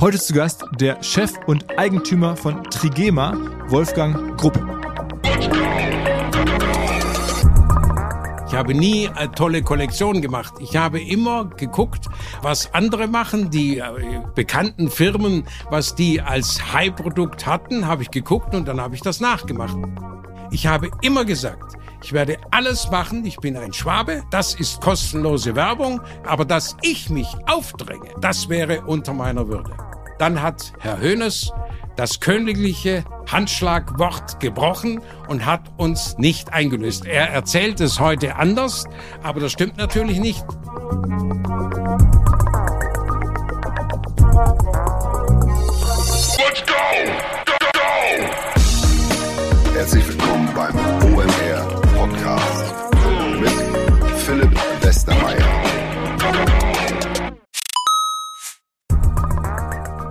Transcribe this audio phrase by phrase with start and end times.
[0.00, 3.36] Heute zu Gast der Chef und Eigentümer von Trigema,
[3.68, 4.58] Wolfgang Grupp.
[8.46, 10.54] Ich habe nie eine tolle Kollektion gemacht.
[10.58, 12.06] Ich habe immer geguckt,
[12.40, 18.54] was andere machen, die äh, bekannten Firmen, was die als High-Produkt hatten, habe ich geguckt
[18.54, 19.76] und dann habe ich das nachgemacht.
[20.50, 25.54] Ich habe immer gesagt, ich werde alles machen, ich bin ein Schwabe, das ist kostenlose
[25.54, 29.89] Werbung, aber dass ich mich aufdränge, das wäre unter meiner Würde.
[30.20, 31.50] Dann hat Herr Hönes
[31.96, 37.06] das königliche Handschlagwort gebrochen und hat uns nicht eingelöst.
[37.06, 38.84] Er erzählt es heute anders,
[39.22, 40.44] aber das stimmt natürlich nicht.
[46.36, 46.62] Let's!
[46.66, 46.74] Go,
[47.46, 47.88] go, go!
[49.72, 50.76] Herzlich willkommen beim
[51.14, 51.39] OMR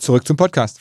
[0.00, 0.80] Zurück zum Podcast.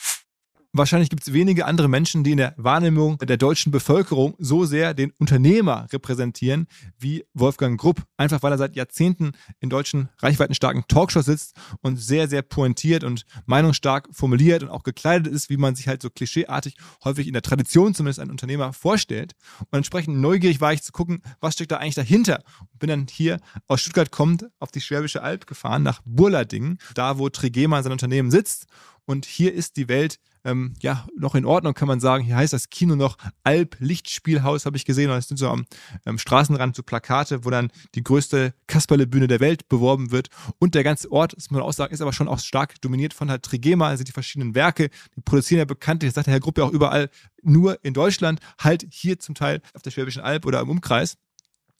[0.72, 4.94] Wahrscheinlich gibt es wenige andere Menschen, die in der Wahrnehmung der deutschen Bevölkerung so sehr
[4.94, 6.68] den Unternehmer repräsentieren
[7.00, 8.03] wie Wolfgang Grupp.
[8.18, 13.25] Einfach weil er seit Jahrzehnten in deutschen reichweitenstarken Talkshows sitzt und sehr, sehr pointiert und
[13.47, 17.41] meinungsstark formuliert und auch gekleidet ist, wie man sich halt so klischeeartig häufig in der
[17.41, 19.34] Tradition zumindest einen Unternehmer vorstellt.
[19.59, 22.44] Und entsprechend neugierig war ich zu gucken, was steckt da eigentlich dahinter.
[22.72, 27.18] Und bin dann hier aus Stuttgart kommend auf die Schwäbische Alb gefahren, nach Burladingen, da
[27.18, 28.68] wo Trigema sein Unternehmen sitzt.
[29.09, 32.24] Und hier ist die Welt ähm, ja noch in Ordnung, kann man sagen.
[32.24, 35.09] Hier heißt das Kino noch Alp Lichtspielhaus, habe ich gesehen.
[35.09, 35.66] Und es sind so am
[36.06, 40.30] ähm, Straßenrand so Plakate, wo dann die größte Kasperle-Bühne der Welt beworben wird.
[40.59, 43.16] Und der ganze Ort, das muss man auch sagen, ist aber schon auch stark dominiert
[43.16, 44.92] von halt Trigema, also die verschiedenen Werke.
[45.16, 47.09] Die produzieren ja bekanntlich, das sagt der Herr Gruppe auch überall,
[47.42, 51.18] nur in Deutschland, halt hier zum Teil auf der Schwäbischen Alb oder im Umkreis.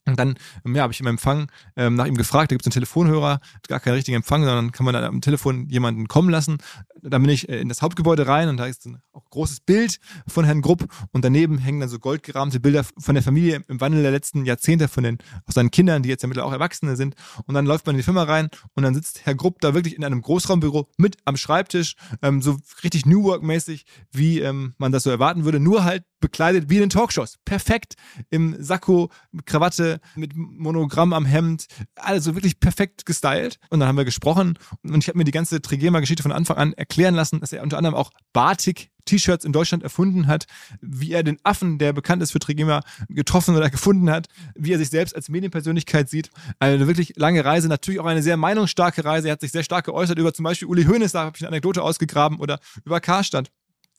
[0.06, 0.36] Und dann
[0.66, 3.80] ja, habe ich im Empfang ähm, nach ihm gefragt, da gibt es einen Telefonhörer, gar
[3.80, 6.58] keinen richtigen Empfang, sondern kann man dann am Telefon jemanden kommen lassen.
[7.02, 9.98] Dann bin ich äh, in das Hauptgebäude rein und da ist ein auch großes Bild
[10.26, 14.02] von Herrn Grupp und daneben hängen dann so goldgerahmte Bilder von der Familie im Wandel
[14.02, 17.14] der letzten Jahrzehnte von den aus seinen Kindern, die jetzt ja mittlerweile auch Erwachsene sind.
[17.46, 19.96] Und dann läuft man in die Firma rein und dann sitzt Herr Grupp da wirklich
[19.96, 25.02] in einem Großraumbüro mit am Schreibtisch, ähm, so richtig New Work-mäßig, wie ähm, man das
[25.02, 27.38] so erwarten würde, nur halt bekleidet wie in den Talkshows.
[27.44, 27.94] Perfekt
[28.28, 29.10] im Sakko,
[29.46, 33.58] Krawatte, mit Monogramm am Hemd, also wirklich perfekt gestylt.
[33.70, 36.74] Und dann haben wir gesprochen und ich habe mir die ganze Trigema-Geschichte von Anfang an
[36.90, 40.46] erklären lassen, dass er unter anderem auch Batik T-Shirts in Deutschland erfunden hat,
[40.80, 44.78] wie er den Affen, der bekannt ist für Trigema, getroffen oder gefunden hat, wie er
[44.78, 46.30] sich selbst als Medienpersönlichkeit sieht.
[46.58, 49.28] Eine wirklich lange Reise, natürlich auch eine sehr meinungsstarke Reise.
[49.28, 51.48] Er hat sich sehr stark geäußert über zum Beispiel Uli Hoeneß, da habe ich eine
[51.48, 53.50] Anekdote ausgegraben, oder über Karstadt.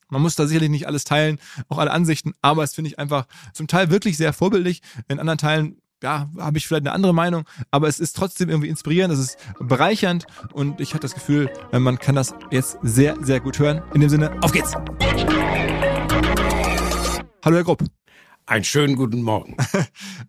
[0.09, 1.39] Man muss da sicherlich nicht alles teilen,
[1.69, 4.81] auch alle Ansichten, aber es finde ich einfach zum Teil wirklich sehr vorbildlich.
[5.07, 8.69] In anderen Teilen ja, habe ich vielleicht eine andere Meinung, aber es ist trotzdem irgendwie
[8.69, 13.39] inspirierend, es ist bereichernd und ich hatte das Gefühl, man kann das jetzt sehr, sehr
[13.39, 13.81] gut hören.
[13.93, 14.73] In dem Sinne, auf geht's!
[17.43, 17.83] Hallo Herr Grupp.
[18.51, 19.55] Einen schönen guten Morgen.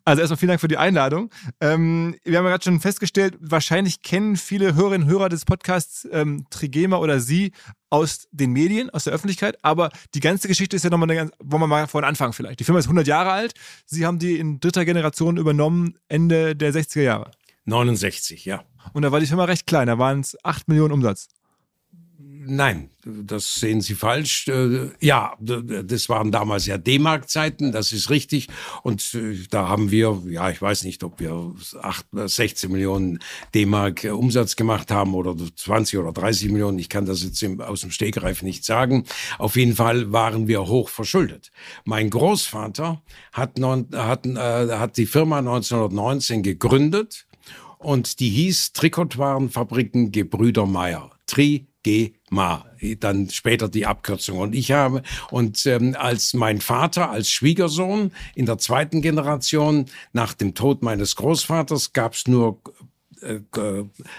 [0.05, 1.31] Also erstmal vielen Dank für die Einladung.
[1.61, 6.09] Ähm, wir haben ja gerade schon festgestellt, wahrscheinlich kennen viele Hörerinnen und Hörer des Podcasts
[6.11, 7.53] ähm, Trigema oder Sie
[7.91, 11.33] aus den Medien, aus der Öffentlichkeit, aber die ganze Geschichte ist ja nochmal eine ganz,
[11.41, 12.59] wollen wir mal vorne anfangen vielleicht.
[12.61, 13.55] Die Firma ist 100 Jahre alt,
[13.87, 17.31] Sie haben die in dritter Generation übernommen, Ende der 60er Jahre.
[17.65, 18.65] 69, ja.
[18.93, 21.29] Und da war die Firma recht klein, da waren es 8 Millionen Umsatz.
[22.45, 24.49] Nein, das sehen Sie falsch.
[24.49, 28.49] Äh, ja, das waren damals ja D-Mark-Zeiten, das ist richtig.
[28.83, 33.21] Und äh, da haben wir, ja, ich weiß nicht, ob wir 8, 16 Millionen
[33.55, 36.79] D-Mark Umsatz gemacht haben oder 20 oder 30 Millionen.
[36.79, 39.05] Ich kann das jetzt aus dem Stegreif nicht sagen.
[39.39, 41.53] Auf jeden Fall waren wir hoch verschuldet.
[41.85, 43.03] Mein Großvater
[43.33, 47.27] hat, hat, äh, hat die Firma 1919 gegründet
[47.79, 51.11] und die hieß Trikotwarenfabriken Gebrüder Meier.
[51.27, 51.67] Tri
[52.33, 52.65] GEMA,
[52.99, 54.39] dann später die Abkürzung.
[54.39, 60.33] Und ich habe, und ähm, als mein Vater, als Schwiegersohn in der zweiten Generation nach
[60.35, 62.61] dem Tod meines Großvaters gab es nur
[63.23, 63.41] äh,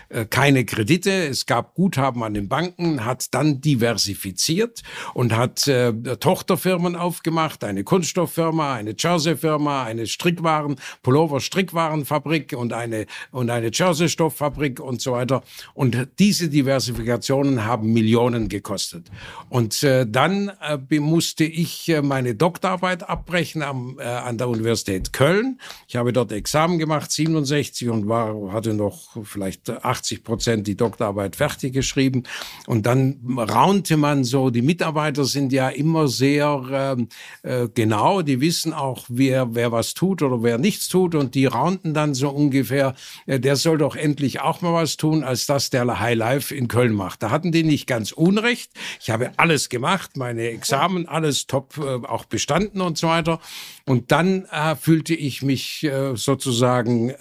[0.09, 4.81] äh, keine Kredite, es gab Guthaben an den Banken, hat dann diversifiziert
[5.13, 13.49] und hat äh, Tochterfirmen aufgemacht, eine Kunststofffirma, eine Jersey-Firma, eine Strickwaren, Pullover-Strickwarenfabrik und eine, und
[13.49, 15.43] eine Jersey-Stofffabrik und so weiter.
[15.73, 19.09] Und diese Diversifikationen haben Millionen gekostet.
[19.49, 25.59] Und äh, dann äh, musste ich meine Doktorarbeit abbrechen am, an der Universität Köln.
[25.87, 30.75] Ich habe dort Examen gemacht, 67 und war, hatte noch noch vielleicht 80 Prozent die
[30.75, 32.23] Doktorarbeit fertig geschrieben.
[32.67, 36.97] Und dann raunte man so, die Mitarbeiter sind ja immer sehr
[37.43, 41.15] äh, äh, genau, die wissen auch, wer, wer was tut oder wer nichts tut.
[41.15, 42.95] Und die raunten dann so ungefähr,
[43.25, 46.67] äh, der soll doch endlich auch mal was tun, als das der High Life in
[46.67, 47.23] Köln macht.
[47.23, 48.71] Da hatten die nicht ganz unrecht.
[49.01, 53.39] Ich habe alles gemacht, meine Examen, alles top äh, auch bestanden und so weiter.
[53.85, 57.13] Und dann äh, fühlte ich mich äh, sozusagen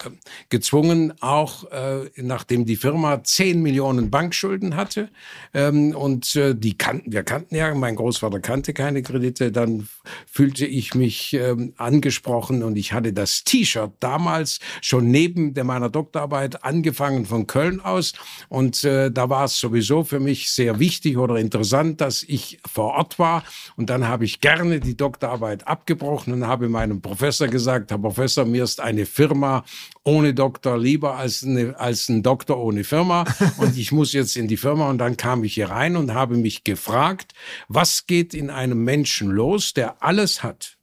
[0.49, 5.09] gezwungen, auch äh, nachdem die Firma 10 Millionen Bankschulden hatte
[5.53, 9.87] ähm, und äh, die kannten, wir kannten ja, mein Großvater kannte keine Kredite, dann
[10.25, 15.89] fühlte ich mich äh, angesprochen und ich hatte das T-Shirt damals schon neben der, meiner
[15.89, 18.13] Doktorarbeit angefangen von Köln aus.
[18.49, 22.93] Und äh, da war es sowieso für mich sehr wichtig oder interessant, dass ich vor
[22.95, 23.43] Ort war.
[23.75, 28.45] Und dann habe ich gerne die Doktorarbeit abgebrochen und habe meinem Professor gesagt, Herr Professor,
[28.45, 29.63] mir ist eine Firma
[30.03, 33.25] ohne Doktor lieber als, eine, als ein Doktor ohne Firma.
[33.57, 34.89] Und ich muss jetzt in die Firma.
[34.89, 37.33] Und dann kam ich hier rein und habe mich gefragt,
[37.67, 40.77] was geht in einem Menschen los, der alles hat,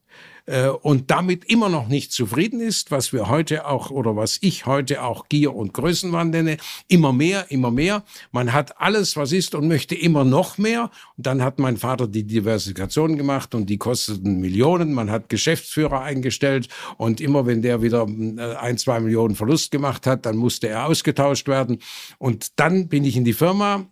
[0.46, 4.66] äh, und damit immer noch nicht zufrieden ist, was wir heute auch oder was ich
[4.66, 6.56] heute auch Gier und Größenwahn nenne,
[6.88, 8.04] immer mehr, immer mehr.
[8.32, 10.90] Man hat alles, was ist und möchte immer noch mehr.
[11.16, 14.92] Und dann hat mein Vater die Diversifikation gemacht und die kosteten Millionen.
[14.92, 20.06] Man hat Geschäftsführer eingestellt und immer wenn der wieder äh, ein, zwei Millionen Verlust gemacht
[20.06, 21.78] hat, dann musste er ausgetauscht werden.
[22.18, 23.86] Und dann bin ich in die Firma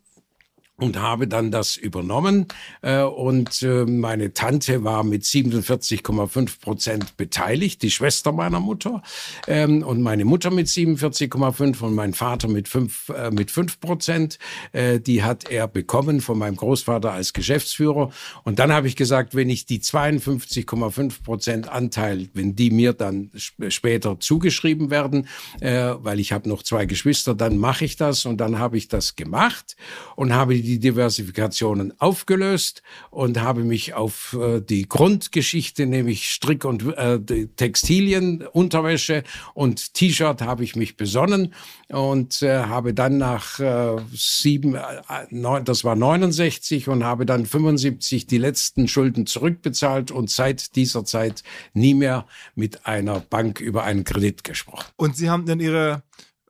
[0.80, 2.46] und habe dann das übernommen.
[2.82, 9.02] Äh, und äh, meine Tante war mit 47,5 Prozent beteiligt, die Schwester meiner Mutter.
[9.48, 14.38] Ähm, und meine Mutter mit 47,5 und mein Vater mit 5, äh, mit 5 Prozent.
[14.72, 18.10] Die hat er bekommen von meinem Großvater als Geschäftsführer.
[18.44, 23.30] Und dann habe ich gesagt, wenn ich die 52,5 Prozent Anteil, wenn die mir dann
[23.69, 25.26] später zugeschrieben werden,
[25.60, 28.26] weil ich habe noch zwei Geschwister, dann mache ich das.
[28.26, 29.76] Und dann habe ich das gemacht
[30.16, 36.84] und habe die Diversifikationen aufgelöst und habe mich auf äh, die Grundgeschichte, nämlich Strick und
[36.96, 37.18] äh,
[37.56, 39.24] Textilien, Unterwäsche
[39.54, 41.54] und T-Shirt habe ich mich besonnen
[41.88, 44.82] und äh, habe dann nach äh, sieben, äh,
[45.30, 51.04] neun, das war 69 und habe dann 75 die letzten Schulden zurückbezahlt und seit dieser
[51.06, 54.87] Zeit nie mehr mit einer Bank über einen Kredit gesprochen.
[54.96, 56.02] Und Sie haben dann Ihre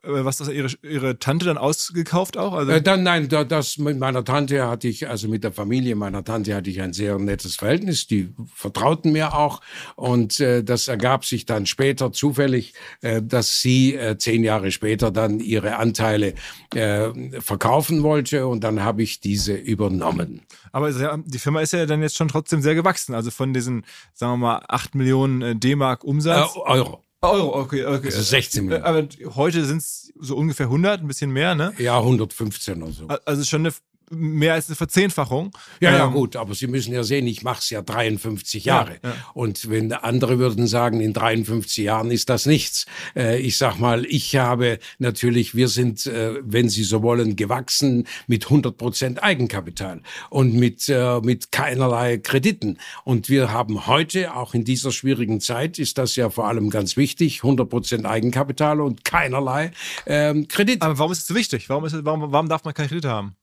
[0.03, 2.53] was das ihre, ihre Tante dann ausgekauft auch?
[2.53, 5.95] Also äh, dann, nein, da, das mit meiner Tante hatte ich, also mit der Familie
[5.95, 8.07] meiner Tante hatte ich ein sehr nettes Verhältnis.
[8.07, 9.61] Die vertrauten mir auch
[9.95, 15.11] und äh, das ergab sich dann später zufällig, äh, dass sie äh, zehn Jahre später
[15.11, 16.33] dann ihre Anteile
[16.73, 20.41] äh, verkaufen wollte und dann habe ich diese übernommen.
[20.71, 20.91] Aber
[21.25, 23.15] die Firma ist ja dann jetzt schon trotzdem sehr gewachsen.
[23.15, 26.55] Also von diesen, sagen wir mal, acht Millionen äh, D-Mark Umsatz.
[26.55, 27.03] Äh, Euro.
[27.21, 28.05] Euro, okay, okay.
[28.05, 28.83] Also 16 Millionen.
[28.83, 31.73] Aber heute sind es so ungefähr 100, ein bisschen mehr, ne?
[31.77, 33.07] Ja, 115 oder so.
[33.07, 33.73] Also schon eine
[34.09, 35.51] mehr als eine Verzehnfachung.
[35.79, 38.99] Ja, ja, ähm, gut, aber Sie müssen ja sehen, ich mache es ja 53 Jahre.
[39.03, 39.15] Ja, ja.
[39.33, 42.85] Und wenn andere würden sagen, in 53 Jahren ist das nichts.
[43.15, 48.07] Äh, ich sag mal, ich habe natürlich, wir sind, äh, wenn Sie so wollen, gewachsen
[48.27, 52.77] mit 100 Prozent Eigenkapital und mit, äh, mit keinerlei Krediten.
[53.03, 56.97] Und wir haben heute, auch in dieser schwierigen Zeit, ist das ja vor allem ganz
[56.97, 59.71] wichtig, 100 Prozent Eigenkapital und keinerlei
[60.05, 60.81] ähm, Kredit.
[60.81, 61.69] Aber warum ist es so wichtig?
[61.69, 63.35] Warum, ist warum, warum darf man keine Kredite haben?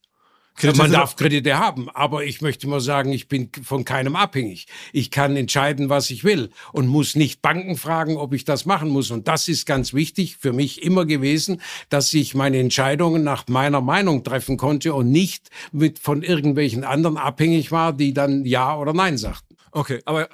[0.56, 4.66] Kredite Man darf Kredite haben, aber ich möchte mal sagen, ich bin von keinem abhängig.
[4.92, 8.88] Ich kann entscheiden, was ich will und muss nicht Banken fragen, ob ich das machen
[8.88, 9.10] muss.
[9.10, 11.60] Und das ist ganz wichtig für mich immer gewesen,
[11.90, 17.18] dass ich meine Entscheidungen nach meiner Meinung treffen konnte und nicht mit von irgendwelchen anderen
[17.18, 19.56] abhängig war, die dann Ja oder Nein sagten.
[19.72, 20.28] Okay, aber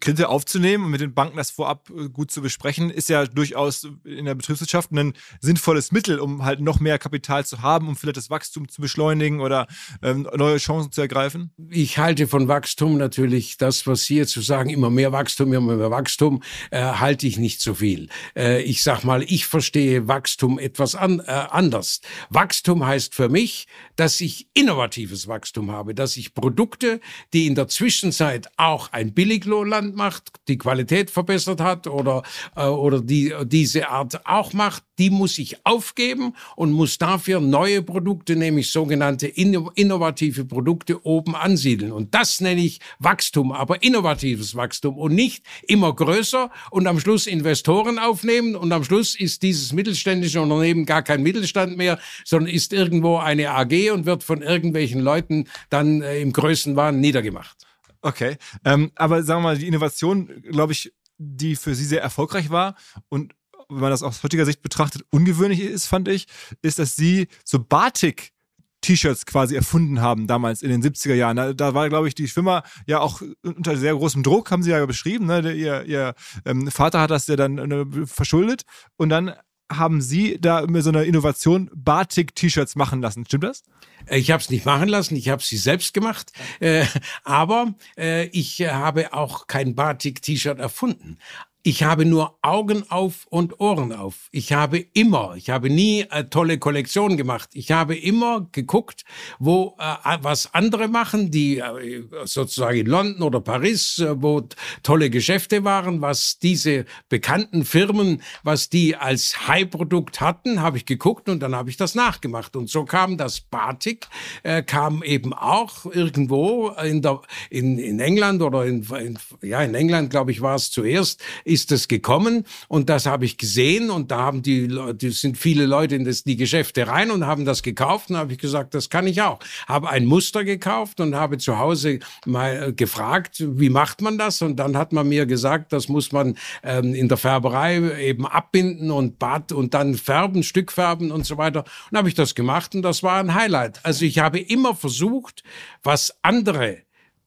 [0.00, 3.88] Kredite aufzunehmen und mit den Banken das vorab äh, gut zu besprechen, ist ja durchaus
[4.04, 8.16] in der Betriebswirtschaft ein sinnvolles Mittel, um halt noch mehr Kapital zu haben, um vielleicht
[8.16, 9.66] das Wachstum zu beschleunigen oder
[10.02, 11.52] ähm, neue Chancen zu ergreifen?
[11.70, 15.76] Ich halte von Wachstum natürlich das, was Sie jetzt zu sagen, immer mehr Wachstum, immer
[15.76, 18.08] mehr Wachstum, äh, halte ich nicht so viel.
[18.36, 22.00] Äh, ich sag mal, ich verstehe Wachstum etwas an, äh, anders.
[22.30, 27.00] Wachstum heißt für mich, dass ich innovatives Wachstum habe, dass ich Produkte,
[27.32, 32.22] die in der Zwischenzeit auch ein Billiglohnland macht, die Qualität verbessert hat oder,
[32.56, 37.82] äh, oder die, diese Art auch macht, die muss ich aufgeben und muss dafür neue
[37.82, 41.92] Produkte, nämlich sogenannte innovative Produkte oben ansiedeln.
[41.92, 47.26] Und das nenne ich Wachstum, aber innovatives Wachstum und nicht immer größer und am Schluss
[47.26, 52.72] Investoren aufnehmen und am Schluss ist dieses mittelständische Unternehmen gar kein Mittelstand mehr, sondern ist
[52.72, 57.56] irgendwo eine AG und wird von irgendwelchen Leuten dann äh, im Größenwahn niedergemacht.
[58.04, 62.50] Okay, ähm, aber sagen wir mal, die Innovation, glaube ich, die für Sie sehr erfolgreich
[62.50, 62.76] war
[63.08, 63.34] und
[63.70, 66.26] wenn man das aus heutiger Sicht betrachtet, ungewöhnlich ist, fand ich,
[66.60, 68.34] ist, dass Sie so Batik
[68.82, 71.36] T-Shirts quasi erfunden haben, damals in den 70er Jahren.
[71.36, 74.72] Da, da war, glaube ich, die Schwimmer ja auch unter sehr großem Druck, haben sie
[74.72, 75.24] ja beschrieben.
[75.24, 75.54] Ne?
[75.54, 78.64] Ihr, ihr ähm, Vater hat das ja dann äh, verschuldet.
[78.96, 79.32] Und dann
[79.70, 83.24] haben Sie da so eine Innovation Batik-T-Shirts machen lassen.
[83.24, 83.64] Stimmt das?
[84.06, 86.32] Äh, ich habe es nicht machen lassen, ich habe sie selbst gemacht.
[86.60, 86.84] Äh,
[87.24, 91.18] aber äh, ich habe auch kein Batik-T-Shirt erfunden.
[91.66, 94.28] Ich habe nur Augen auf und Ohren auf.
[94.32, 97.48] Ich habe immer, ich habe nie eine tolle Kollektion gemacht.
[97.54, 99.06] Ich habe immer geguckt,
[99.38, 104.46] wo äh, was andere machen, die äh, sozusagen in London oder Paris, äh, wo
[104.82, 111.30] tolle Geschäfte waren, was diese bekannten Firmen, was die als High-Produkt hatten, habe ich geguckt
[111.30, 112.56] und dann habe ich das nachgemacht.
[112.56, 114.08] Und so kam das Batik,
[114.42, 119.74] äh, kam eben auch irgendwo in der in, in England oder in, in ja in
[119.74, 121.22] England, glaube ich, war es zuerst
[121.54, 125.66] ist es gekommen und das habe ich gesehen und da haben die, die sind viele
[125.66, 128.90] Leute in das, die Geschäfte rein und haben das gekauft und habe ich gesagt, das
[128.90, 129.38] kann ich auch.
[129.68, 134.42] Habe ein Muster gekauft und habe zu Hause mal äh, gefragt, wie macht man das?
[134.42, 138.90] Und dann hat man mir gesagt, das muss man ähm, in der Färberei eben abbinden
[138.90, 141.64] und Bad und dann färben, Stück färben und so weiter.
[141.90, 143.80] Und habe ich das gemacht und das war ein Highlight.
[143.84, 145.44] Also ich habe immer versucht,
[145.84, 146.78] was andere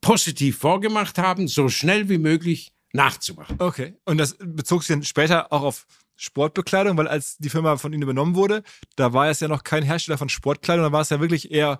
[0.02, 3.58] positiv vorgemacht haben, so schnell wie möglich nachzumachen.
[3.60, 3.96] Okay.
[4.06, 8.02] Und das bezog sich dann später auch auf Sportbekleidung, weil als die Firma von Ihnen
[8.02, 8.64] übernommen wurde,
[8.96, 11.80] da war es ja noch kein Hersteller von Sportkleidung, da war es ja wirklich eher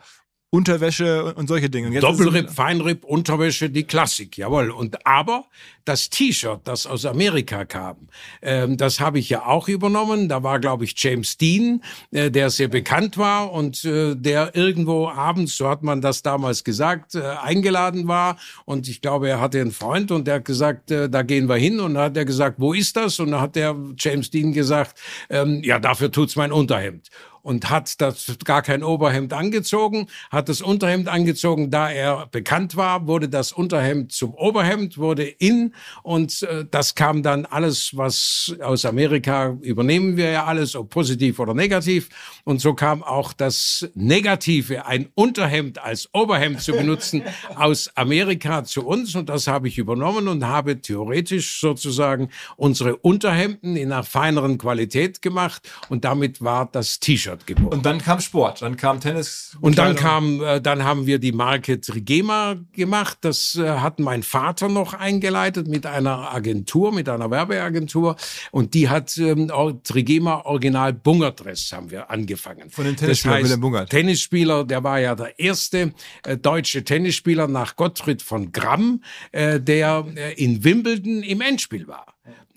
[0.50, 2.00] Unterwäsche und solche Dinge.
[2.00, 4.72] Doppelripp, Feinripp, Unterwäsche, die Klassik, jawohl.
[4.72, 5.44] Und aber
[5.84, 8.08] das T-Shirt, das aus Amerika kam,
[8.42, 10.30] ähm, das habe ich ja auch übernommen.
[10.30, 15.10] Da war, glaube ich, James Dean, äh, der sehr bekannt war und äh, der irgendwo
[15.10, 18.38] abends, so hat man das damals gesagt, äh, eingeladen war.
[18.64, 21.58] Und ich glaube, er hatte einen Freund und der hat gesagt, äh, da gehen wir
[21.58, 21.82] hin.
[21.82, 23.20] Und dann hat er gesagt, wo ist das?
[23.20, 24.98] Und dann hat der James Dean gesagt,
[25.30, 27.10] ähm, ja, dafür tut's mein Unterhemd
[27.48, 33.08] und hat das gar kein Oberhemd angezogen, hat das Unterhemd angezogen, da er bekannt war,
[33.08, 35.74] wurde das Unterhemd zum Oberhemd, wurde in
[36.04, 41.40] und äh, das kam dann alles, was aus Amerika übernehmen wir ja alles, ob positiv
[41.40, 42.10] oder negativ.
[42.44, 47.24] Und so kam auch das Negative, ein Unterhemd als Oberhemd zu benutzen,
[47.56, 49.16] aus Amerika zu uns.
[49.16, 52.28] Und das habe ich übernommen und habe theoretisch sozusagen
[52.58, 55.70] unsere Unterhemden in einer feineren Qualität gemacht.
[55.88, 57.74] Und damit war das T-Shirt Stuttgart geboren.
[57.74, 59.58] Und dann kam Sport, dann kam Tennis.
[59.62, 63.20] Und dann kam, äh, dann haben wir die Marke Trigema gemacht.
[63.22, 68.16] Das äh, hat mein Vater noch eingeleitet mit einer Agentur, mit einer Werbeagentur.
[68.52, 69.52] Und die hat ähm,
[69.84, 72.70] Trigema Original Bungerdress haben wir angefangen.
[72.70, 73.90] Von den Tennisspielern das heißt, Bungert.
[73.90, 79.02] Tennisspieler, der war ja der erste äh, deutsche Tennisspieler nach Gottfried von Gramm,
[79.32, 82.06] äh, der äh, in Wimbledon im Endspiel war.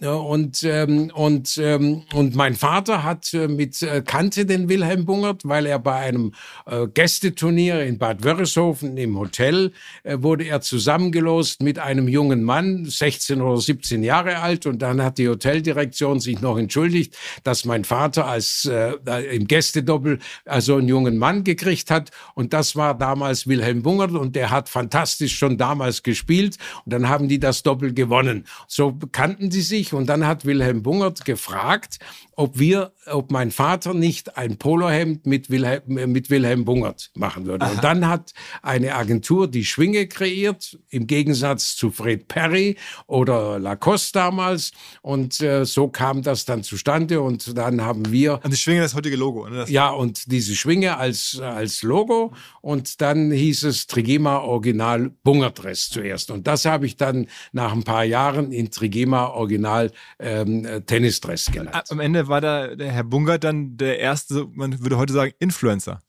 [0.01, 5.43] Und, ähm, und, ähm, und mein Vater hat äh, mit, äh, kannte den Wilhelm Bungert,
[5.45, 6.33] weil er bei einem
[6.65, 12.87] äh, Gästeturnier in Bad Wörishofen im Hotel äh, wurde er zusammengelost mit einem jungen Mann,
[12.87, 14.65] 16 oder 17 Jahre alt.
[14.65, 17.15] Und dann hat die Hoteldirektion sich noch entschuldigt,
[17.45, 18.95] dass mein Vater als äh,
[19.37, 22.11] im Gästedoppel also einen jungen Mann gekriegt hat.
[22.35, 26.57] Und das war damals Wilhelm Bungert und der hat fantastisch schon damals gespielt.
[26.87, 28.47] Und dann haben die das Doppel gewonnen.
[28.67, 29.99] So kannten die sich ich.
[29.99, 31.99] Und dann hat Wilhelm Bungert gefragt,
[32.41, 37.67] ob wir, ob mein Vater nicht ein Polohemd mit Wilhelm, mit Wilhelm Bungert machen würde.
[37.67, 37.73] Aha.
[37.73, 38.33] Und dann hat
[38.63, 44.73] eine Agentur die Schwinge kreiert, im Gegensatz zu Fred Perry oder Lacoste damals.
[45.03, 47.21] Und äh, so kam das dann zustande.
[47.21, 48.41] Und dann haben wir.
[48.43, 49.49] Und die Schwinge, das heutige Logo.
[49.49, 49.67] Ne?
[49.69, 52.33] ja, und diese Schwinge als, als Logo.
[52.63, 56.31] Und dann hieß es Trigema Original Bungert-Dress zuerst.
[56.31, 59.80] Und das habe ich dann nach ein paar Jahren in Trigema Original
[60.19, 61.85] ähm, Tennisdress genannt.
[61.91, 66.01] Am Ende war da der Herr Bungert dann der erste, man würde heute sagen, Influencer.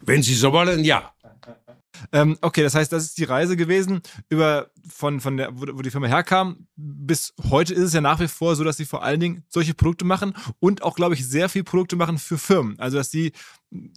[0.00, 1.12] Wenn Sie so wollen, ja.
[2.10, 5.82] Ähm, okay, das heißt, das ist die Reise gewesen über von, von der, wo, wo,
[5.82, 6.66] die Firma herkam.
[6.76, 9.74] Bis heute ist es ja nach wie vor so, dass sie vor allen Dingen solche
[9.74, 12.78] Produkte machen und auch, glaube ich, sehr viel Produkte machen für Firmen.
[12.78, 13.32] Also, dass sie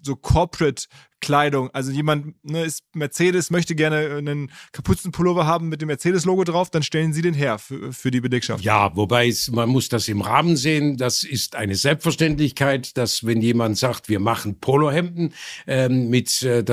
[0.01, 0.85] so Corporate
[1.21, 1.71] Kleidung.
[1.73, 6.83] Also jemand ne, ist Mercedes, möchte gerne einen Kapuzenpullover haben mit dem Mercedes-Logo drauf, dann
[6.83, 8.63] stellen Sie den her für, für die Belegschaft.
[8.63, 10.97] Ja, wobei man muss das im Rahmen sehen.
[10.97, 15.33] Das ist eine Selbstverständlichkeit, dass wenn jemand sagt, wir machen Polohemden
[15.65, 16.63] ähm, mit, äh,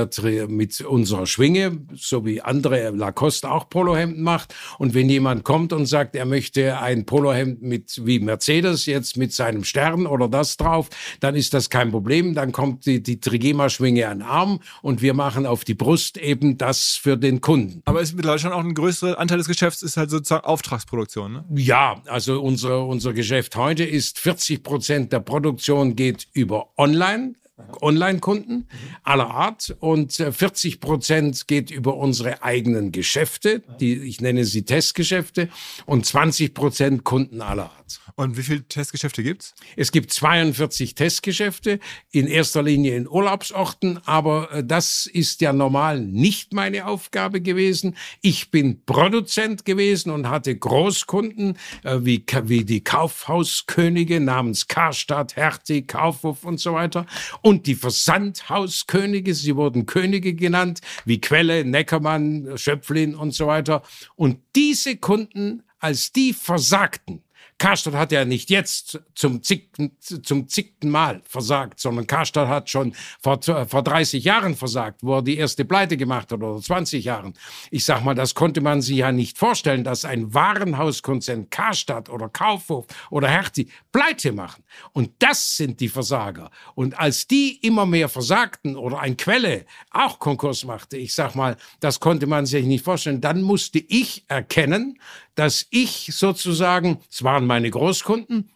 [0.48, 5.86] mit unserer Schwinge, so wie andere Lacoste auch Polohemden macht, und wenn jemand kommt und
[5.86, 10.88] sagt, er möchte ein Polohemd mit wie Mercedes jetzt mit seinem Stern oder das drauf,
[11.20, 12.34] dann ist das kein Problem.
[12.34, 16.58] Dann kommt die, die Trigema-Schwinge an Arm Arm und wir machen auf die Brust eben
[16.58, 17.82] das für den Kunden.
[17.84, 21.44] Aber ist mittlerweile schon auch ein größerer Anteil des Geschäfts ist halt sozusagen Auftragsproduktion, ne?
[21.54, 27.34] Ja, also unser, unser Geschäft heute ist 40 Prozent der Produktion geht über Online.
[27.80, 28.68] Online-Kunden
[29.02, 34.64] aller Art und 40 äh, Prozent geht über unsere eigenen Geschäfte, die ich nenne sie
[34.64, 35.48] Testgeschäfte
[35.86, 38.00] und 20 Prozent Kunden aller Art.
[38.14, 39.54] Und wie viele Testgeschäfte gibt's?
[39.76, 41.78] Es gibt 42 Testgeschäfte,
[42.10, 47.96] in erster Linie in Urlaubsorten, aber äh, das ist ja normal nicht meine Aufgabe gewesen.
[48.20, 55.86] Ich bin Produzent gewesen und hatte Großkunden äh, wie, wie die Kaufhauskönige namens Karstadt, Hertie,
[55.86, 57.06] Kaufhof und so weiter
[57.40, 63.82] und die Versandhauskönige, sie wurden Könige genannt, wie Quelle, Neckermann, Schöpflin und so weiter.
[64.16, 67.22] Und diese Kunden, als die versagten,
[67.62, 72.92] Karstadt hat ja nicht jetzt zum zickten, zum zickten Mal versagt, sondern Karstadt hat schon
[73.20, 77.34] vor, vor 30 Jahren versagt, wo er die erste Pleite gemacht hat oder 20 Jahren.
[77.70, 82.28] Ich sag mal, das konnte man sich ja nicht vorstellen, dass ein Warenhauskonzern Karstadt oder
[82.28, 84.61] Kaufhof oder Hertie Pleite machen.
[84.92, 86.50] Und das sind die Versager.
[86.74, 91.56] Und als die immer mehr versagten oder ein Quelle auch Konkurs machte, ich sag mal,
[91.80, 94.98] das konnte man sich nicht vorstellen, dann musste ich erkennen,
[95.34, 98.50] dass ich sozusagen, es waren meine Großkunden,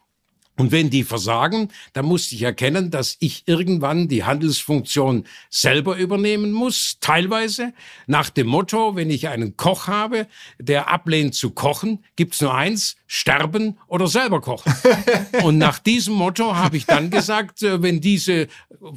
[0.57, 6.53] und wenn die versagen, dann musste ich erkennen, dass ich irgendwann die Handelsfunktion selber übernehmen
[6.53, 7.75] muss, teilweise
[8.07, 10.27] nach dem Motto, wenn ich einen Koch habe,
[10.59, 14.73] der ablehnt zu kochen, gibt's nur eins, sterben oder selber kochen.
[15.42, 18.49] Und nach diesem Motto habe ich dann gesagt, äh, wenn diese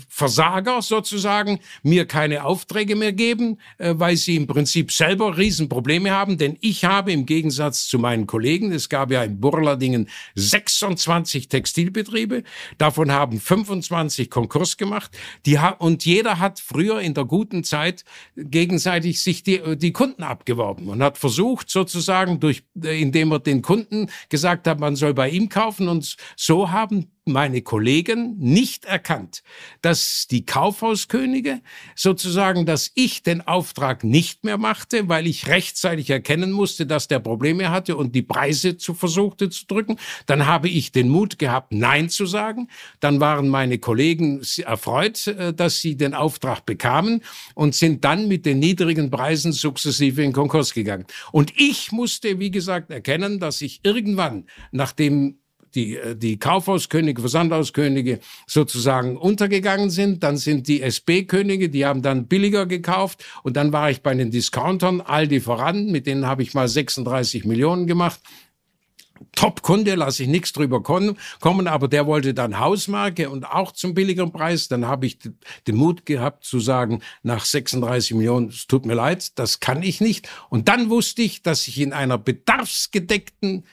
[0.07, 6.37] Versager sozusagen mir keine Aufträge mehr geben, äh, weil sie im Prinzip selber Riesenprobleme haben,
[6.37, 12.43] denn ich habe im Gegensatz zu meinen Kollegen, es gab ja in Burladingen 26 Textilbetriebe,
[12.77, 15.11] davon haben 25 Konkurs gemacht,
[15.45, 18.03] die und jeder hat früher in der guten Zeit
[18.35, 24.09] gegenseitig sich die, die Kunden abgeworben und hat versucht sozusagen durch, indem er den Kunden
[24.29, 25.87] gesagt hat, man soll bei ihm kaufen.
[25.87, 29.43] Und so haben meine Kollegen nicht erkannt,
[29.81, 31.61] dass die Kaufhauskönige
[31.95, 37.19] sozusagen, dass ich den Auftrag nicht mehr machte, weil ich rechtzeitig erkennen musste, dass der
[37.19, 39.97] Probleme hatte und die Preise zu versuchte zu drücken.
[40.25, 42.67] Dann habe ich den Mut gehabt, Nein zu sagen.
[42.99, 47.21] Dann waren meine Kollegen erfreut, äh, dass sie den Auftrag bekamen
[47.55, 51.05] und sind dann mit den niedrigen Preisen sukzessive in Konkurs gegangen.
[51.31, 55.39] Und ich musste, wie gesagt, erkennen, dass ich irgendwann, nachdem
[55.75, 60.23] die, äh, die Kaufhauskönige, Versandhauskönige sozusagen untergegangen sind.
[60.23, 63.23] Dann sind die SB-Könige, die haben dann billiger gekauft.
[63.43, 67.45] Und dann war ich bei den Discountern, Aldi voran, mit denen habe ich mal 36
[67.45, 68.19] Millionen gemacht.
[69.33, 71.17] Top-Kunde, lasse ich nichts drüber kommen,
[71.67, 74.67] aber der wollte dann Hausmarke und auch zum billigeren Preis.
[74.67, 75.19] Dann habe ich
[75.67, 80.01] den Mut gehabt zu sagen, nach 36 Millionen, es tut mir leid, das kann ich
[80.01, 80.29] nicht.
[80.49, 83.65] Und dann wusste ich, dass ich in einer bedarfsgedeckten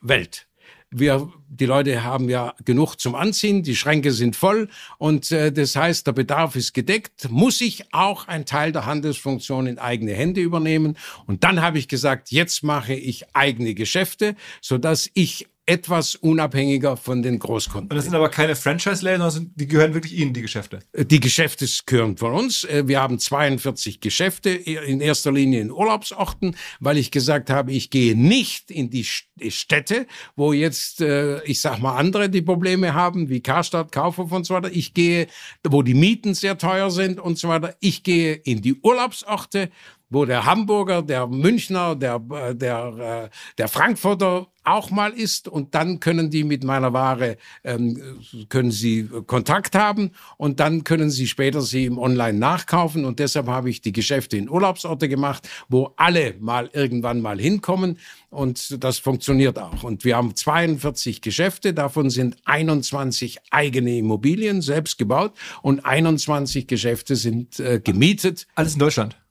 [0.00, 0.46] Welt
[0.92, 5.74] wir, die Leute haben ja genug zum Anziehen, die Schränke sind voll und äh, das
[5.74, 10.40] heißt, der Bedarf ist gedeckt, muss ich auch einen Teil der Handelsfunktion in eigene Hände
[10.40, 10.96] übernehmen.
[11.26, 16.98] Und dann habe ich gesagt, jetzt mache ich eigene Geschäfte, so dass ich etwas unabhängiger
[16.98, 17.90] von den Großkunden.
[17.90, 20.80] Und das sind aber keine Franchise-Läden, sondern die gehören wirklich Ihnen, die Geschäfte?
[20.94, 22.64] Die Geschäfte gehören von uns.
[22.64, 27.88] Äh, wir haben 42 Geschäfte, in erster Linie in Urlaubsorten, weil ich gesagt habe, ich
[27.88, 30.06] gehe nicht in die Städte,
[30.36, 34.54] wo jetzt, äh, ich sag mal, andere die Probleme haben, wie Karstadt, Kaufhof und so
[34.54, 34.70] weiter.
[34.70, 35.26] Ich gehe,
[35.66, 37.74] wo die Mieten sehr teuer sind und so weiter.
[37.80, 39.70] Ich gehe in die Urlaubsorte,
[40.12, 45.74] wo der Hamburger, der Münchner, der, äh, der, äh, der Frankfurter auch mal ist und
[45.74, 48.00] dann können die mit meiner Ware ähm,
[48.48, 53.48] können sie Kontakt haben und dann können sie später sie im Online nachkaufen und deshalb
[53.48, 57.98] habe ich die Geschäfte in Urlaubsorte gemacht, wo alle mal irgendwann mal hinkommen
[58.30, 64.96] und das funktioniert auch und wir haben 42 Geschäfte, davon sind 21 eigene Immobilien selbst
[64.96, 68.46] gebaut und 21 Geschäfte sind äh, gemietet.
[68.54, 69.21] Alles in Deutschland.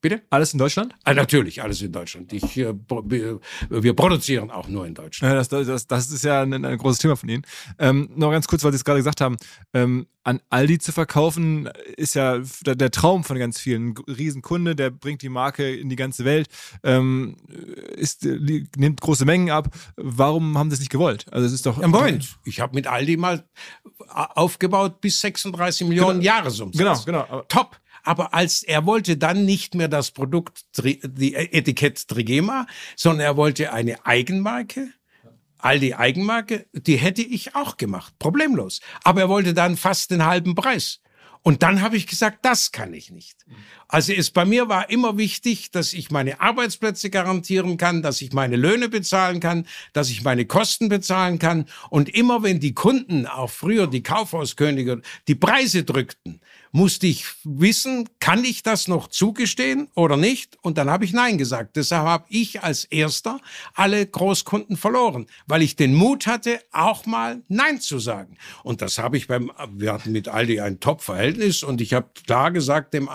[0.00, 0.22] Bitte?
[0.30, 0.94] Alles in Deutschland?
[1.04, 2.32] Ah, natürlich, alles in Deutschland.
[2.32, 2.72] Ich, äh,
[3.68, 5.30] wir produzieren auch nur in Deutschland.
[5.30, 7.42] Ja, das, das, das ist ja ein, ein großes Thema von Ihnen.
[7.78, 9.36] Ähm, noch ganz kurz, weil Sie es gerade gesagt haben,
[9.74, 13.90] ähm, an Aldi zu verkaufen, ist ja der, der, Traum von ganz vielen.
[13.90, 16.48] Ein Riesenkunde, der bringt die Marke in die ganze Welt,
[16.82, 17.36] ähm,
[17.96, 19.68] ist, nimmt große Mengen ab.
[19.96, 21.26] Warum haben Sie es nicht gewollt?
[21.30, 21.80] Also es ist doch.
[21.80, 23.44] Ja, Moment, ich habe mit Aldi mal
[24.08, 27.04] aufgebaut bis 36 Millionen genau, Jahresumsatz.
[27.04, 27.42] Genau, genau.
[27.48, 33.36] Top aber als er wollte dann nicht mehr das Produkt, die Etikett Trigema, sondern er
[33.36, 34.88] wollte eine Eigenmarke.
[35.58, 38.80] All die Eigenmarke, die hätte ich auch gemacht, problemlos.
[39.04, 41.00] Aber er wollte dann fast den halben Preis.
[41.42, 43.46] Und dann habe ich gesagt, das kann ich nicht.
[43.88, 48.34] Also es bei mir war immer wichtig, dass ich meine Arbeitsplätze garantieren kann, dass ich
[48.34, 51.64] meine Löhne bezahlen kann, dass ich meine Kosten bezahlen kann.
[51.88, 58.08] Und immer wenn die Kunden, auch früher die Kaufhauskönige, die Preise drückten, musste ich wissen,
[58.20, 60.58] kann ich das noch zugestehen oder nicht?
[60.62, 61.76] Und dann habe ich Nein gesagt.
[61.76, 63.40] Deshalb habe ich als Erster
[63.74, 68.36] alle Großkunden verloren, weil ich den Mut hatte, auch mal Nein zu sagen.
[68.62, 72.50] Und das habe ich beim, wir hatten mit Aldi ein Top-Verhältnis und ich habe klar
[72.50, 73.08] gesagt dem,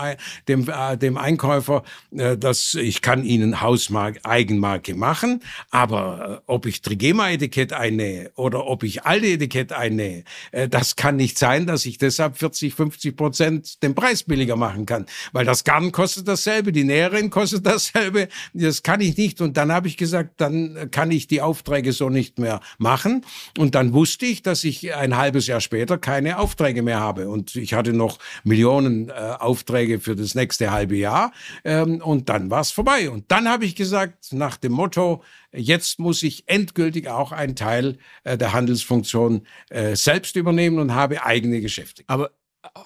[0.47, 6.65] dem, äh, dem Einkäufer, äh, dass ich kann Ihnen Hausmarke, Eigenmarke machen, aber äh, ob
[6.65, 11.97] ich Trigema-Etikett einnähe oder ob ich Aldi-Etikett einnähe, äh, das kann nicht sein, dass ich
[11.97, 15.05] deshalb 40, 50 Prozent Prozent den Preis billiger machen kann.
[15.31, 18.27] Weil das Garn kostet dasselbe, die Näherin kostet dasselbe.
[18.53, 19.41] Das kann ich nicht.
[19.41, 23.25] Und dann habe ich gesagt, dann kann ich die Aufträge so nicht mehr machen.
[23.57, 27.29] Und dann wusste ich, dass ich ein halbes Jahr später keine Aufträge mehr habe.
[27.29, 31.31] Und ich hatte noch Millionen äh, Aufträge für das nächste halbe Jahr.
[31.63, 33.09] Ähm, und dann war es vorbei.
[33.09, 37.97] Und dann habe ich gesagt, nach dem Motto, jetzt muss ich endgültig auch einen Teil
[38.23, 42.03] äh, der Handelsfunktion äh, selbst übernehmen und habe eigene Geschäfte.
[42.07, 42.31] Aber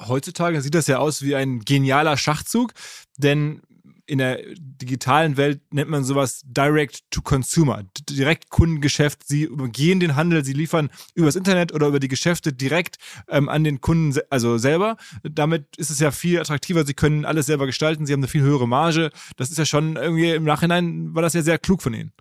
[0.08, 2.74] heutzutage sieht das ja aus wie ein genialer Schachzug,
[3.18, 3.62] denn
[4.10, 9.28] in der digitalen Welt nennt man sowas Direct to Consumer, Direktkundengeschäft.
[9.28, 13.64] Sie gehen den Handel, sie liefern übers Internet oder über die Geschäfte direkt ähm, an
[13.64, 14.98] den Kunden, also selber.
[15.22, 16.86] Damit ist es ja viel attraktiver.
[16.86, 18.08] Sie können alles selber gestalten.
[18.08, 19.12] Sie haben eine viel höhere Marge.
[19.38, 22.12] Das ist ja schon irgendwie im Nachhinein war das ja sehr klug von Ihnen.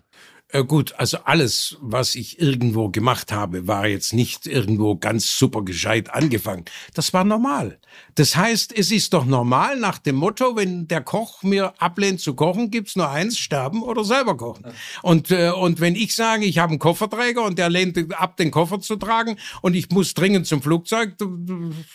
[0.51, 5.63] Äh, gut, also alles, was ich irgendwo gemacht habe, war jetzt nicht irgendwo ganz super
[5.63, 6.65] gescheit angefangen.
[6.95, 7.79] Das war normal.
[8.15, 12.33] Das heißt, es ist doch normal nach dem Motto, wenn der Koch mir ablehnt zu
[12.33, 14.65] kochen, gibt's nur eins, sterben oder selber kochen.
[15.03, 18.49] Und, äh, und wenn ich sage, ich habe einen Kofferträger und der lehnt ab, den
[18.49, 21.15] Koffer zu tragen und ich muss dringend zum Flugzeug,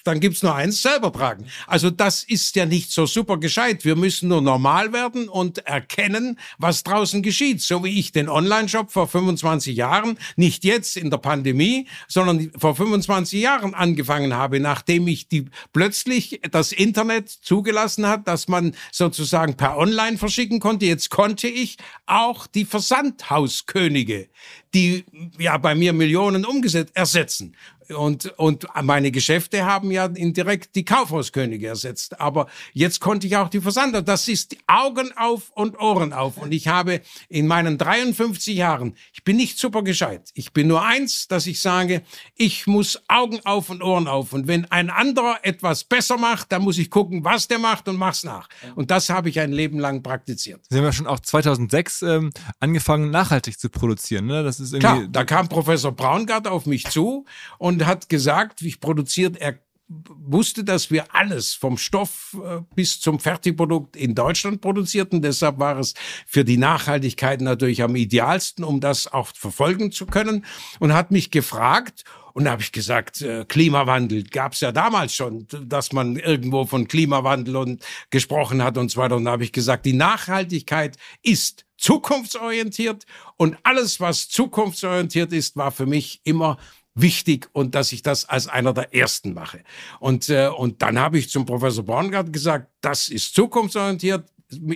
[0.05, 1.47] dann gibt's nur eins, selber tragen.
[1.67, 3.85] Also das ist ja nicht so super gescheit.
[3.85, 7.63] Wir müssen nur normal werden und erkennen, was draußen geschieht.
[7.63, 12.77] So wie ich den Online-Shop vor 25 Jahren, nicht jetzt in der Pandemie, sondern vor
[12.77, 19.57] 25 Jahren angefangen habe, nachdem ich die plötzlich das Internet zugelassen hat, dass man sozusagen
[19.57, 20.87] per Online verschicken konnte.
[20.87, 24.29] Jetzt konnte ich auch die Versandhauskönige,
[24.75, 25.05] die
[25.39, 27.57] ja bei mir Millionen umgesetzt, ersetzen.
[27.91, 32.21] Und, und meine Geschäfte haben ja indirekt die Kaufhauskönige ersetzt.
[32.21, 34.03] Aber jetzt konnte ich auch die Versander.
[34.03, 36.37] Das ist Augen auf und Ohren auf.
[36.39, 40.31] Und ich habe in meinen 53 Jahren, ich bin nicht super gescheit.
[40.35, 42.03] Ich bin nur eins, dass ich sage,
[42.35, 44.33] ich muss Augen auf und Ohren auf.
[44.33, 47.97] Und wenn ein anderer etwas besser macht, dann muss ich gucken, was der macht und
[47.97, 48.49] mach's nach.
[48.75, 50.61] Und das habe ich ein Leben lang praktiziert.
[50.69, 54.27] Sie haben ja schon auch 2006 ähm, angefangen, nachhaltig zu produzieren.
[54.27, 54.43] Ne?
[54.43, 57.25] Das ist irgendwie Klar, da kam Professor Braungart auf mich zu
[57.59, 59.59] und und hat gesagt, ich produziert, er
[59.89, 65.21] wusste, dass wir alles vom Stoff äh, bis zum Fertigprodukt in Deutschland produzierten.
[65.21, 65.95] Deshalb war es
[66.27, 70.47] für die Nachhaltigkeit natürlich am idealsten, um das auch verfolgen zu können.
[70.81, 75.15] Und hat mich gefragt, und da habe ich gesagt, äh, Klimawandel gab es ja damals
[75.15, 79.17] schon, dass man irgendwo von Klimawandel und gesprochen hat und so weiter.
[79.17, 83.05] Und da habe ich gesagt, die Nachhaltigkeit ist zukunftsorientiert
[83.37, 86.57] und alles, was zukunftsorientiert ist, war für mich immer
[86.95, 89.61] wichtig und dass ich das als einer der ersten mache.
[90.01, 94.25] Und, äh, und dann habe ich zum Professor Borngart gesagt, das ist zukunftsorientiert,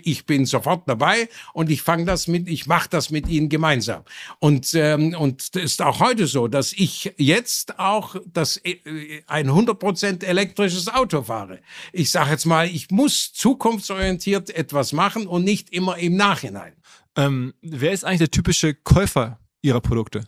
[0.02, 4.02] ich bin sofort dabei und ich fange das mit, ich mache das mit Ihnen gemeinsam.
[4.38, 10.24] Und ähm, und ist auch heute so, dass ich jetzt auch das äh, ein 100%
[10.24, 11.60] elektrisches Auto fahre.
[11.92, 16.72] Ich sage jetzt mal, ich muss zukunftsorientiert etwas machen und nicht immer im Nachhinein.
[17.16, 20.24] Ähm, wer ist eigentlich der typische Käufer Ihrer Produkte?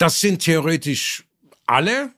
[0.00, 1.24] Das sind theoretisch
[1.66, 2.14] alle,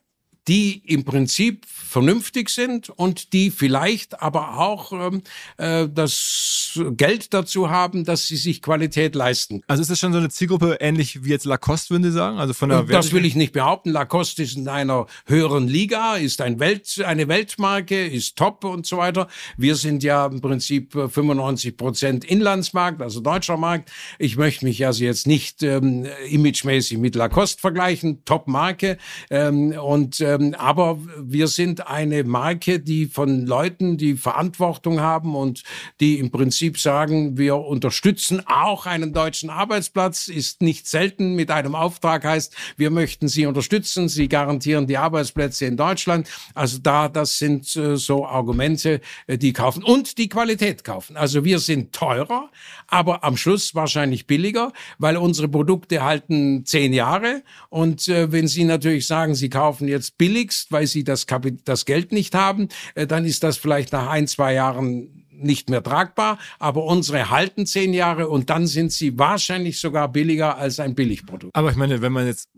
[0.47, 5.21] die im Prinzip vernünftig sind und die vielleicht aber auch ähm,
[5.57, 9.61] äh, das Geld dazu haben, dass sie sich Qualität leisten.
[9.67, 12.39] Also ist das schon so eine Zielgruppe ähnlich wie jetzt Lacoste, würden Sie sagen?
[12.39, 13.91] Also von der das will ich nicht behaupten.
[13.91, 18.97] Lacoste ist in einer höheren Liga, ist ein Welt, eine Weltmarke, ist top und so
[18.97, 19.27] weiter.
[19.57, 23.91] Wir sind ja im Prinzip 95 Prozent Inlandsmarkt, also deutscher Markt.
[24.19, 28.97] Ich möchte mich also jetzt nicht ähm, imagemäßig mit Lacoste vergleichen, Top-Marke.
[29.29, 35.63] Ähm, und ähm, aber wir sind eine Marke, die von Leuten, die Verantwortung haben und
[35.99, 41.75] die im Prinzip sagen, wir unterstützen auch einen deutschen Arbeitsplatz, ist nicht selten mit einem
[41.75, 46.29] Auftrag heißt, wir möchten Sie unterstützen, Sie garantieren die Arbeitsplätze in Deutschland.
[46.53, 51.17] Also da, das sind äh, so Argumente, äh, die kaufen und die Qualität kaufen.
[51.17, 52.49] Also wir sind teurer,
[52.87, 58.63] aber am Schluss wahrscheinlich billiger, weil unsere Produkte halten zehn Jahre und äh, wenn Sie
[58.63, 63.05] natürlich sagen, Sie kaufen jetzt billigst, weil Sie das, Kapital das Geld nicht haben, äh,
[63.05, 67.93] dann ist das vielleicht nach ein, zwei Jahren nicht mehr tragbar, aber unsere halten zehn
[67.93, 71.53] Jahre und dann sind sie wahrscheinlich sogar billiger als ein Billigprodukt.
[71.53, 72.49] Aber ich meine, wenn man jetzt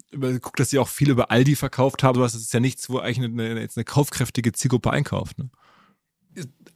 [0.42, 3.32] guckt, dass sie auch viel über Aldi verkauft haben, das ist ja nichts, wo eigentlich
[3.32, 5.40] eine, jetzt eine kaufkräftige Zielgruppe einkauft.
[5.40, 5.50] Ne?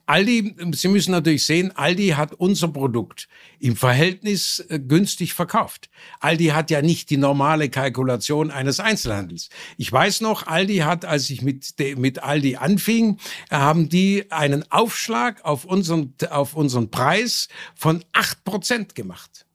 [0.10, 3.28] Aldi, Sie müssen natürlich sehen, Aldi hat unser Produkt
[3.60, 5.92] im Verhältnis äh, günstig verkauft.
[6.20, 9.50] Aldi hat ja nicht die normale Kalkulation eines Einzelhandels.
[9.78, 13.20] Ich weiß noch, Aldi hat, als ich mit, mit Aldi anfing,
[13.52, 19.46] haben die einen Aufschlag auf unseren, auf unseren Preis von acht Prozent gemacht.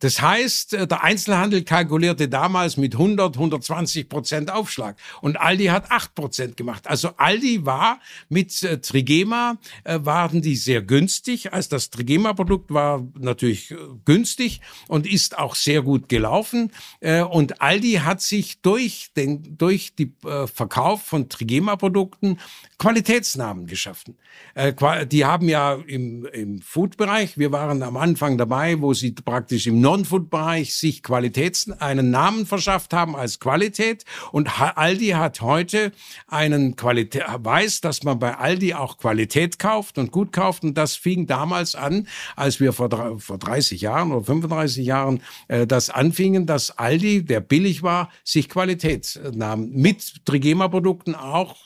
[0.00, 5.90] Das heißt, äh, der Einzelhandel kalkulierte damals mit 100, 120 Prozent Aufschlag und Aldi hat
[5.90, 6.86] 8 Prozent gemacht.
[6.88, 11.52] Also Aldi war mit äh, Trigema, äh, waren die sehr günstig.
[11.52, 16.72] Als das Trigema-Produkt war natürlich äh, günstig und ist auch sehr gut gelaufen.
[17.00, 20.12] Äh, und Aldi hat sich durch den, durch die
[20.52, 22.38] Verkauf von Trigema-Produkten
[22.78, 24.16] Qualitätsnamen geschaffen.
[25.10, 29.80] Die haben ja im, im Food-Bereich, wir waren am Anfang dabei, wo sie praktisch im
[29.90, 34.04] Non-Food-Bereich sich Qualitäts einen Namen verschafft haben als Qualität.
[34.32, 35.92] Und Aldi hat heute
[36.26, 40.64] einen Qualität, weiß, dass man bei Aldi auch Qualität kauft und gut kauft.
[40.64, 45.66] Und das fing damals an, als wir vor, vor 30 Jahren oder 35 Jahren äh,
[45.66, 49.70] das anfingen, dass Aldi, der billig war, sich Qualität nahm.
[49.70, 51.56] Mit Trigema-Produkten auch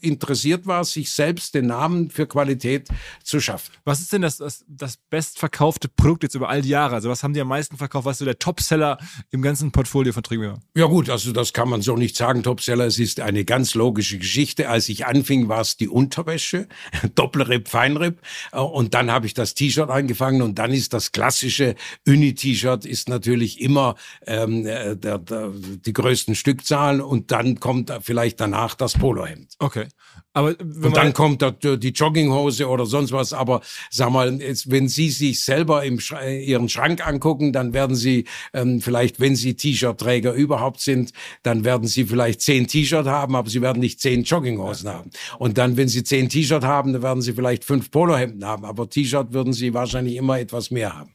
[0.00, 2.88] interessiert interessiert war, sich selbst den Namen für Qualität
[3.24, 3.72] zu schaffen.
[3.84, 6.94] Was ist denn das, das, das bestverkaufte Produkt jetzt über all die Jahre?
[6.94, 8.06] Also was haben die am meisten verkauft?
[8.06, 8.98] Was ist so der Topseller
[9.30, 10.60] im ganzen Portfolio von Trigema?
[10.74, 12.86] Ja gut, also das kann man so nicht sagen, Topseller.
[12.86, 14.68] Es ist eine ganz logische Geschichte.
[14.68, 16.68] Als ich anfing, war es die Unterwäsche,
[17.14, 18.20] Doppelripp, Feinripp.
[18.52, 21.74] Äh, und dann habe ich das T-Shirt angefangen und dann ist das klassische
[22.06, 28.40] Uni-T-Shirt ist natürlich immer ähm, äh, der, der, die größten Stückzahlen und dann kommt vielleicht
[28.40, 29.54] danach das Polohemd.
[29.58, 29.88] Okay.
[30.36, 33.32] Aber und dann kommt da die Jogginghose oder sonst was.
[33.32, 37.96] Aber sag mal, jetzt, wenn Sie sich selber im Sch Ihren Schrank angucken, dann werden
[37.96, 43.34] Sie ähm, vielleicht, wenn Sie T-Shirt-Träger überhaupt sind, dann werden Sie vielleicht zehn T-Shirt haben,
[43.34, 45.10] aber Sie werden nicht zehn Jogginghosen haben.
[45.38, 48.66] Und dann, wenn Sie zehn T-Shirt haben, dann werden Sie vielleicht fünf Polohemden haben.
[48.66, 51.14] Aber T-Shirt würden Sie wahrscheinlich immer etwas mehr haben.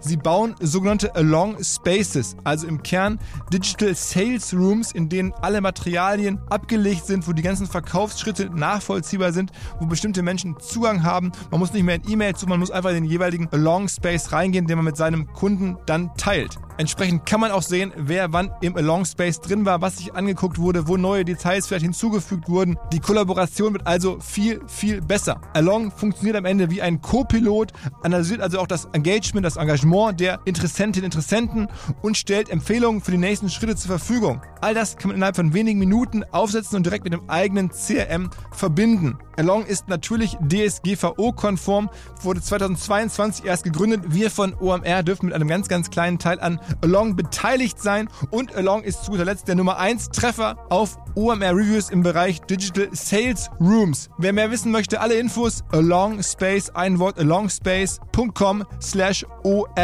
[0.00, 3.18] Sie bauen sogenannte Along Spaces, also im Kern
[3.52, 9.52] Digital Sales Rooms, in denen alle Materialien abgelegt sind, wo die ganzen Verkaufsschritte nachvollziehbar sind,
[9.78, 11.32] wo bestimmte Menschen Zugang haben.
[11.50, 14.32] Man muss nicht mehr in E-Mail zu, man muss einfach in den jeweiligen Along Space
[14.32, 16.56] reingehen, den man mit seinem Kunden dann teilt.
[16.78, 20.56] Entsprechend kann man auch sehen, wer wann im Along Space drin war, was sich angeguckt
[20.56, 22.78] wurde, wo neue Details vielleicht hinzugefügt wurden.
[22.90, 25.42] Die Kollaboration wird also viel, viel besser.
[25.52, 30.40] Along funktioniert am Ende wie ein Co-Pilot, analysiert also auch das Engagement, das Engagement der
[30.44, 31.68] Interessentinnen und Interessenten
[32.02, 34.40] und stellt Empfehlungen für die nächsten Schritte zur Verfügung.
[34.60, 38.30] All das kann man innerhalb von wenigen Minuten aufsetzen und direkt mit dem eigenen CRM
[38.52, 39.18] verbinden.
[39.36, 41.88] Along ist natürlich DSGVO-konform,
[42.22, 44.02] wurde 2022 erst gegründet.
[44.08, 48.54] Wir von OMR dürfen mit einem ganz, ganz kleinen Teil an Along beteiligt sein und
[48.54, 52.88] Along ist zu guter Letzt der Nummer 1 Treffer auf OMR Reviews im Bereich Digital
[52.92, 54.10] Sales Rooms.
[54.18, 59.79] Wer mehr wissen möchte, alle Infos Along Space, ein Wort alongspace.com slash OMR.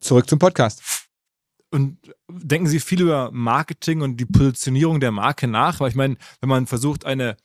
[0.00, 1.06] Zurück zum Podcast.
[1.70, 5.78] Und denken Sie viel über Marketing und die Positionierung der Marke nach?
[5.78, 7.36] Weil ich meine, wenn man versucht, eine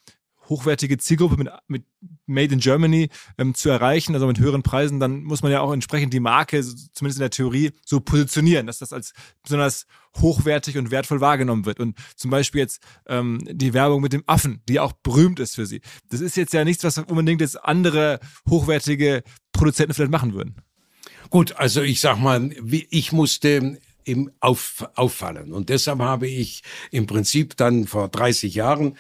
[0.50, 1.86] hochwertige Zielgruppe mit, mit
[2.26, 5.72] Made in Germany ähm, zu erreichen, also mit höheren Preisen, dann muss man ja auch
[5.72, 9.86] entsprechend die Marke, zumindest in der Theorie, so positionieren, dass das als besonders
[10.22, 11.80] hochwertig und wertvoll wahrgenommen wird.
[11.80, 15.66] Und zum Beispiel jetzt ähm, die Werbung mit dem Affen, die auch berühmt ist für
[15.66, 15.82] Sie.
[16.10, 20.56] Das ist jetzt ja nichts, was unbedingt jetzt andere hochwertige Produzenten vielleicht machen würden.
[21.30, 22.52] Gut, also ich sag mal,
[22.90, 25.52] ich musste im auf, auffallen.
[25.52, 28.98] Und deshalb habe ich im Prinzip dann vor 30 Jahren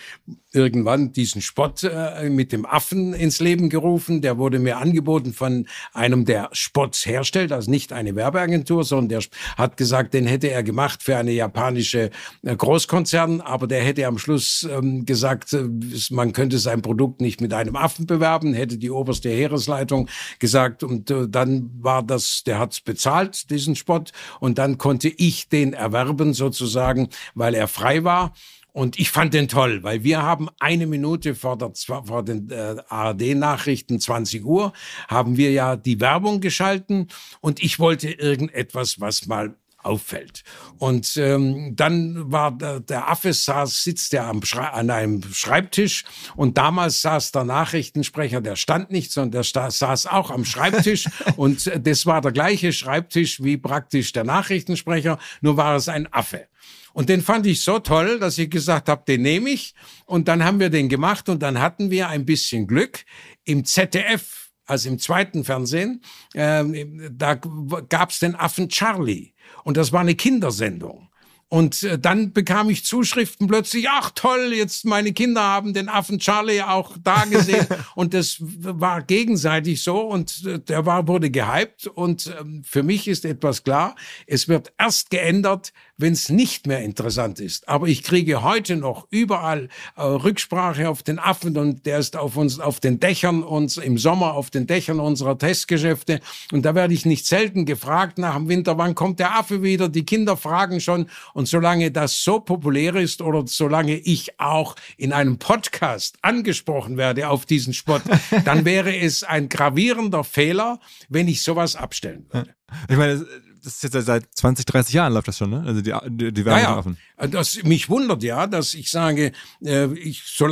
[0.55, 4.21] irgendwann diesen Spot äh, mit dem Affen ins Leben gerufen.
[4.21, 9.21] Der wurde mir angeboten von einem, der Spots herstellt, also nicht eine Werbeagentur, sondern der
[9.57, 12.09] hat gesagt, den hätte er gemacht für eine japanische
[12.43, 15.65] äh, Großkonzern, aber der hätte am Schluss ähm, gesagt, äh,
[16.09, 20.07] man könnte sein Produkt nicht mit einem Affen bewerben, hätte die oberste Heeresleitung
[20.39, 24.03] gesagt und dann war das, der hat's bezahlt, diesen Spot
[24.39, 28.33] und dann konnte ich den erwerben sozusagen, weil er frei war.
[28.75, 32.75] Und ich fand den toll, weil wir haben eine Minute vor, der, vor den äh,
[32.89, 34.73] ARD-Nachrichten 20 Uhr,
[35.07, 37.07] haben wir ja die Werbung geschalten
[37.39, 39.55] und ich wollte irgendetwas, was mal
[39.85, 40.43] auffällt.
[40.77, 46.03] Und ähm, dann war der, der Affe saß, sitzt er am an einem Schreibtisch
[46.35, 51.71] und damals saß der Nachrichtensprecher, der stand nicht, sondern der saß auch am Schreibtisch und
[51.85, 56.47] das war der gleiche Schreibtisch wie praktisch der Nachrichtensprecher, nur war es ein Affe.
[56.95, 59.75] Und den fand ich so toll, dass ich gesagt habe, den nehme ich.
[60.05, 63.03] Und dann haben wir den gemacht und dann hatten wir ein bisschen Glück
[63.43, 66.01] im ZDF, also im zweiten Fernsehen,
[66.33, 66.63] äh,
[67.11, 69.33] da gab's den Affen Charlie.
[69.63, 71.09] Und das war eine Kindersendung.
[71.47, 76.19] Und äh, dann bekam ich Zuschriften plötzlich, ach toll, jetzt meine Kinder haben den Affen
[76.19, 77.67] Charlie auch da gesehen.
[77.95, 81.85] und das war gegenseitig so und äh, der war, wurde gehypt.
[81.87, 86.81] Und ähm, für mich ist etwas klar, es wird erst geändert, wenn es nicht mehr
[86.81, 87.69] interessant ist.
[87.69, 92.35] Aber ich kriege heute noch überall äh, Rücksprache auf den Affen und der ist auf
[92.35, 96.19] uns, auf den Dächern uns im Sommer auf den Dächern unserer Testgeschäfte.
[96.51, 99.87] Und da werde ich nicht selten gefragt nach dem Winter, wann kommt der Affe wieder?
[99.87, 101.07] Die Kinder fragen schon.
[101.33, 107.29] Und solange das so populär ist oder solange ich auch in einem Podcast angesprochen werde
[107.29, 108.01] auf diesen Spot,
[108.45, 112.53] dann wäre es ein gravierender Fehler, wenn ich sowas abstellen würde.
[112.89, 113.25] Ich meine,
[113.65, 115.63] das ist jetzt seit 20, 30 Jahren läuft das schon, ne?
[115.65, 116.97] Also die, die, die Werbeaffen.
[117.17, 117.27] Ja, ja.
[117.27, 119.31] Das mich wundert ja, dass ich sage,
[119.63, 120.45] äh, ich so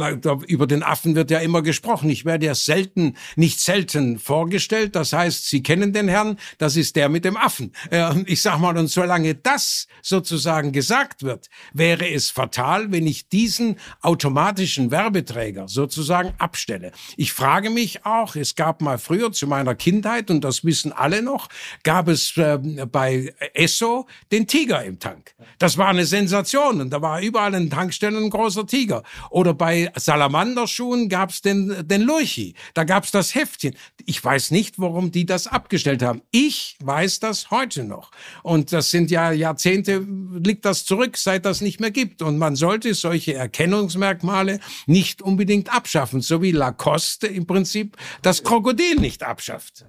[0.47, 2.09] über den Affen wird ja immer gesprochen.
[2.09, 4.95] Ich werde ja selten, nicht selten vorgestellt.
[4.95, 7.73] Das heißt, Sie kennen den Herrn, das ist der mit dem Affen.
[7.91, 13.29] Äh, ich sag mal, und solange das sozusagen gesagt wird, wäre es fatal, wenn ich
[13.29, 16.91] diesen automatischen Werbeträger sozusagen abstelle.
[17.15, 21.21] Ich frage mich auch, es gab mal früher zu meiner Kindheit, und das wissen alle
[21.21, 21.49] noch,
[21.83, 22.57] gab es äh,
[22.91, 25.35] bei bei Esso den Tiger im Tank.
[25.59, 29.03] Das war eine Sensation und da war überall in Tankstellen ein großer Tiger.
[29.29, 32.55] Oder bei Salamanderschuhen gab's den, den Lurchi.
[32.73, 33.75] Da gab's das Heftchen.
[34.05, 36.21] Ich weiß nicht, warum die das abgestellt haben.
[36.31, 38.11] Ich weiß das heute noch.
[38.41, 40.07] Und das sind ja Jahrzehnte,
[40.39, 42.21] liegt das zurück, seit das nicht mehr gibt.
[42.21, 48.95] Und man sollte solche Erkennungsmerkmale nicht unbedingt abschaffen, so wie Lacoste im Prinzip das Krokodil
[48.95, 49.85] nicht abschafft.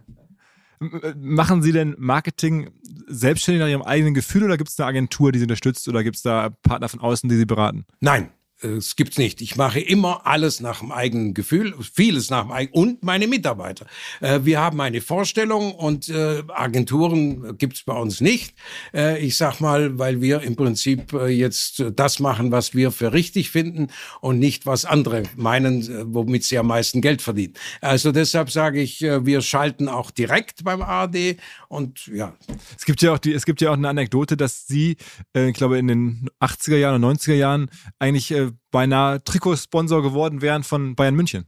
[1.16, 2.70] Machen Sie denn Marketing
[3.06, 6.16] selbstständig nach Ihrem eigenen Gefühl oder gibt es eine Agentur, die Sie unterstützt oder gibt
[6.16, 7.84] es da Partner von außen, die Sie beraten?
[8.00, 8.30] Nein,
[8.62, 9.40] es gibt's nicht.
[9.40, 13.86] Ich mache immer alles nach dem eigenen Gefühl, vieles nach dem eigenen und meine Mitarbeiter.
[14.20, 18.54] Äh, wir haben eine Vorstellung und äh, Agenturen gibt's bei uns nicht.
[18.94, 23.50] Äh, ich sag mal, weil wir im Prinzip jetzt das machen, was wir für richtig
[23.50, 23.88] finden
[24.20, 27.54] und nicht was andere meinen, womit sie am meisten Geld verdienen.
[27.80, 31.36] Also deshalb sage ich, wir schalten auch direkt beim ARD
[31.68, 32.34] und ja.
[32.76, 34.96] Es gibt ja auch die, es gibt ja auch eine Anekdote, dass Sie,
[35.34, 38.32] ich glaube in den 80er Jahren und 90er Jahren eigentlich
[38.70, 41.46] beinahe Trikotsponsor geworden wären von Bayern München.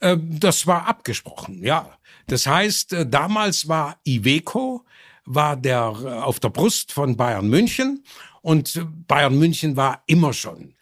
[0.00, 1.98] Äh, das war abgesprochen, ja.
[2.26, 4.84] Das heißt, äh, damals war Iveco,
[5.24, 8.04] war der äh, auf der Brust von Bayern München
[8.42, 10.74] und Bayern München war immer schon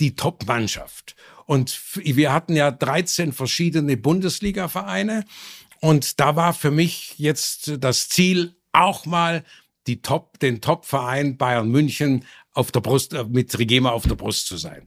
[0.00, 1.16] die Top-Mannschaft.
[1.46, 5.24] Und wir hatten ja 13 verschiedene Bundesliga-Vereine.
[5.80, 9.44] Und da war für mich jetzt das Ziel, auch mal
[9.86, 12.24] die Top, den Top-Verein Bayern München
[12.56, 14.86] auf der Brust, mit Trigema auf der Brust zu sein.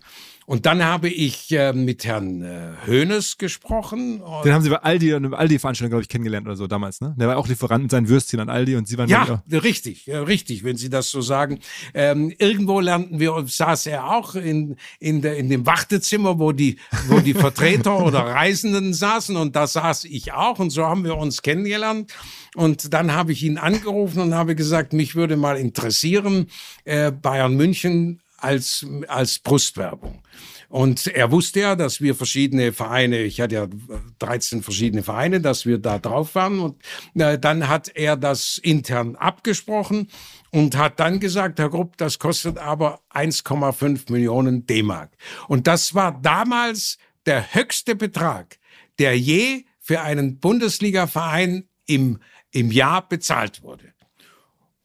[0.50, 4.24] Und dann habe ich äh, mit Herrn äh, Hoeneß gesprochen.
[4.44, 7.14] Den haben Sie bei Aldi und Aldi-Veranstaltung, glaube ich, kennengelernt oder so damals, ne?
[7.20, 9.08] Der war auch Lieferant mit seinen Würstchen an Aldi und Sie waren
[9.48, 11.60] Ja, richtig, ja, richtig, wenn Sie das so sagen.
[11.94, 16.80] Ähm, irgendwo lernten wir, saß er auch in, in, der, in dem Wartezimmer, wo die,
[17.10, 21.16] wo die Vertreter oder Reisenden saßen und da saß ich auch und so haben wir
[21.16, 22.12] uns kennengelernt.
[22.56, 26.48] Und dann habe ich ihn angerufen und habe gesagt, mich würde mal interessieren,
[26.86, 30.22] äh, Bayern München als, als Brustwerbung.
[30.70, 33.68] Und er wusste ja, dass wir verschiedene Vereine, ich hatte ja
[34.20, 36.60] 13 verschiedene Vereine, dass wir da drauf waren.
[36.60, 36.82] Und
[37.16, 40.10] äh, dann hat er das intern abgesprochen
[40.52, 45.12] und hat dann gesagt, Herr Grupp, das kostet aber 1,5 Millionen D-Mark.
[45.48, 48.60] Und das war damals der höchste Betrag,
[49.00, 52.20] der je für einen Bundesliga-Verein im,
[52.52, 53.89] im Jahr bezahlt wurde.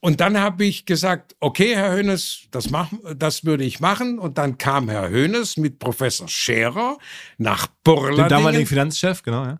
[0.04, 2.68] Und dann habe ich gesagt, okay, Herr Hönes, das,
[3.16, 4.18] das würde ich machen.
[4.18, 6.98] Und dann kam Herr Hönes mit Professor Scherer
[7.38, 8.24] nach Burladingen.
[8.24, 9.58] Den damaligen Finanzchef, genau, ja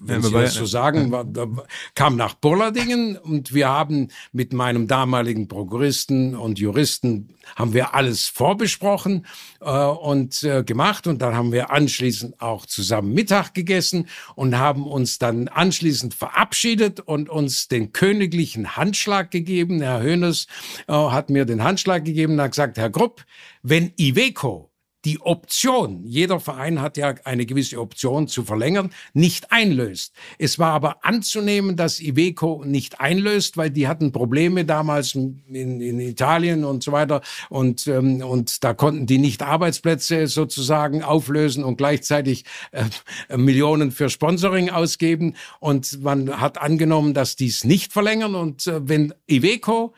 [0.00, 1.46] wenn Sie das so sagen, war, da,
[1.94, 8.26] kam nach Burladingen und wir haben mit meinem damaligen Prokuristen und Juristen haben wir alles
[8.26, 9.26] vorbesprochen
[9.60, 14.86] äh, und äh, gemacht und dann haben wir anschließend auch zusammen Mittag gegessen und haben
[14.86, 19.80] uns dann anschließend verabschiedet und uns den königlichen Handschlag gegeben.
[19.80, 20.46] Herr Hönes
[20.86, 23.24] äh, hat mir den Handschlag gegeben und hat gesagt, Herr Grupp,
[23.62, 24.70] wenn Iveco
[25.04, 30.12] die Option, jeder Verein hat ja eine gewisse Option zu verlängern, nicht einlöst.
[30.38, 36.00] Es war aber anzunehmen, dass Iveco nicht einlöst, weil die hatten Probleme damals in, in
[36.00, 37.22] Italien und so weiter.
[37.48, 44.10] Und, ähm, und da konnten die nicht Arbeitsplätze sozusagen auflösen und gleichzeitig äh, Millionen für
[44.10, 45.36] Sponsoring ausgeben.
[45.60, 48.34] Und man hat angenommen, dass dies nicht verlängern.
[48.34, 49.94] Und äh, wenn Iveco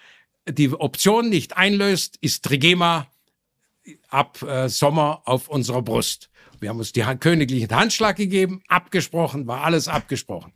[0.48, 3.09] die Option nicht einlöst, ist Trigema
[4.08, 6.30] ab äh, Sommer auf unserer Brust.
[6.60, 10.52] Wir haben uns die königlichen Handschlag gegeben, abgesprochen, war alles abgesprochen.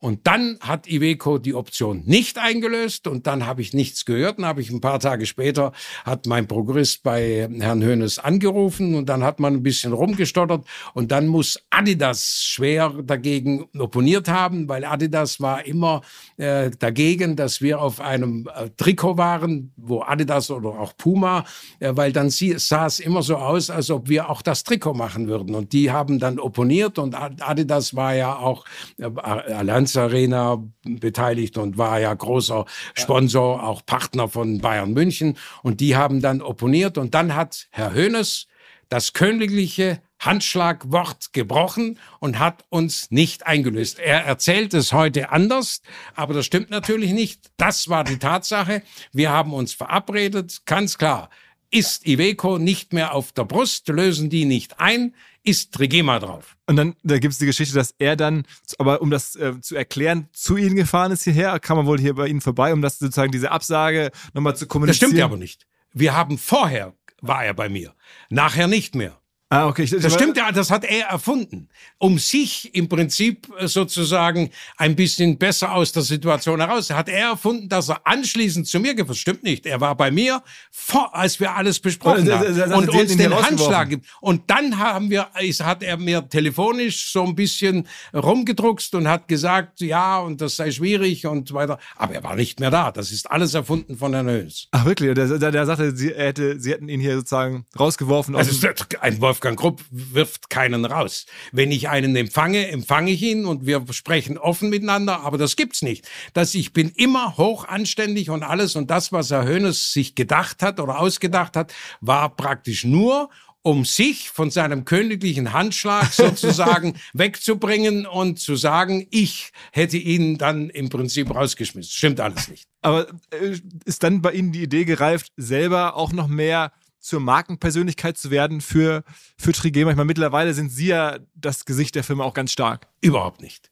[0.00, 4.38] Und dann hat Iveco die Option nicht eingelöst und dann habe ich nichts gehört.
[4.38, 5.72] Dann habe ich ein paar Tage später,
[6.06, 11.12] hat mein Prokurist bei Herrn Hönes angerufen und dann hat man ein bisschen rumgestottert und
[11.12, 16.00] dann muss Adidas schwer dagegen opponiert haben, weil Adidas war immer
[16.38, 21.44] äh, dagegen, dass wir auf einem äh, Trikot waren, wo Adidas oder auch Puma,
[21.78, 24.94] äh, weil dann sie, sah es immer so aus, als ob wir auch das Trikot
[24.94, 25.54] machen würden.
[25.54, 28.64] Und die haben dann opponiert und Adidas war ja auch
[28.96, 32.64] äh, Allianz Allianz Arena beteiligt und war ja großer
[32.94, 35.36] Sponsor, auch Partner von Bayern München.
[35.62, 36.98] Und die haben dann opponiert.
[36.98, 38.46] Und dann hat Herr Hoeneß
[38.88, 43.98] das königliche Handschlagwort gebrochen und hat uns nicht eingelöst.
[43.98, 45.80] Er erzählt es heute anders,
[46.14, 47.50] aber das stimmt natürlich nicht.
[47.56, 48.82] Das war die Tatsache.
[49.12, 51.30] Wir haben uns verabredet, ganz klar.
[51.70, 56.56] Ist Iveco nicht mehr auf der Brust, lösen die nicht ein, ist Trigema drauf.
[56.66, 58.44] Und dann, da gibt es die Geschichte, dass er dann,
[58.78, 62.14] aber um das äh, zu erklären, zu Ihnen gefahren ist hierher, kam man wohl hier
[62.14, 65.00] bei Ihnen vorbei, um das sozusagen diese Absage nochmal zu kommunizieren.
[65.00, 65.66] Das stimmt ja aber nicht.
[65.92, 67.94] Wir haben vorher, war er bei mir,
[68.28, 69.19] nachher nicht mehr.
[69.52, 69.82] Ah, okay.
[69.82, 74.94] Ich, das stimmt ja, das hat er erfunden, um sich im Prinzip äh, sozusagen ein
[74.94, 76.88] bisschen besser aus der Situation heraus.
[76.90, 79.18] Hat er erfunden, dass er anschließend zu mir gefasst.
[79.18, 79.66] Stimmt nicht.
[79.66, 80.40] Er war bei mir,
[80.70, 84.06] vor, als wir alles besprochen oh, haben und uns den Handschlag gibt.
[84.20, 89.80] Und dann haben wir, hat er mir telefonisch so ein bisschen rumgedruckst und hat gesagt,
[89.80, 91.80] ja, und das sei schwierig und weiter.
[91.96, 92.92] Aber er war nicht mehr da.
[92.92, 94.68] Das ist alles erfunden von Herrn Höns.
[94.70, 95.12] Ach wirklich?
[95.14, 98.36] Der, der, der sagte, sie, hätte, sie hätten ihn hier sozusagen rausgeworfen.
[98.36, 98.68] Also
[99.00, 101.24] ein Wolf Wolfgang Grupp wirft keinen raus.
[101.50, 105.80] Wenn ich einen empfange, empfange ich ihn und wir sprechen offen miteinander, aber das gibt's
[105.80, 106.06] nicht.
[106.34, 110.62] Dass ich bin immer hoch anständig und alles und das, was Herr Hönes sich gedacht
[110.62, 111.72] hat oder ausgedacht hat,
[112.02, 113.30] war praktisch nur,
[113.62, 120.68] um sich von seinem königlichen Handschlag sozusagen wegzubringen und zu sagen, ich hätte ihn dann
[120.68, 121.90] im Prinzip rausgeschmissen.
[121.90, 122.66] Stimmt alles nicht.
[122.82, 128.16] Aber äh, ist dann bei Ihnen die Idee gereift, selber auch noch mehr zur Markenpersönlichkeit
[128.16, 129.04] zu werden für,
[129.36, 129.90] für Trigema?
[129.90, 132.86] Ich meine, mittlerweile sind Sie ja das Gesicht der Firma auch ganz stark.
[133.00, 133.70] Überhaupt nicht.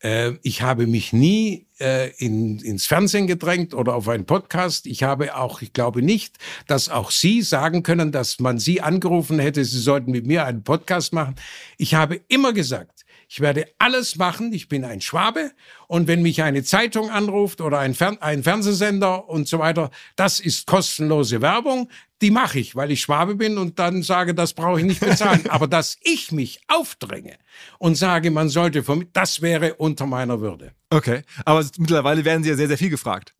[0.00, 4.86] Äh, ich habe mich nie äh, in, ins Fernsehen gedrängt oder auf einen Podcast.
[4.86, 9.38] Ich habe auch, ich glaube nicht, dass auch Sie sagen können, dass man Sie angerufen
[9.38, 11.34] hätte, Sie sollten mit mir einen Podcast machen.
[11.76, 12.99] Ich habe immer gesagt,
[13.32, 14.52] Ich werde alles machen.
[14.52, 15.52] Ich bin ein Schwabe.
[15.86, 20.40] Und wenn mich eine Zeitung anruft oder ein, Fern ein Fernsehsender und so weiter, das
[20.40, 21.88] ist kostenlose Werbung.
[22.22, 25.44] Die mache ich, weil ich Schwabe bin und dann sage, das brauche ich nicht bezahlen.
[25.48, 27.36] Aber dass ich mich aufdränge
[27.78, 30.72] und sage, man sollte, das wäre unter meiner Würde.
[30.92, 33.32] Okay, aber mittlerweile werden Sie ja sehr, sehr viel gefragt.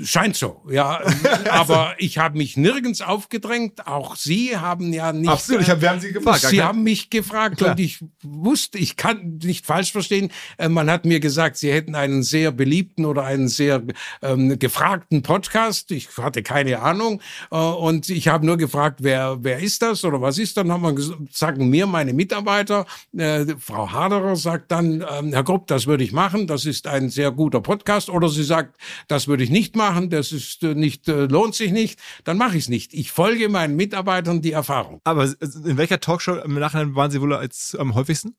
[0.00, 1.02] Scheint so, ja.
[1.50, 3.86] Aber ich habe mich nirgends aufgedrängt.
[3.86, 5.28] Auch Sie haben ja nicht.
[5.28, 6.40] Absolut, ich hab, wir haben Sie gefragt.
[6.40, 6.62] Sie okay.
[6.62, 7.72] haben mich gefragt Klar.
[7.72, 10.30] und ich wusste, ich kann nicht falsch verstehen.
[10.56, 13.82] Äh, man hat mir gesagt, Sie hätten einen sehr beliebten oder einen sehr
[14.22, 15.90] ähm, gefragten Podcast.
[15.90, 17.20] Ich hatte keine Ahnung
[17.50, 20.56] äh, und ich habe nur gefragt, wer wer ist das oder was ist?
[20.56, 22.86] Dann haben wir gesagt, sagen mir meine Mitarbeiter.
[23.14, 26.46] Äh, Frau Haderer sagt dann, ähm, Herr Grupp, das würde ich machen.
[26.46, 28.08] Das ist ein sehr guter Podcast.
[28.08, 31.54] Oder sie sagt, das würde ich nicht machen machen, das ist äh, nicht, äh, lohnt
[31.54, 32.94] sich nicht, dann mache ich es nicht.
[32.94, 35.00] Ich folge meinen Mitarbeitern die Erfahrung.
[35.04, 38.36] Aber in welcher Talkshow im Nachhinein waren Sie wohl als am häufigsten?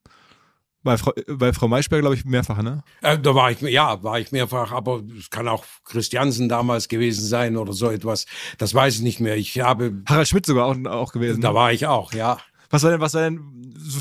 [0.84, 2.84] Bei Frau, bei Frau Maischberger, glaube ich, mehrfach, ne?
[3.02, 7.26] Äh, da war ich, ja, war ich mehrfach, aber es kann auch Christiansen damals gewesen
[7.26, 8.26] sein oder so etwas.
[8.58, 9.38] Das weiß ich nicht mehr.
[9.38, 10.02] Ich habe.
[10.08, 11.41] Harald Schmidt sogar auch, auch gewesen.
[11.41, 11.56] Da ne?
[11.56, 12.38] war ich auch, ja.
[12.70, 13.39] Was war denn, was war denn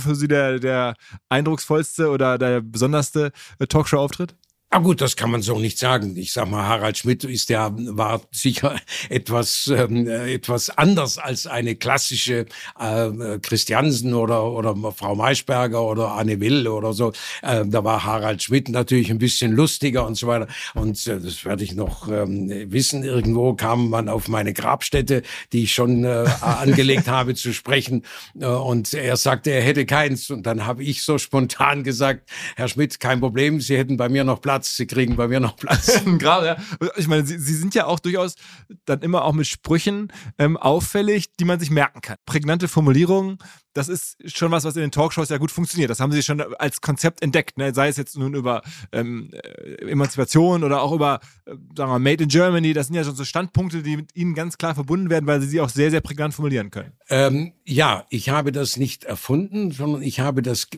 [0.03, 0.95] für Sie der, der
[1.29, 3.31] eindrucksvollste oder der besonderste
[3.69, 4.35] Talkshow-Auftritt?
[4.75, 6.17] Ah gut, das kann man so nicht sagen.
[6.17, 8.75] Ich sag mal, Harald Schmidt ist ja war sicher
[9.11, 12.47] etwas ähm, etwas anders als eine klassische
[12.81, 17.13] äh, Christiansen oder oder Frau Maischberger oder Anne Will oder so.
[17.43, 20.49] Äh, da war Harald Schmidt natürlich ein bisschen lustiger und so weiter.
[20.73, 23.05] Und äh, das werde ich noch ähm, wissen.
[23.05, 25.21] Irgendwo kam man auf meine Grabstätte,
[25.53, 28.05] die ich schon äh, angelegt habe, zu sprechen.
[28.41, 30.31] Äh, und er sagte, er hätte keins.
[30.31, 34.25] Und dann habe ich so spontan gesagt, Herr Schmidt, kein Problem, Sie hätten bei mir
[34.25, 36.03] noch Platz Platz, sie kriegen bei mir noch Platz.
[36.19, 36.57] Gerade, ja.
[36.97, 38.37] Ich meine, sie, sie, sind ja auch durchaus
[38.85, 42.17] dann immer auch mit Sprüchen ähm, auffällig, die man sich merken kann.
[42.27, 43.39] Prägnante Formulierungen,
[43.75, 45.91] das ist schon was, was in den Talkshows ja gut funktioniert.
[45.91, 47.75] Das haben sie schon als Konzept entdeckt, ne?
[47.75, 51.99] sei es jetzt nun über ähm, äh, Emanzipation oder auch über, äh, sagen wir mal,
[51.99, 52.73] Made in Germany.
[52.73, 55.49] Das sind ja schon so Standpunkte, die mit ihnen ganz klar verbunden werden, weil sie
[55.49, 56.93] sie auch sehr, sehr prägnant formulieren können.
[57.09, 60.69] Ähm, ja, ich habe das nicht erfunden, sondern ich habe das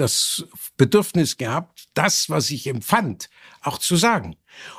[0.00, 0.46] das
[0.76, 3.28] Bedürfnis gehabt, das, was ich empfand,
[3.62, 4.36] auch zu sagen.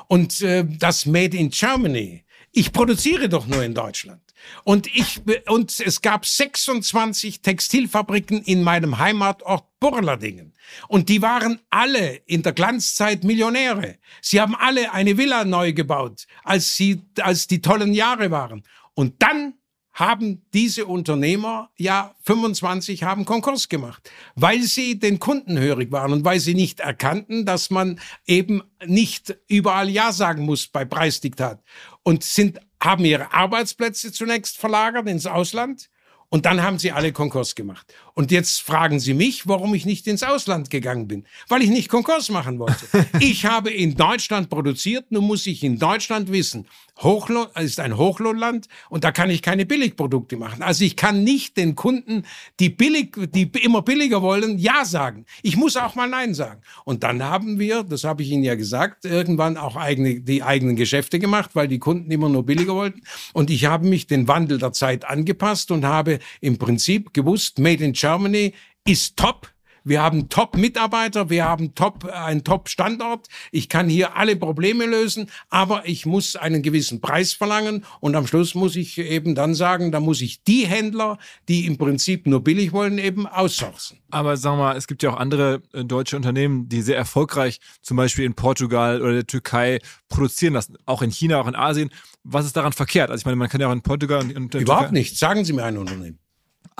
[0.08, 4.22] Und äh, das Made in Germany, ich produziere doch nur in Deutschland.
[4.64, 10.54] Und ich und es gab 26 Textilfabriken in meinem Heimatort Burladingen.
[10.88, 13.98] Und die waren alle in der Glanzzeit Millionäre.
[14.22, 18.64] Sie haben alle eine Villa neu gebaut, als sie als die tollen Jahre waren.
[18.94, 19.54] Und dann
[20.00, 26.24] haben diese Unternehmer ja 25 haben Konkurs gemacht, weil sie den Kunden hörig waren und
[26.24, 31.62] weil sie nicht erkannten, dass man eben nicht überall Ja sagen muss bei Preisdiktat
[32.02, 35.90] und sind haben ihre Arbeitsplätze zunächst verlagert ins Ausland
[36.30, 37.92] und dann haben sie alle Konkurs gemacht.
[38.14, 41.24] Und jetzt fragen Sie mich, warum ich nicht ins Ausland gegangen bin.
[41.48, 42.86] Weil ich nicht Konkurs machen wollte.
[43.20, 46.66] Ich habe in Deutschland produziert, nun muss ich in Deutschland wissen,
[47.02, 50.62] Hochlohn ist ein Hochlohnland und da kann ich keine Billigprodukte machen.
[50.62, 52.24] Also ich kann nicht den Kunden,
[52.58, 55.24] die billig, die immer billiger wollen, ja sagen.
[55.42, 56.60] Ich muss auch mal nein sagen.
[56.84, 60.76] Und dann haben wir, das habe ich Ihnen ja gesagt, irgendwann auch eigene, die eigenen
[60.76, 63.02] Geschäfte gemacht, weil die Kunden immer nur billiger wollten.
[63.32, 67.84] Und ich habe mich den Wandel der Zeit angepasst und habe im Prinzip gewusst, Made
[67.84, 68.54] in Germany
[68.86, 69.52] ist top
[69.90, 73.26] wir haben Top-Mitarbeiter, wir haben top, äh, einen Top-Standort.
[73.50, 78.24] Ich kann hier alle Probleme lösen, aber ich muss einen gewissen Preis verlangen und am
[78.28, 81.18] Schluss muss ich eben dann sagen, da muss ich die Händler,
[81.48, 83.98] die im Prinzip nur billig wollen, eben aussourcen.
[84.10, 87.58] Aber sagen wir mal, es gibt ja auch andere äh, deutsche Unternehmen, die sehr erfolgreich
[87.82, 91.90] zum Beispiel in Portugal oder der Türkei produzieren lassen, auch in China, auch in Asien.
[92.22, 93.10] Was ist daran verkehrt?
[93.10, 95.18] Also ich meine, man kann ja auch in Portugal und in Überhaupt nicht.
[95.18, 96.19] Sagen Sie mir ein Unternehmen.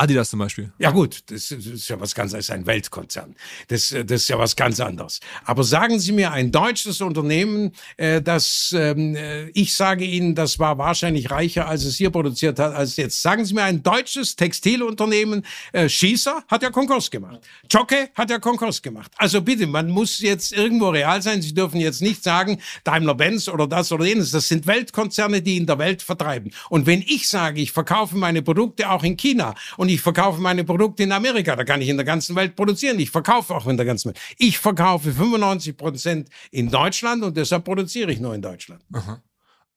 [0.01, 0.73] Adidas zum Beispiel.
[0.79, 3.37] Ja gut, das ist ja was ganz, ist ein Weltkonzern.
[3.69, 5.21] Das, das ist ja was ganz anderes.
[5.45, 10.59] Aber sagen Sie mir ein deutsches Unternehmen, äh, das, ähm, äh, ich sage Ihnen, das
[10.59, 13.21] war wahrscheinlich reicher, als es hier produziert hat, als jetzt.
[13.21, 17.41] Sagen Sie mir ein deutsches Textilunternehmen, äh, Schießer hat ja Konkurs gemacht.
[17.71, 19.13] Jocke hat ja Konkurs gemacht.
[19.19, 21.43] Also bitte, man muss jetzt irgendwo real sein.
[21.43, 24.31] Sie dürfen jetzt nicht sagen, Daimler-Benz oder das oder jenes.
[24.31, 26.53] Das sind Weltkonzerne, die in der Welt vertreiben.
[26.71, 30.65] Und wenn ich sage, ich verkaufe meine Produkte auch in China und ich verkaufe meine
[30.65, 31.57] Produkte in Amerika.
[31.57, 32.99] Da kann ich in der ganzen Welt produzieren.
[32.99, 34.21] Ich verkaufe auch in der ganzen Welt.
[34.39, 38.85] Ich verkaufe 95 Prozent in Deutschland und deshalb produziere ich nur in Deutschland.
[38.93, 39.23] Aha.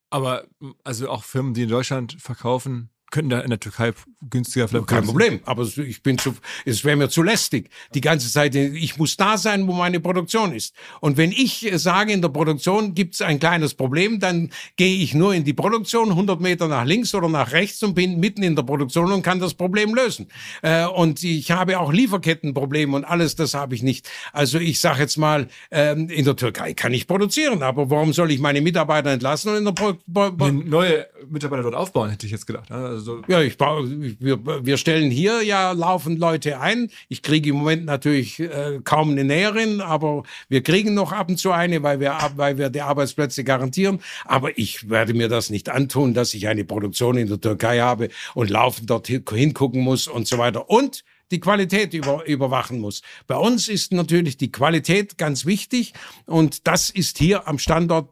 [0.09, 0.45] Aber
[0.83, 3.93] also auch Firmen, die in Deutschland verkaufen, könnten da in der Türkei
[4.29, 4.87] günstiger vielleicht.
[4.87, 6.33] Kein Problem, aber ich bin zu,
[6.65, 7.69] es wäre mir zu lästig.
[7.93, 10.73] Die ganze Zeit, ich muss da sein, wo meine Produktion ist.
[10.99, 15.13] Und wenn ich sage, in der Produktion gibt es ein kleines Problem, dann gehe ich
[15.13, 18.55] nur in die Produktion, 100 Meter nach links oder nach rechts und bin mitten in
[18.55, 20.27] der Produktion und kann das Problem lösen.
[20.63, 24.09] Äh, und ich habe auch Lieferkettenprobleme und alles, das habe ich nicht.
[24.31, 28.31] Also ich sage jetzt mal, ähm, in der Türkei kann ich produzieren, aber warum soll
[28.31, 32.31] ich meine Mitarbeiter entlassen und in der Pro Pro neue Mitarbeiter dort aufbauen, hätte ich
[32.31, 32.71] jetzt gedacht.
[32.71, 36.89] Also also ja, ich wir, wir stellen hier ja laufend Leute ein.
[37.09, 41.37] Ich kriege im Moment natürlich äh, kaum eine Näherin, aber wir kriegen noch ab und
[41.37, 43.99] zu eine, weil wir, weil wir die Arbeitsplätze garantieren.
[44.25, 48.09] Aber ich werde mir das nicht antun, dass ich eine Produktion in der Türkei habe
[48.33, 50.69] und laufend dort hingucken muss und so weiter.
[50.69, 53.01] Und die Qualität über, überwachen muss.
[53.27, 55.93] Bei uns ist natürlich die Qualität ganz wichtig
[56.25, 58.09] und das ist hier am Standort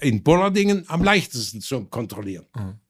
[0.00, 2.46] in Bullardingen am leichtesten zu kontrollieren.
[2.56, 2.80] Mhm.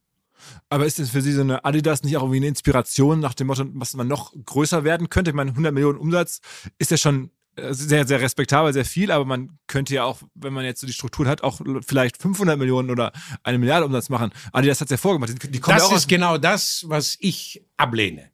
[0.71, 3.47] Aber ist es für Sie so eine Adidas nicht auch irgendwie eine Inspiration nach dem
[3.47, 5.31] Motto, was man noch größer werden könnte?
[5.31, 6.41] Ich meine, 100 Millionen Umsatz
[6.79, 10.53] ist ja schon äh, sehr, sehr respektabel, sehr viel, aber man könnte ja auch, wenn
[10.53, 13.13] man jetzt so die Strukturen hat, auch vielleicht 500 Millionen oder
[13.43, 14.31] eine Milliarde Umsatz machen.
[14.53, 15.31] Adidas hat es ja vorgemacht.
[15.43, 18.31] Die, die das ja ist genau das, was ich ablehne.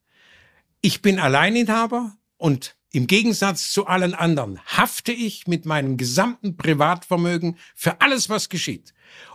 [0.81, 7.59] Ich bin Alleininhaber und im Gegensatz zu allen anderen hafte ich mit meinem gesamten Privatvermögen
[7.75, 8.95] für alles, was geschieht.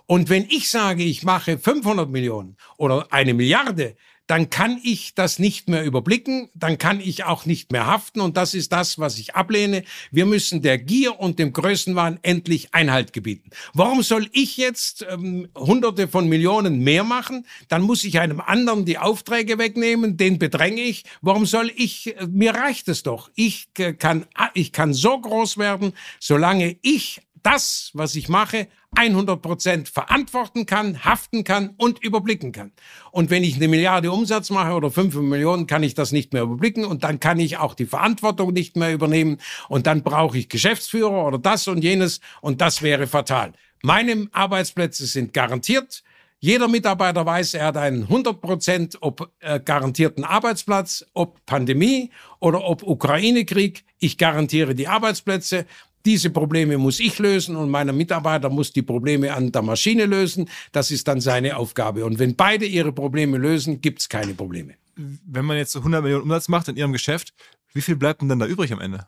[0.10, 3.96] Und wenn ich sage, ich mache 500 Millionen oder eine Milliarde,
[4.26, 8.36] dann kann ich das nicht mehr überblicken, dann kann ich auch nicht mehr haften und
[8.36, 9.84] das ist das, was ich ablehne.
[10.10, 13.52] Wir müssen der Gier und dem Größenwahn endlich Einhalt gebieten.
[13.76, 17.46] Warum soll ich jetzt ähm, Hunderte von Millionen mehr machen?
[17.68, 21.04] Dann muss ich einem anderen die Aufträge wegnehmen, den bedränge ich.
[21.22, 22.18] Warum soll ich?
[22.18, 23.30] Äh, mir reicht es doch.
[23.36, 29.42] Ich äh, kann, ich kann so groß werden, solange ich das, was ich mache, 100
[29.42, 32.72] Prozent verantworten kann, haften kann und überblicken kann.
[33.12, 36.44] Und wenn ich eine Milliarde Umsatz mache oder fünf Millionen, kann ich das nicht mehr
[36.44, 39.38] überblicken und dann kann ich auch die Verantwortung nicht mehr übernehmen
[39.70, 43.54] und dann brauche ich Geschäftsführer oder das und jenes und das wäre fatal.
[43.82, 46.04] Meine Arbeitsplätze sind garantiert.
[46.42, 52.64] Jeder Mitarbeiter weiß, er hat einen 100 Prozent ob äh, garantierten Arbeitsplatz, ob Pandemie oder
[52.64, 53.84] ob Ukraine-Krieg.
[54.00, 55.66] Ich garantiere die Arbeitsplätze
[56.06, 60.50] diese Probleme muss ich lösen und meiner Mitarbeiter muss die Probleme an der Maschine lösen.
[60.72, 62.06] Das ist dann seine Aufgabe.
[62.06, 64.76] Und wenn beide ihre Probleme lösen, gibt es keine Probleme.
[64.96, 67.34] Wenn man jetzt 100 Millionen Umsatz macht in Ihrem Geschäft,
[67.74, 69.08] wie viel bleibt denn dann da übrig am Ende?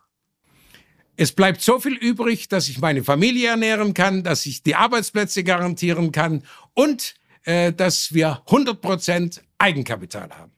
[1.17, 5.43] Es bleibt so viel übrig, dass ich meine Familie ernähren kann, dass ich die Arbeitsplätze
[5.43, 10.51] garantieren kann und äh, dass wir 100 Prozent Eigenkapital haben.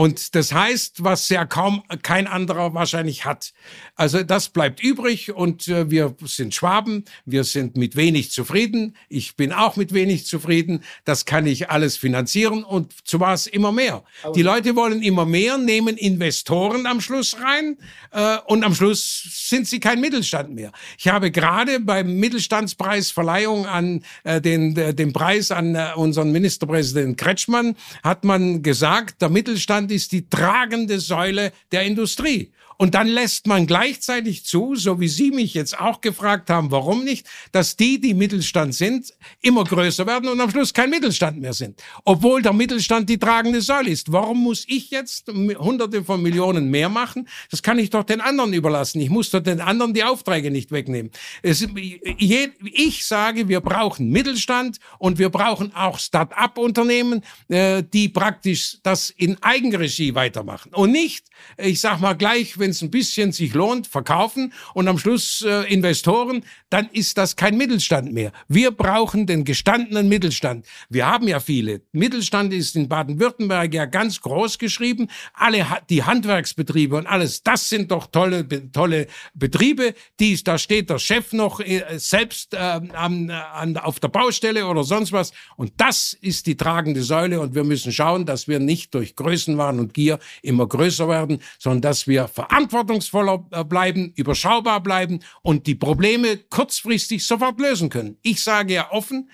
[0.00, 3.52] Und das heißt, was ja kaum kein anderer wahrscheinlich hat.
[3.96, 8.96] Also das bleibt übrig und äh, wir sind Schwaben, wir sind mit wenig zufrieden.
[9.10, 10.82] Ich bin auch mit wenig zufrieden.
[11.04, 14.02] Das kann ich alles finanzieren und zu was immer mehr.
[14.22, 17.76] Aber Die Leute wollen immer mehr, nehmen Investoren am Schluss rein
[18.12, 20.72] äh, und am Schluss sind sie kein Mittelstand mehr.
[20.96, 28.24] Ich habe gerade beim Mittelstandspreisverleihung an äh, den, den Preis an unseren Ministerpräsidenten Kretschmann hat
[28.24, 32.52] man gesagt, der Mittelstand ist die tragende Säule der Industrie.
[32.80, 37.04] Und dann lässt man gleichzeitig zu, so wie Sie mich jetzt auch gefragt haben, warum
[37.04, 39.12] nicht, dass die, die Mittelstand sind,
[39.42, 41.82] immer größer werden und am Schluss kein Mittelstand mehr sind.
[42.06, 44.10] Obwohl der Mittelstand die tragende Säule ist.
[44.10, 47.28] Warum muss ich jetzt hunderte von Millionen mehr machen?
[47.50, 49.02] Das kann ich doch den anderen überlassen.
[49.02, 51.12] Ich muss doch den anderen die Aufträge nicht wegnehmen.
[51.42, 59.10] Es, ich sage, wir brauchen Mittelstand und wir brauchen auch Start-up-Unternehmen, äh, die praktisch das
[59.10, 60.72] in Eigenregie weitermachen.
[60.72, 61.26] Und nicht,
[61.58, 65.42] ich sag mal gleich, wenn wenn es ein bisschen sich lohnt, verkaufen und am Schluss
[65.42, 68.30] äh, Investoren, dann ist das kein Mittelstand mehr.
[68.46, 70.66] Wir brauchen den gestandenen Mittelstand.
[70.88, 71.80] Wir haben ja viele.
[71.90, 75.08] Mittelstand ist in Baden-Württemberg ja ganz groß geschrieben.
[75.34, 79.94] Alle die Handwerksbetriebe und alles, das sind doch tolle tolle Betriebe.
[80.20, 84.84] Die da steht der Chef noch äh, selbst äh, an, an, auf der Baustelle oder
[84.84, 85.32] sonst was.
[85.56, 87.40] Und das ist die tragende Säule.
[87.40, 91.80] Und wir müssen schauen, dass wir nicht durch Größenwahn und Gier immer größer werden, sondern
[91.80, 98.18] dass wir verantwortlich verantwortungsvoller äh, bleiben, überschaubar bleiben und die Probleme kurzfristig sofort lösen können.
[98.22, 99.30] Ich sage ja offen,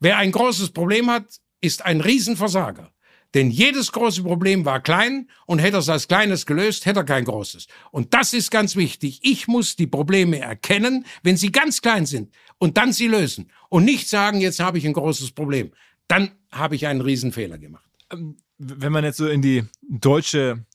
[0.00, 1.26] wer ein großes Problem hat,
[1.60, 2.92] ist ein Riesenversager.
[3.34, 7.04] Denn jedes große Problem war klein und hätte er es als kleines gelöst, hätte er
[7.04, 7.68] kein großes.
[7.92, 9.20] Und das ist ganz wichtig.
[9.22, 13.52] Ich muss die Probleme erkennen, wenn sie ganz klein sind und dann sie lösen.
[13.68, 15.70] Und nicht sagen, jetzt habe ich ein großes Problem.
[16.08, 17.88] Dann habe ich einen Riesenfehler gemacht.
[18.10, 20.66] Ähm, wenn man jetzt so in die deutsche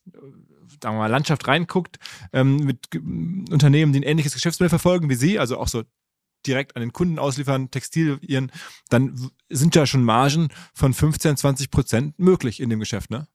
[0.85, 1.97] sagen wir mal, Landschaft reinguckt,
[2.31, 2.93] ähm, mit
[3.51, 5.81] Unternehmen, die ein ähnliches Geschäftsmodell verfolgen wie Sie, also auch so
[6.45, 8.51] direkt an den Kunden ausliefern, Textilien,
[8.89, 13.27] dann sind ja schon Margen von 15, 20 Prozent möglich in dem Geschäft, ne?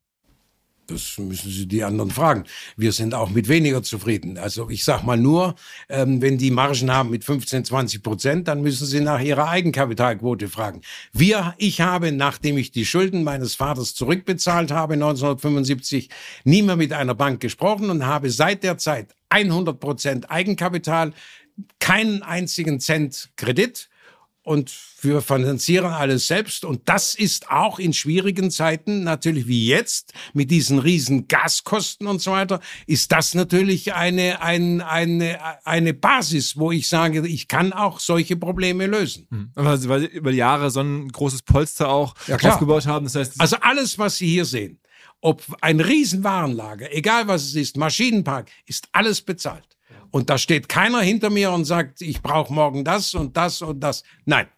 [0.90, 2.44] Das müssen Sie die anderen fragen.
[2.76, 4.38] Wir sind auch mit weniger zufrieden.
[4.38, 5.54] Also ich sage mal nur,
[5.88, 10.48] ähm, wenn die Margen haben mit 15, 20 Prozent, dann müssen Sie nach Ihrer Eigenkapitalquote
[10.48, 10.80] fragen.
[11.12, 16.10] Wir, ich habe, nachdem ich die Schulden meines Vaters zurückbezahlt habe 1975,
[16.44, 21.12] nie mehr mit einer Bank gesprochen und habe seit der Zeit 100 Prozent Eigenkapital,
[21.78, 23.89] keinen einzigen Cent Kredit
[24.50, 24.72] und
[25.02, 26.64] wir finanzieren alles selbst.
[26.64, 32.20] Und das ist auch in schwierigen Zeiten, natürlich wie jetzt, mit diesen riesen Gaskosten und
[32.20, 37.72] so weiter, ist das natürlich eine, eine, eine, eine Basis, wo ich sage, ich kann
[37.72, 39.28] auch solche Probleme lösen.
[39.30, 39.50] Mhm.
[39.54, 43.04] Weil, weil Sie über die Jahre so ein großes Polster auch ja, aufgebaut haben.
[43.04, 44.80] Das heißt, also alles, was Sie hier sehen,
[45.20, 49.76] ob ein Riesenwarenlager, egal was es ist, Maschinenpark, ist alles bezahlt.
[50.10, 53.80] Und da steht keiner hinter mir und sagt, ich brauche morgen das und das und
[53.80, 54.02] das.
[54.24, 54.48] Nein,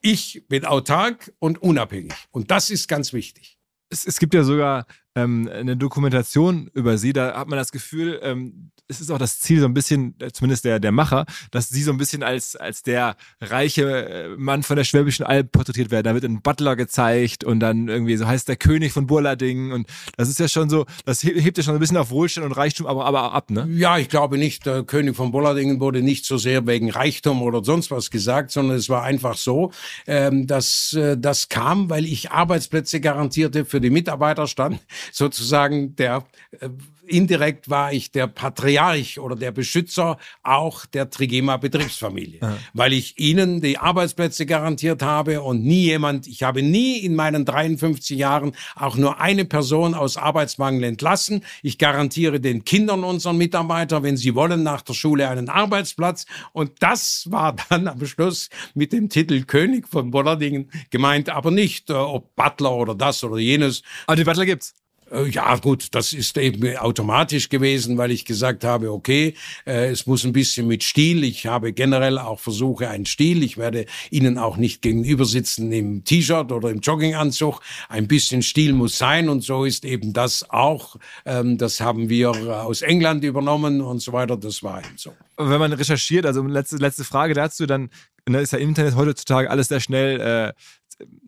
[0.00, 2.14] ich bin autark und unabhängig.
[2.30, 3.58] Und das ist ganz wichtig.
[3.90, 8.20] Es, es gibt ja sogar ähm, eine Dokumentation über sie, da hat man das Gefühl,
[8.22, 11.68] ähm, es ist auch das Ziel so ein bisschen, äh, zumindest der, der Macher, dass
[11.68, 15.90] sie so ein bisschen als, als der reiche äh, Mann von der Schwäbischen Alb porträtiert
[15.90, 16.04] werden.
[16.04, 19.86] Da wird ein Butler gezeigt und dann irgendwie so heißt der König von Burlading und
[20.16, 22.86] das ist ja schon so, das hebt ja schon ein bisschen auf Wohlstand und Reichtum
[22.86, 23.68] aber, aber ab, ne?
[23.70, 27.62] Ja, ich glaube nicht, der König von Burladingen wurde nicht so sehr wegen Reichtum oder
[27.64, 29.70] sonst was gesagt, sondern es war einfach so,
[30.06, 34.80] ähm, dass äh, das kam, weil ich Arbeitsplätze garantierte für die Mitarbeiter stand,
[35.12, 36.24] sozusagen der
[36.58, 36.68] äh,
[37.10, 42.56] indirekt war ich der Patriarch oder der Beschützer auch der Trigema Betriebsfamilie, ja.
[42.74, 47.44] weil ich ihnen die Arbeitsplätze garantiert habe und nie jemand, ich habe nie in meinen
[47.44, 51.44] 53 Jahren auch nur eine Person aus Arbeitsmangel entlassen.
[51.62, 56.26] Ich garantiere den Kindern unserer Mitarbeiter, wenn sie wollen, nach der Schule einen Arbeitsplatz.
[56.52, 61.90] Und das war dann am Schluss mit dem Titel König von Bollerdingen gemeint, aber nicht
[61.90, 63.82] äh, ob Butler oder das oder jenes.
[64.06, 64.74] Aber die Butler gibt's.
[65.10, 69.34] Äh, ja, gut, das ist eben automatisch gewesen, weil ich gesagt habe, okay,
[69.66, 71.24] äh, es muss ein bisschen mit Stil.
[71.24, 73.42] Ich habe generell auch Versuche, einen Stil.
[73.42, 77.60] Ich werde Ihnen auch nicht gegenüber sitzen im T-Shirt oder im Jogginganzug.
[77.88, 80.96] Ein bisschen Stil muss sein und so ist eben das auch.
[81.24, 84.36] Ähm, das haben wir aus England übernommen und so weiter.
[84.36, 85.12] Das war eben so.
[85.36, 87.90] Wenn man recherchiert, also letzte, letzte Frage dazu, dann
[88.28, 90.52] ne, ist ja im Internet heutzutage alles sehr schnell, äh,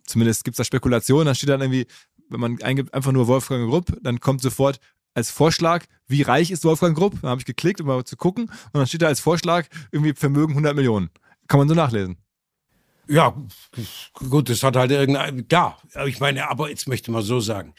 [0.05, 1.87] zumindest gibt es da Spekulationen, da steht dann irgendwie
[2.33, 4.81] wenn man eingibt einfach nur Wolfgang Grupp, dann kommt sofort
[5.15, 7.21] als Vorschlag, wie reich ist Wolfgang Grupp?
[7.21, 8.45] Dann habe ich geklickt, um mal zu gucken.
[8.45, 11.11] Und dann steht da als Vorschlag irgendwie Vermögen 100 Millionen.
[11.49, 12.17] Kann man so nachlesen.
[13.09, 13.37] Ja,
[14.15, 15.79] gut, das hat halt irgendein, klar.
[16.07, 17.75] Ich meine, aber jetzt möchte mal so sagen.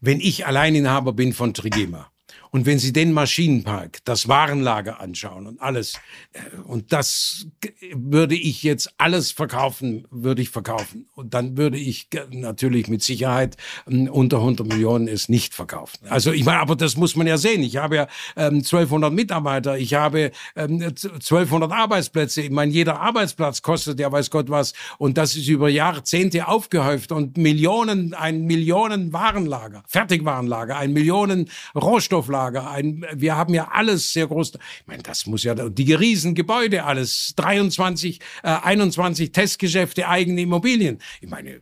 [0.00, 2.10] Wenn ich Alleininhaber bin von Trigema,
[2.50, 5.94] und wenn Sie den Maschinenpark, das Warenlager anschauen und alles,
[6.32, 7.46] äh, und das
[7.92, 11.08] würde ich jetzt alles verkaufen, würde ich verkaufen.
[11.14, 13.56] Und dann würde ich natürlich mit Sicherheit
[13.88, 16.06] ähm, unter 100 Millionen es nicht verkaufen.
[16.08, 17.62] Also ich meine, aber das muss man ja sehen.
[17.62, 22.42] Ich habe ja ähm, 1200 Mitarbeiter, ich habe ähm, 1200 Arbeitsplätze.
[22.42, 24.72] Ich meine, jeder Arbeitsplatz kostet ja weiß Gott was.
[24.96, 32.37] Und das ist über Jahrzehnte aufgehäuft und Millionen, ein Millionen Warenlager, Fertigwarenlager, ein Millionen Rohstofflager
[32.38, 33.04] Lager ein.
[33.14, 34.52] Wir haben ja alles sehr groß.
[34.54, 40.98] Ich meine, das muss ja die Riesengebäude alles 23, äh, 21 Testgeschäfte, eigene Immobilien.
[41.20, 41.60] Ich meine,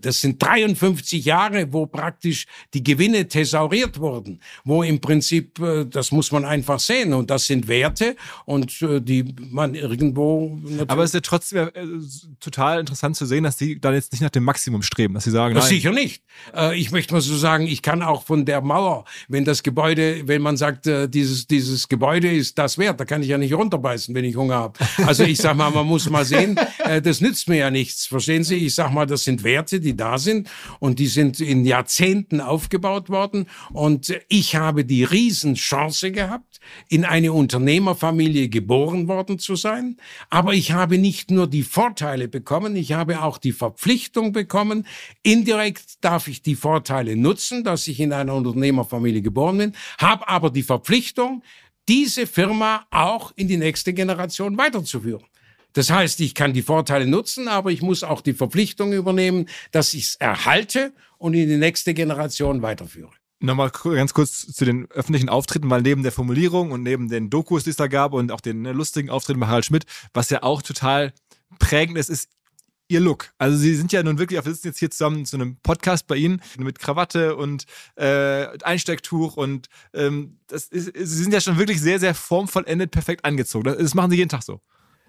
[0.00, 6.12] das sind 53 Jahre, wo praktisch die Gewinne thesauriert wurden, wo im Prinzip, äh, das
[6.12, 10.58] muss man einfach sehen, und das sind Werte und äh, die man irgendwo.
[10.88, 11.70] Aber es ist ja trotzdem äh,
[12.40, 15.30] total interessant zu sehen, dass sie dann jetzt nicht nach dem Maximum streben, dass sie
[15.30, 15.62] sagen, nein.
[15.64, 16.22] Sicher nicht.
[16.74, 20.42] Ich möchte mal so sagen, ich kann auch von der Mauer, wenn das Gebäude, wenn
[20.42, 24.24] man sagt, dieses, dieses Gebäude ist das wert, da kann ich ja nicht runterbeißen, wenn
[24.24, 24.78] ich Hunger habe.
[25.06, 26.58] Also ich sag mal, man muss mal sehen,
[27.02, 28.06] das nützt mir ja nichts.
[28.06, 28.56] Verstehen Sie?
[28.56, 30.50] Ich sag mal, das sind Werte, die da sind
[30.80, 33.46] und die sind in Jahrzehnten aufgebaut worden.
[33.72, 36.58] Und ich habe die Riesenchance gehabt,
[36.88, 39.98] in eine Unternehmerfamilie geboren worden zu sein.
[40.30, 44.84] Aber ich habe nicht nur die Vorteile bekommen, ich habe auch die Verpflichtung bekommen.
[45.22, 50.50] Indirekt darf ich die Vorteile nutzen, dass ich in einer Unternehmerfamilie geboren bin, habe aber
[50.50, 51.44] die Verpflichtung,
[51.88, 55.22] diese Firma auch in die nächste Generation weiterzuführen.
[55.74, 59.92] Das heißt, ich kann die Vorteile nutzen, aber ich muss auch die Verpflichtung übernehmen, dass
[59.92, 63.10] ich es erhalte und in die nächste Generation weiterführe.
[63.40, 67.64] Nochmal ganz kurz zu den öffentlichen Auftritten, weil neben der Formulierung und neben den Dokus,
[67.64, 70.42] die es da gab und auch den ne, lustigen Auftritten bei Harald Schmidt, was ja
[70.42, 71.12] auch total
[71.58, 72.28] prägend ist, ist
[72.88, 73.32] ihr Look.
[73.38, 76.16] Also sie sind ja nun wirklich, wir sitzen jetzt hier zusammen zu einem Podcast bei
[76.16, 77.64] Ihnen mit Krawatte und
[77.96, 83.24] äh, Einstecktuch und ähm, das ist, sie sind ja schon wirklich sehr, sehr formvollendet perfekt
[83.24, 83.64] angezogen.
[83.64, 84.60] Das, das machen sie jeden Tag so.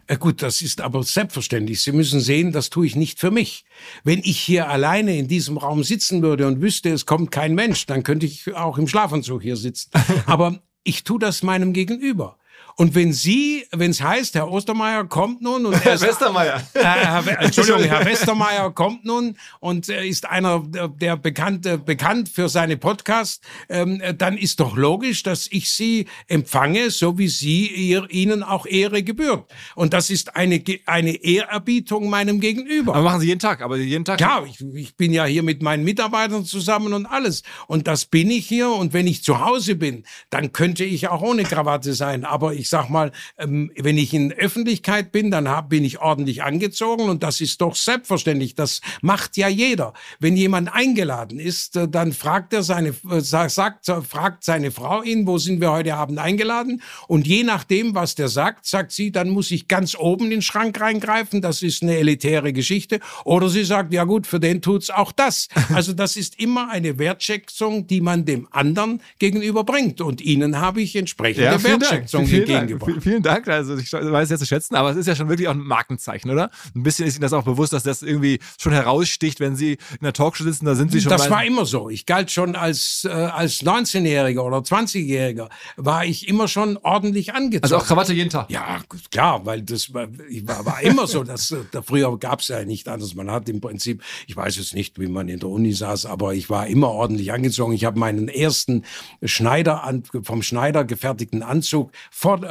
[0.08, 1.82] Äh, gut, das ist aber selbstverständlich.
[1.82, 3.66] Sie müssen sehen, das tue ich nicht für mich.
[4.04, 7.86] Wenn ich hier alleine in diesem Raum sitzen würde und wüsste, es kommt kein Mensch,
[7.86, 9.90] dann könnte ich auch im Schlafanzug hier sitzen.
[10.26, 12.38] aber ich tue das meinem Gegenüber.
[12.78, 16.62] Und wenn Sie, wenn es heißt, Herr Ostermeier kommt nun und Herr Westermeier.
[16.74, 22.30] Äh, Herr, Entschuldigung, Herr Westermeier kommt nun und äh, ist einer der, der bekannte bekannt
[22.30, 27.68] für seine Podcasts, ähm, dann ist doch logisch, dass ich Sie empfange, so wie Sie
[27.68, 29.46] ihr, Ihnen auch Ehre gebührt.
[29.76, 32.96] Und das ist eine eine Ehrerbietung meinem Gegenüber.
[32.96, 34.20] Aber machen Sie jeden Tag, aber jeden Tag.
[34.20, 37.44] Ja, ich, ich bin ja hier mit meinen Mitarbeitern zusammen und alles.
[37.68, 38.70] Und das bin ich hier.
[38.70, 42.26] Und wenn ich zu Hause bin, dann könnte ich auch ohne Krawatte sein.
[42.26, 46.00] Aber ich ich sag mal, ähm, wenn ich in Öffentlichkeit bin, dann hab, bin ich
[46.00, 48.56] ordentlich angezogen und das ist doch selbstverständlich.
[48.56, 49.94] Das macht ja jeder.
[50.20, 55.28] Wenn jemand eingeladen ist, äh, dann fragt er seine, äh, sagt, fragt seine Frau ihn,
[55.28, 56.82] wo sind wir heute Abend eingeladen?
[57.08, 60.42] Und je nachdem, was der sagt, sagt sie, dann muss ich ganz oben in den
[60.42, 61.42] Schrank reingreifen.
[61.42, 63.00] Das ist eine elitäre Geschichte.
[63.26, 65.48] Oder sie sagt, ja gut, für den tut's auch das.
[65.76, 70.00] Also das ist immer eine Wertschätzung, die man dem anderen gegenüber bringt.
[70.00, 72.32] Und ihnen habe ich entsprechende ja, Wertschätzung Dank.
[72.32, 73.04] gegeben entgegengebracht.
[73.04, 73.48] Vielen Dank.
[73.48, 75.60] Also ich weiß es ja zu schätzen, aber es ist ja schon wirklich auch ein
[75.60, 76.50] Markenzeichen, oder?
[76.76, 80.04] Ein bisschen ist Ihnen das auch bewusst, dass das irgendwie schon heraussticht, wenn Sie in
[80.04, 81.10] der Talkshow sitzen, da sind Sie schon.
[81.10, 81.90] Das war immer so.
[81.90, 87.64] Ich galt schon als, äh, als 19-Jähriger oder 20-Jähriger, war ich immer schon ordentlich angezogen.
[87.64, 88.50] Also auch Krawatte jeden Tag?
[88.50, 88.80] Ja,
[89.12, 91.24] klar, weil das war, war, war immer so.
[91.24, 93.16] Dass, äh, da früher gab es ja nicht anders.
[93.16, 96.34] Man hat im Prinzip, ich weiß jetzt nicht, wie man in der Uni saß, aber
[96.34, 97.74] ich war immer ordentlich angezogen.
[97.74, 98.84] Ich habe meinen ersten
[99.24, 102.44] Schneider, vom Schneider gefertigten Anzug vor,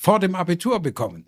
[0.00, 1.26] vor dem Abitur bekommen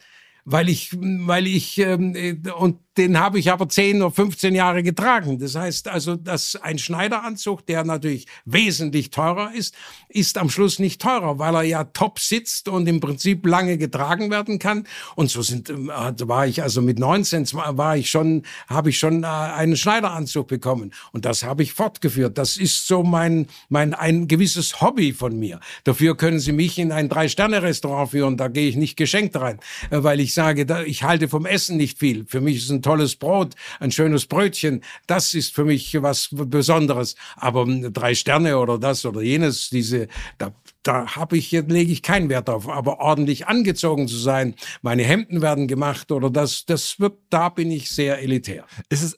[0.51, 4.83] weil ich, weil ich ähm, äh, und den habe ich aber 10 oder 15 Jahre
[4.83, 5.39] getragen.
[5.39, 9.75] Das heißt also, dass ein Schneideranzug, der natürlich wesentlich teurer ist,
[10.09, 14.31] ist am Schluss nicht teurer, weil er ja top sitzt und im Prinzip lange getragen
[14.31, 14.85] werden kann.
[15.15, 19.23] Und so sind, äh, war ich also mit 19 war ich schon, habe ich schon
[19.23, 20.93] äh, einen Schneideranzug bekommen.
[21.13, 22.37] Und das habe ich fortgeführt.
[22.37, 25.61] Das ist so mein, mein, ein gewisses Hobby von mir.
[25.85, 28.37] Dafür können Sie mich in ein Drei-Sterne-Restaurant führen.
[28.37, 32.25] Da gehe ich nicht geschenkt rein, weil ich sage, ich halte vom Essen nicht viel.
[32.29, 37.17] Für mich ist ein tolles Brot, ein schönes Brötchen, das ist für mich was Besonderes.
[37.35, 40.07] Aber drei Sterne oder das oder jenes, diese,
[40.39, 40.53] da,
[40.85, 42.69] da habe ich, lege ich keinen Wert drauf.
[42.69, 47.73] Aber ordentlich angezogen zu sein, meine Hemden werden gemacht oder das, das wird, da bin
[47.73, 48.65] ich sehr elitär.
[48.91, 49.17] Ist es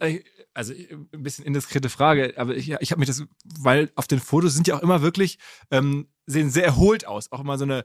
[0.54, 0.72] also
[1.12, 3.22] ein bisschen indiskrete Frage, aber ich, ich habe mich das,
[3.60, 5.38] weil auf den Fotos sind ja auch immer wirklich,
[5.70, 7.30] ähm, sehen sehr erholt aus.
[7.30, 7.84] Auch immer so eine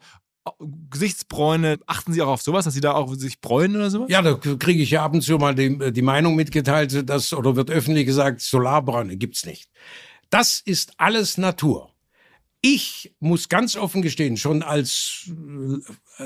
[0.90, 4.10] Gesichtsbräune, achten Sie auch auf sowas, dass Sie da auch sich bräunen oder sowas?
[4.10, 7.56] Ja, da kriege ich ja ab und zu mal die, die Meinung mitgeteilt, dass, oder
[7.56, 9.70] wird öffentlich gesagt, Solarbräune gibt's nicht.
[10.30, 11.92] Das ist alles Natur.
[12.62, 15.30] Ich muss ganz offen gestehen, schon als,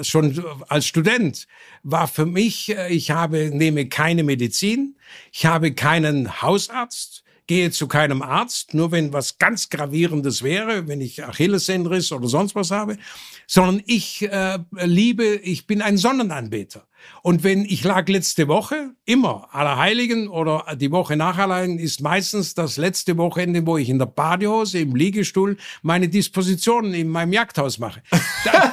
[0.01, 1.47] schon als Student
[1.83, 4.97] war für mich, ich habe, nehme keine Medizin,
[5.33, 11.01] ich habe keinen Hausarzt, gehe zu keinem Arzt, nur wenn was ganz Gravierendes wäre, wenn
[11.01, 12.95] ich Achillessehnenriss oder sonst was habe
[13.49, 16.85] sondern ich äh, liebe, ich bin ein Sonnenanbeter.
[17.21, 22.53] Und wenn ich lag letzte Woche, immer Allerheiligen oder die Woche nach Allerheiligen ist meistens
[22.53, 27.79] das letzte Wochenende, wo ich in der Badehose im Liegestuhl meine Dispositionen in meinem Jagdhaus
[27.79, 28.01] mache.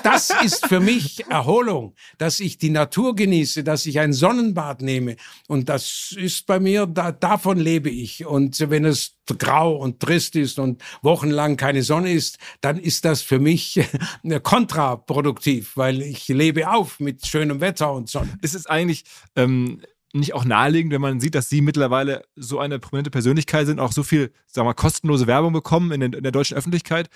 [0.02, 5.16] Das ist für mich Erholung, dass ich die Natur genieße, dass ich ein Sonnenbad nehme.
[5.48, 8.24] Und das ist bei mir, da, davon lebe ich.
[8.24, 13.22] Und wenn es grau und trist ist und wochenlang keine Sonne ist, dann ist das
[13.22, 13.80] für mich
[14.42, 18.38] kontraproduktiv, weil ich lebe auf mit schönem Wetter und Sonne.
[18.42, 19.04] Ist es eigentlich
[19.34, 19.80] ähm,
[20.12, 23.92] nicht auch naheliegend, wenn man sieht, dass Sie mittlerweile so eine prominente Persönlichkeit sind, auch
[23.92, 27.08] so viel, sagen wir mal, kostenlose Werbung bekommen in, den, in der deutschen Öffentlichkeit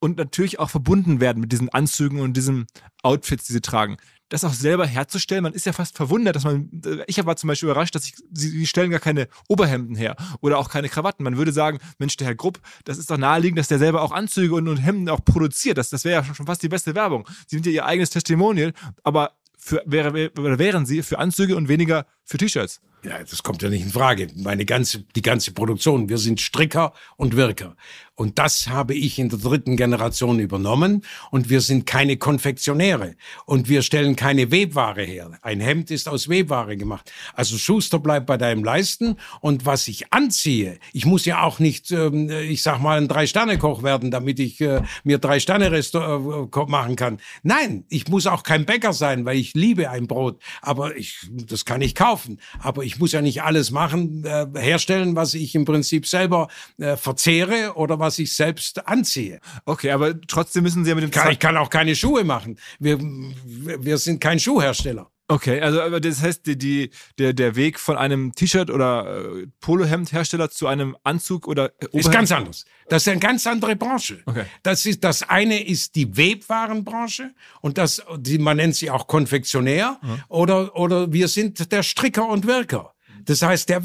[0.00, 2.66] und natürlich auch verbunden werden mit diesen Anzügen und diesen
[3.02, 3.96] Outfits, die sie tragen
[4.28, 5.42] das auch selber herzustellen.
[5.42, 8.14] Man ist ja fast verwundert, dass man, äh, ich war zum Beispiel überrascht, dass ich,
[8.32, 11.24] sie, sie stellen gar keine Oberhemden her oder auch keine Krawatten.
[11.24, 14.12] Man würde sagen, Mensch, der Herr Grupp, das ist doch naheliegend, dass der selber auch
[14.12, 15.78] Anzüge und, und Hemden auch produziert.
[15.78, 17.26] Das, das wäre ja schon fast die beste Werbung.
[17.46, 18.72] Sie sind ja ihr eigenes Testimonial,
[19.02, 22.80] aber für, wäre, wären sie für Anzüge und weniger für T-Shirts.
[23.04, 24.28] Ja, das kommt ja nicht in Frage.
[24.36, 26.08] Meine ganze, die ganze Produktion.
[26.08, 27.76] Wir sind Stricker und Wirker.
[28.18, 31.02] Und das habe ich in der dritten Generation übernommen.
[31.30, 33.14] Und wir sind keine Konfektionäre.
[33.46, 35.38] Und wir stellen keine Webware her.
[35.42, 37.12] Ein Hemd ist aus Webware gemacht.
[37.34, 39.18] Also Schuster bleibt bei deinem Leisten.
[39.40, 43.84] Und was ich anziehe, ich muss ja auch nicht, ähm, ich sag mal, ein Drei-Sterne-Koch
[43.84, 47.18] werden, damit ich äh, mir Drei-Sterne-Restaurant äh, machen kann.
[47.44, 50.40] Nein, ich muss auch kein Bäcker sein, weil ich liebe ein Brot.
[50.60, 52.40] Aber ich, das kann ich kaufen.
[52.58, 56.48] Aber ich muss ja nicht alles machen, äh, herstellen, was ich im Prinzip selber
[56.96, 59.40] verzehre oder was ich selbst anziehe.
[59.64, 62.58] Okay, aber trotzdem müssen Sie ja mit dem kann, Ich kann auch keine Schuhe machen.
[62.78, 65.10] Wir, wir sind kein Schuhhersteller.
[65.30, 69.46] Okay, also aber das heißt, die, die, der, der Weg von einem T-Shirt oder äh,
[69.60, 72.64] Polohemdhersteller zu einem Anzug oder äh, Ist Oberhemd- ganz anders.
[72.88, 74.22] Das ist eine ganz andere Branche.
[74.24, 74.44] Okay.
[74.62, 80.00] Das ist das eine ist die Webwarenbranche und das die man nennt sie auch Konfektionär
[80.28, 82.94] oder oder wir sind der Stricker und Wirker.
[83.26, 83.82] Das heißt, der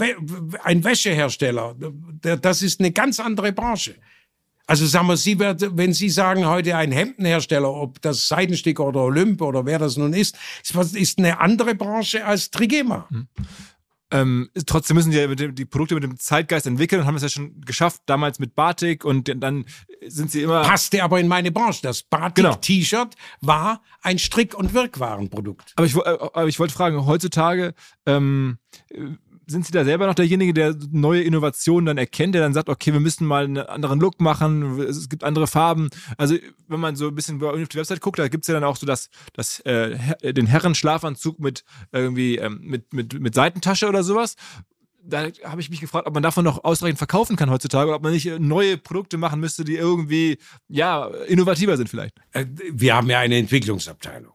[0.63, 3.95] ein Wäschehersteller, der, das ist eine ganz andere Branche.
[4.65, 9.01] Also sagen wir, Sie wird, wenn Sie sagen heute ein Hemdenhersteller, ob das Seidensticker oder
[9.01, 10.37] Olymp oder wer das nun ist,
[10.93, 13.07] ist, eine andere Branche als Trigema.
[14.13, 17.23] Ähm, trotzdem müssen die ja dem, die Produkte mit dem Zeitgeist entwickeln und haben es
[17.23, 19.65] ja schon geschafft, damals mit Batik und dann
[20.05, 20.61] sind sie immer.
[20.61, 21.81] passte aber in meine Branche.
[21.81, 22.03] Das
[22.35, 22.49] Genau.
[22.51, 25.73] Batik-T-Shirt war ein Strick- und Wirkwarenprodukt.
[25.75, 27.73] Aber ich, äh, aber ich wollte fragen, heutzutage
[28.05, 28.59] ähm,
[28.91, 28.99] äh,
[29.47, 32.93] sind Sie da selber noch derjenige, der neue Innovationen dann erkennt, der dann sagt, okay,
[32.93, 35.89] wir müssen mal einen anderen Look machen, es gibt andere Farben.
[36.17, 36.35] Also
[36.67, 38.85] wenn man so ein bisschen auf die Website guckt, da gibt's ja dann auch so
[38.85, 44.35] das, das, äh, Her- den Herrenschlafanzug mit irgendwie ähm, mit, mit, mit Seitentasche oder sowas.
[45.05, 48.13] Da habe ich mich gefragt, ob man davon noch ausreichend verkaufen kann heutzutage ob man
[48.13, 50.37] nicht äh, neue Produkte machen müsste, die irgendwie
[50.69, 52.15] ja innovativer sind vielleicht.
[52.31, 54.31] Äh, Wir haben ja eine Entwicklungsabteilung.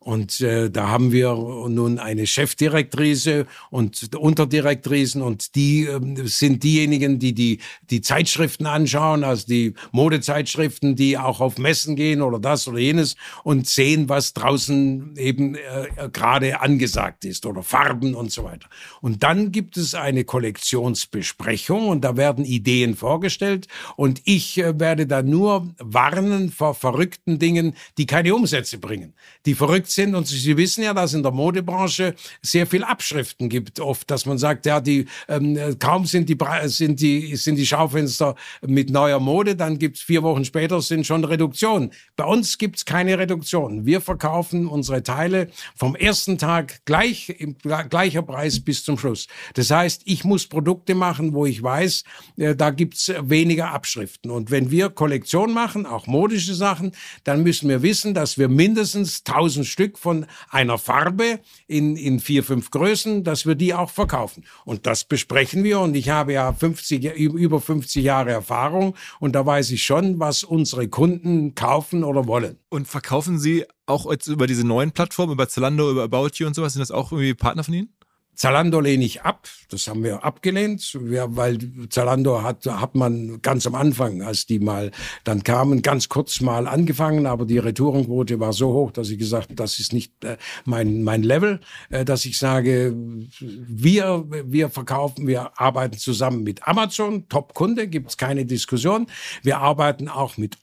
[0.00, 7.18] Und äh, da haben wir nun eine Chefdirektrice und Unterdirektrisen und die ähm, sind diejenigen,
[7.18, 7.58] die, die
[7.90, 13.16] die Zeitschriften anschauen, also die Modezeitschriften, die auch auf Messen gehen oder das oder jenes
[13.42, 18.68] und sehen, was draußen eben äh, gerade angesagt ist oder Farben und so weiter.
[19.00, 25.08] Und dann gibt es eine Kollektionsbesprechung und da werden Ideen vorgestellt und ich äh, werde
[25.08, 30.56] da nur warnen vor verrückten Dingen, die keine Umsätze bringen, die verrückt sind und Sie
[30.56, 34.80] wissen ja, dass in der Modebranche sehr viel Abschriften gibt, oft, dass man sagt, ja,
[34.80, 39.78] die ähm, äh, kaum sind die sind die sind die Schaufenster mit neuer Mode, dann
[39.78, 41.90] gibt's vier Wochen später sind schon Reduktionen.
[42.14, 43.86] Bei uns gibt's keine Reduktion.
[43.86, 49.26] Wir verkaufen unsere Teile vom ersten Tag gleich im gleicher Preis bis zum Schluss.
[49.54, 52.04] Das heißt, ich muss Produkte machen, wo ich weiß,
[52.36, 54.30] äh, da gibt's weniger Abschriften.
[54.30, 56.92] Und wenn wir Kollektion machen, auch modische Sachen,
[57.24, 62.42] dann müssen wir wissen, dass wir mindestens 1000 Stück von einer Farbe in, in vier,
[62.42, 64.44] fünf Größen, dass wir die auch verkaufen.
[64.64, 65.78] Und das besprechen wir.
[65.78, 68.96] Und ich habe ja 50, Ja- über 50 Jahre Erfahrung.
[69.20, 72.58] Und da weiß ich schon, was unsere Kunden kaufen oder wollen.
[72.70, 76.54] Und verkaufen Sie auch jetzt über diese neuen Plattformen, über Zalando, über About You und
[76.54, 76.72] sowas?
[76.72, 77.92] Sind das auch irgendwie Partner von Ihnen?
[78.38, 79.48] Zalando lehne ich ab.
[79.68, 81.58] Das haben wir abgelehnt, wir, weil
[81.90, 84.92] Zalando hat, hat man ganz am Anfang, als die mal
[85.24, 89.50] dann kamen, ganz kurz mal angefangen, aber die Retourenquote war so hoch, dass ich gesagt,
[89.56, 91.58] das ist nicht äh, mein, mein Level,
[91.90, 92.94] äh, dass ich sage,
[93.40, 99.08] wir, wir verkaufen, wir arbeiten zusammen mit Amazon, Top-Kunde, gibt's keine Diskussion.
[99.42, 100.58] Wir arbeiten auch mit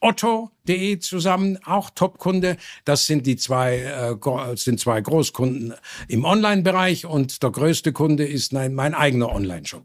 [0.66, 2.56] Otto.de zusammen, auch Top-Kunde.
[2.84, 5.74] Das sind die zwei, äh, gro- sind zwei Großkunden
[6.08, 9.84] im Online-Bereich und der größte Kunde ist mein, mein eigener Online-Shop.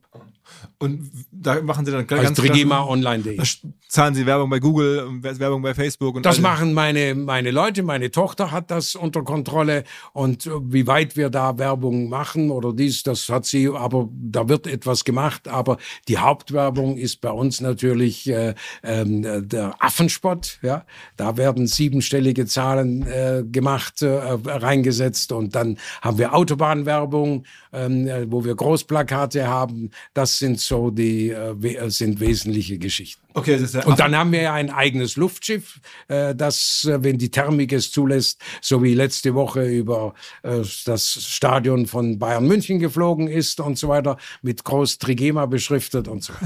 [0.79, 3.37] Und da machen Sie dann Als ganz trigenaonline.de.
[3.37, 3.43] Da
[3.87, 7.51] zahlen Sie Werbung bei Google, und Werbung bei Facebook und Das all- machen meine, meine
[7.51, 7.83] Leute.
[7.83, 9.83] Meine Tochter hat das unter Kontrolle.
[10.13, 14.49] Und äh, wie weit wir da Werbung machen oder dies, das hat sie, aber da
[14.49, 15.47] wird etwas gemacht.
[15.47, 15.77] Aber
[16.07, 20.59] die Hauptwerbung ist bei uns natürlich äh, ähm, äh, der Affenspott.
[20.61, 20.85] Ja,
[21.17, 24.07] Da werden siebenstellige Zahlen äh, gemacht, äh,
[24.45, 25.31] reingesetzt.
[25.31, 29.91] Und dann haben wir Autobahnwerbung, ähm, äh, wo wir Großplakate haben.
[30.13, 33.21] Das sind so die, äh, äh, sind wesentliche Geschichten.
[33.33, 37.01] Okay, das ist ja Und dann haben wir ja ein eigenes Luftschiff, äh, das, äh,
[37.03, 40.13] wenn die Thermik es zulässt, so wie letzte Woche über
[40.43, 46.07] äh, das Stadion von Bayern München geflogen ist und so weiter, mit groß Trigema beschriftet
[46.07, 46.33] und so.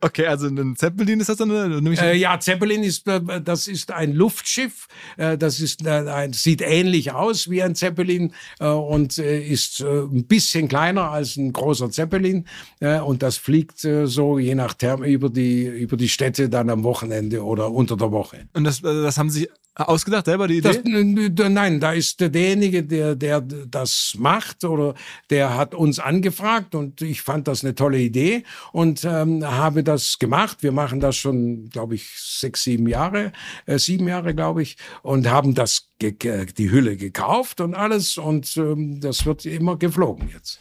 [0.00, 1.50] Okay, also ein Zeppelin ist das dann?
[1.50, 3.04] Äh, ja, Zeppelin ist,
[3.44, 4.88] das ist ein Luftschiff.
[5.16, 11.36] Das ist ein, sieht ähnlich aus wie ein Zeppelin und ist ein bisschen kleiner als
[11.36, 12.46] ein großer Zeppelin.
[12.80, 17.42] Und das fliegt so je nach Term über die über die Städte dann am Wochenende
[17.44, 18.48] oder unter der Woche.
[18.54, 20.80] Und das, äh, das haben Sie sich ausgedacht, selber die Idee?
[20.82, 24.94] Das, nein, da ist derjenige, der, der das macht oder
[25.30, 30.18] der hat uns angefragt und ich fand das eine tolle Idee und ähm, habe das
[30.18, 30.62] gemacht.
[30.62, 33.32] Wir machen das schon, glaube ich, sechs, sieben Jahre,
[33.66, 39.00] äh, sieben Jahre, glaube ich, und haben das die Hülle gekauft und alles und ähm,
[39.00, 40.60] das wird immer geflogen jetzt.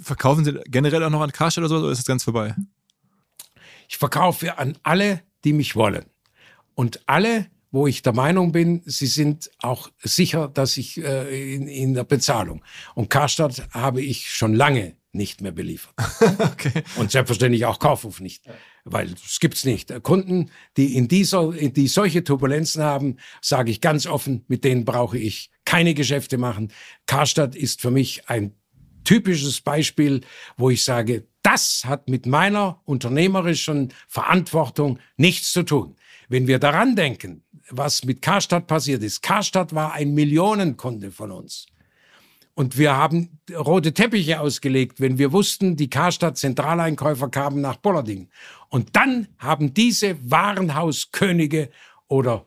[0.00, 2.54] Verkaufen Sie generell auch noch an Karstadt oder so, oder ist das ganz vorbei?
[3.92, 6.06] Ich verkaufe an alle, die mich wollen.
[6.74, 11.68] Und alle, wo ich der Meinung bin, sie sind auch sicher, dass ich äh, in,
[11.68, 12.64] in der Bezahlung.
[12.94, 15.92] Und Karstadt habe ich schon lange nicht mehr beliefert.
[16.38, 16.84] okay.
[16.96, 18.44] Und selbstverständlich auch Kaufhof nicht,
[18.84, 19.92] weil es gibt's nicht.
[20.02, 25.18] Kunden, die in dieser, die solche Turbulenzen haben, sage ich ganz offen, mit denen brauche
[25.18, 26.72] ich keine Geschäfte machen.
[27.04, 28.54] Karstadt ist für mich ein
[29.04, 30.22] typisches Beispiel,
[30.56, 35.96] wo ich sage, das hat mit meiner unternehmerischen Verantwortung nichts zu tun.
[36.28, 41.66] Wenn wir daran denken, was mit Karstadt passiert ist, Karstadt war ein Millionenkunde von uns.
[42.54, 48.28] Und wir haben rote Teppiche ausgelegt, wenn wir wussten, die Karstadt Zentraleinkäufer kamen nach Bollerding.
[48.68, 51.70] Und dann haben diese Warenhauskönige
[52.08, 52.46] oder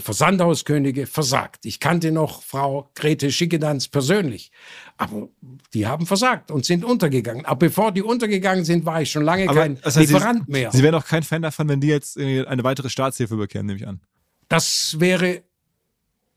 [0.00, 1.66] Versandhauskönige versagt.
[1.66, 4.50] Ich kannte noch Frau Grete Schickedanz persönlich,
[4.96, 5.28] aber
[5.74, 7.44] die haben versagt und sind untergegangen.
[7.44, 10.72] Aber bevor die untergegangen sind, war ich schon lange Aber kein heißt, Lieferant Sie, mehr.
[10.72, 13.86] Sie wären auch kein Fan davon, wenn die jetzt eine weitere Staatshilfe bekämen, nehme ich
[13.86, 14.00] an.
[14.48, 15.42] Das wäre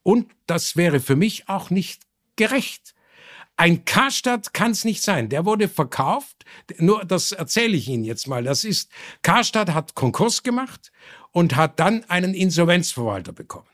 [0.03, 2.03] und das wäre für mich auch nicht
[2.35, 2.95] gerecht.
[3.57, 5.27] Ein Karstadt kann es nicht sein.
[5.27, 6.45] Der wurde verkauft.
[6.77, 8.41] Nur das erzähle ich Ihnen jetzt mal.
[8.43, 8.89] Das ist
[9.21, 10.93] Karstadt hat Konkurs gemacht
[11.31, 13.67] und hat dann einen Insolvenzverwalter bekommen.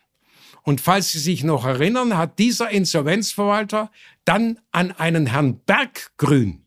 [0.64, 3.92] Und falls Sie sich noch erinnern, hat dieser Insolvenzverwalter
[4.26, 6.66] dann an einen Herrn Berggrün,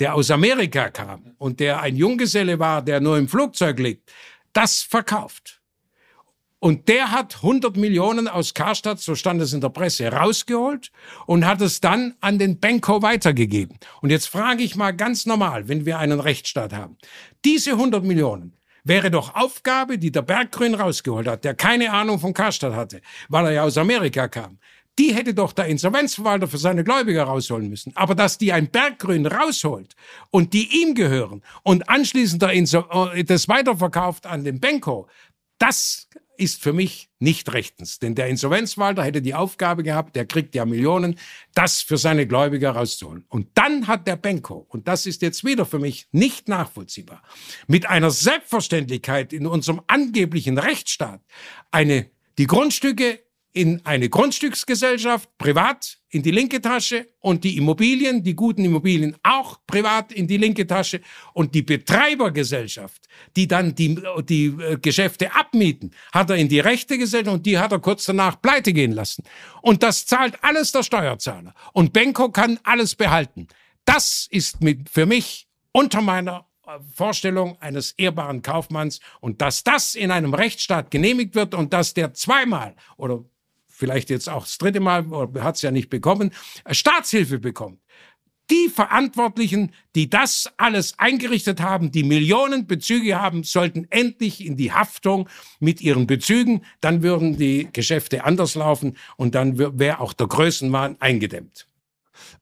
[0.00, 4.10] der aus Amerika kam und der ein Junggeselle war, der nur im Flugzeug liegt,
[4.52, 5.60] das verkauft.
[6.58, 10.92] Und der hat 100 Millionen aus Karstadt, so stand es in der Presse, rausgeholt
[11.26, 13.78] und hat es dann an den Benko weitergegeben.
[14.02, 16.98] Und jetzt frage ich mal ganz normal, wenn wir einen Rechtsstaat haben.
[17.46, 22.32] Diese 100 Millionen wäre doch Aufgabe, die der Berggrün rausgeholt hat, der keine Ahnung von
[22.32, 24.58] Karstadt hatte, weil er ja aus Amerika kam.
[24.98, 27.92] Die hätte doch der Insolvenzverwalter für seine Gläubiger rausholen müssen.
[27.96, 29.94] Aber dass die ein Berggrün rausholt
[30.30, 35.08] und die ihm gehören und anschließend äh, das weiterverkauft an den Benko,
[35.58, 36.08] das
[36.40, 37.98] ist für mich nicht rechtens.
[37.98, 41.18] Denn der Insolvenzverwalter hätte die Aufgabe gehabt, der kriegt ja Millionen,
[41.54, 43.24] das für seine Gläubiger rauszuholen.
[43.28, 47.22] Und dann hat der Benko, und das ist jetzt wieder für mich nicht nachvollziehbar,
[47.66, 51.20] mit einer Selbstverständlichkeit in unserem angeblichen Rechtsstaat
[51.70, 53.20] eine, die Grundstücke
[53.52, 59.58] in eine Grundstücksgesellschaft privat in die linke Tasche und die Immobilien, die guten Immobilien auch
[59.66, 61.00] privat in die linke Tasche
[61.34, 66.98] und die Betreibergesellschaft, die dann die, die äh, Geschäfte abmieten, hat er in die rechte
[66.98, 69.24] Gesellschaft und die hat er kurz danach pleite gehen lassen.
[69.62, 71.54] Und das zahlt alles der Steuerzahler.
[71.72, 73.48] Und Benko kann alles behalten.
[73.84, 79.94] Das ist mit, für mich unter meiner äh, Vorstellung eines ehrbaren Kaufmanns und dass das
[79.94, 83.24] in einem Rechtsstaat genehmigt wird und dass der zweimal oder
[83.80, 85.06] vielleicht jetzt auch das dritte Mal,
[85.40, 86.30] hat es ja nicht bekommen,
[86.64, 87.80] äh, Staatshilfe bekommt.
[88.50, 94.72] Die Verantwortlichen, die das alles eingerichtet haben, die Millionen Bezüge haben, sollten endlich in die
[94.72, 95.28] Haftung
[95.60, 96.62] mit ihren Bezügen.
[96.80, 101.68] Dann würden die Geschäfte anders laufen und dann wäre auch der Größenwahn eingedämmt.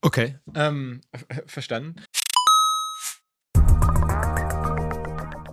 [0.01, 1.03] Okay, ähm,
[1.47, 1.97] verstanden.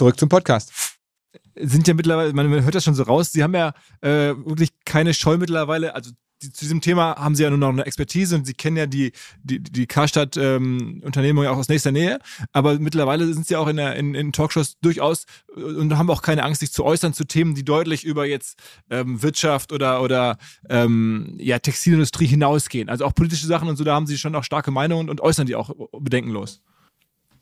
[0.00, 0.72] Zurück zum Podcast.
[1.54, 5.12] Sind ja mittlerweile, man hört das schon so raus, sie haben ja äh, wirklich keine
[5.12, 6.10] Scheu mittlerweile, also
[6.42, 8.86] die, zu diesem Thema haben sie ja nur noch eine Expertise und sie kennen ja
[8.86, 12.18] die, die, die Karstadt-Unternehmung ähm, auch aus nächster Nähe.
[12.54, 16.22] Aber mittlerweile sind sie auch in, der, in, in Talkshows durchaus äh, und haben auch
[16.22, 20.38] keine Angst, sich zu äußern zu Themen, die deutlich über jetzt ähm, Wirtschaft oder, oder
[20.70, 22.88] ähm, ja, Textilindustrie hinausgehen.
[22.88, 25.46] Also auch politische Sachen und so, da haben sie schon auch starke Meinungen und äußern
[25.46, 26.62] die auch bedenkenlos.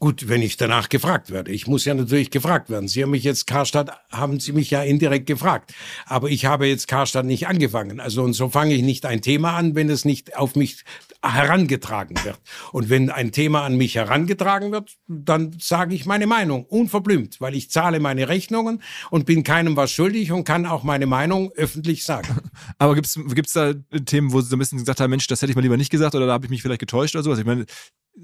[0.00, 1.50] Gut, wenn ich danach gefragt werde.
[1.50, 2.86] Ich muss ja natürlich gefragt werden.
[2.86, 5.74] Sie haben mich jetzt, Karstadt, haben Sie mich ja indirekt gefragt.
[6.06, 7.98] Aber ich habe jetzt Karstadt nicht angefangen.
[7.98, 10.84] Also und so fange ich nicht ein Thema an, wenn es nicht auf mich
[11.20, 12.38] herangetragen wird.
[12.70, 17.56] Und wenn ein Thema an mich herangetragen wird, dann sage ich meine Meinung, unverblümt, weil
[17.56, 22.04] ich zahle meine Rechnungen und bin keinem was schuldig und kann auch meine Meinung öffentlich
[22.04, 22.38] sagen.
[22.78, 23.74] Aber gibt es da
[24.06, 25.90] Themen, wo Sie so ein bisschen gesagt haben, Mensch, das hätte ich mal lieber nicht
[25.90, 27.40] gesagt oder da habe ich mich vielleicht getäuscht oder sowas?
[27.40, 27.66] Ich meine,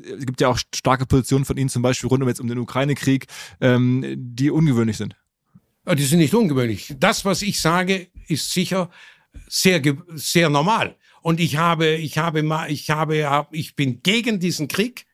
[0.02, 2.58] es gibt ja auch starke Positionen von Ihnen, zum Beispiel rund um jetzt um den
[2.58, 3.26] Ukraine-Krieg,
[3.60, 5.16] ähm, die ungewöhnlich sind.
[5.92, 6.94] Die sind nicht ungewöhnlich.
[6.98, 8.90] Das, was ich sage, ist sicher
[9.48, 9.82] sehr,
[10.14, 10.96] sehr normal.
[11.20, 15.06] Und ich habe, ich habe, ich habe, ich bin gegen diesen Krieg.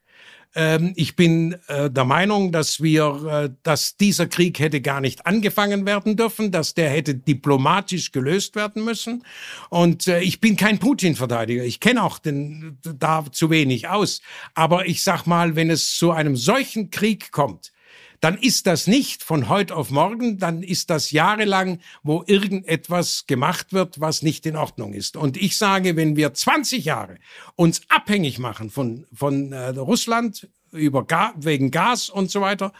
[0.54, 5.26] Ähm, ich bin äh, der Meinung, dass wir, äh, dass dieser Krieg hätte gar nicht
[5.26, 9.24] angefangen werden dürfen, dass der hätte diplomatisch gelöst werden müssen.
[9.68, 11.64] Und äh, ich bin kein Putin-Verteidiger.
[11.64, 14.22] Ich kenne auch den da zu wenig aus.
[14.54, 17.72] Aber ich sag mal, wenn es zu einem solchen Krieg kommt,
[18.20, 23.72] dann ist das nicht von heute auf morgen, dann ist das jahrelang, wo irgendetwas gemacht
[23.72, 25.16] wird, was nicht in Ordnung ist.
[25.16, 27.16] Und ich sage, wenn wir 20 Jahre
[27.56, 32.72] uns abhängig machen von, von äh, Russland über Ga wegen Gas und so weiter,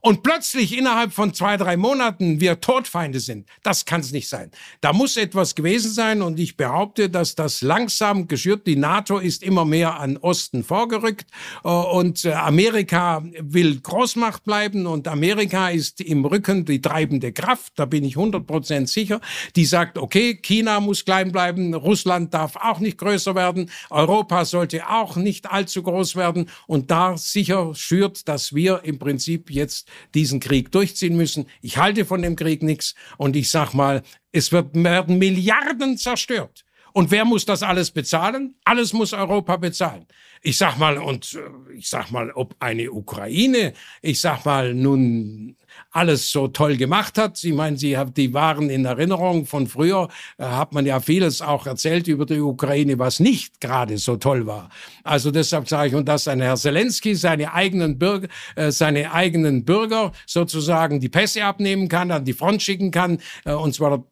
[0.00, 3.46] und plötzlich innerhalb von zwei, drei Monaten wir Todfeinde sind.
[3.62, 4.50] Das kann es nicht sein.
[4.80, 8.66] Da muss etwas gewesen sein und ich behaupte, dass das langsam geschürt.
[8.66, 11.26] Die NATO ist immer mehr an Osten vorgerückt
[11.64, 17.72] äh, und äh, Amerika will Großmacht bleiben und Amerika ist im Rücken die treibende Kraft.
[17.76, 19.20] Da bin ich 100 Prozent sicher.
[19.56, 24.88] Die sagt, okay, China muss klein bleiben, Russland darf auch nicht größer werden, Europa sollte
[24.88, 30.40] auch nicht allzu groß werden und da sicher schürt, dass wir im Prinzip jetzt diesen
[30.40, 31.46] Krieg durchziehen müssen.
[31.62, 34.02] Ich halte von dem Krieg nichts und ich sag mal,
[34.32, 36.64] es wird, werden Milliarden zerstört.
[36.98, 38.56] Und wer muss das alles bezahlen?
[38.64, 40.06] Alles muss Europa bezahlen.
[40.42, 43.72] Ich sag mal, und äh, ich sag mal, ob eine Ukraine,
[44.02, 45.54] ich sag mal, nun
[45.92, 47.36] alles so toll gemacht hat.
[47.36, 50.08] Sie meinen, Sie haben die Waren in Erinnerung von früher,
[50.38, 54.48] äh, hat man ja vieles auch erzählt über die Ukraine, was nicht gerade so toll
[54.48, 54.68] war.
[55.04, 58.26] Also deshalb sage ich, und dass ein Herr Zelensky seine eigenen Bürger,
[58.56, 63.52] äh, seine eigenen Bürger sozusagen die Pässe abnehmen kann, an die Front schicken kann, äh,
[63.52, 64.02] und zwar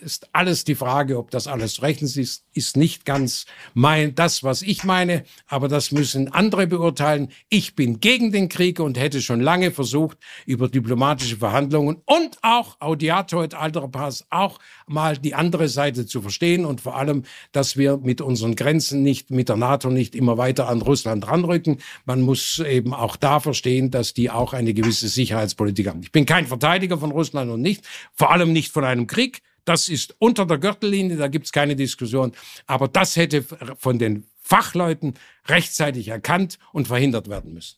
[0.00, 4.62] ist alles die Frage, ob das alles rechtens ist, ist nicht ganz mein, das, was
[4.62, 7.28] ich meine, aber das müssen andere beurteilen.
[7.48, 12.76] Ich bin gegen den Krieg und hätte schon lange versucht, über diplomatische Verhandlungen und auch
[12.80, 17.76] Audiato et altera pars auch mal die andere Seite zu verstehen und vor allem, dass
[17.76, 21.78] wir mit unseren Grenzen nicht, mit der NATO nicht immer weiter an Russland ranrücken.
[22.04, 26.00] Man muss eben auch da verstehen, dass die auch eine gewisse Sicherheitspolitik haben.
[26.02, 27.84] Ich bin kein Verteidiger von Russland und nicht,
[28.14, 29.42] vor allem nicht von einem Krieg.
[29.64, 32.32] Das ist unter der Gürtellinie, da gibt's keine Diskussion.
[32.66, 33.44] Aber das hätte
[33.78, 35.14] von den Fachleuten
[35.46, 37.76] rechtzeitig erkannt und verhindert werden müssen.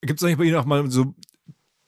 [0.00, 1.14] Gibt es eigentlich bei Ihnen auch mal so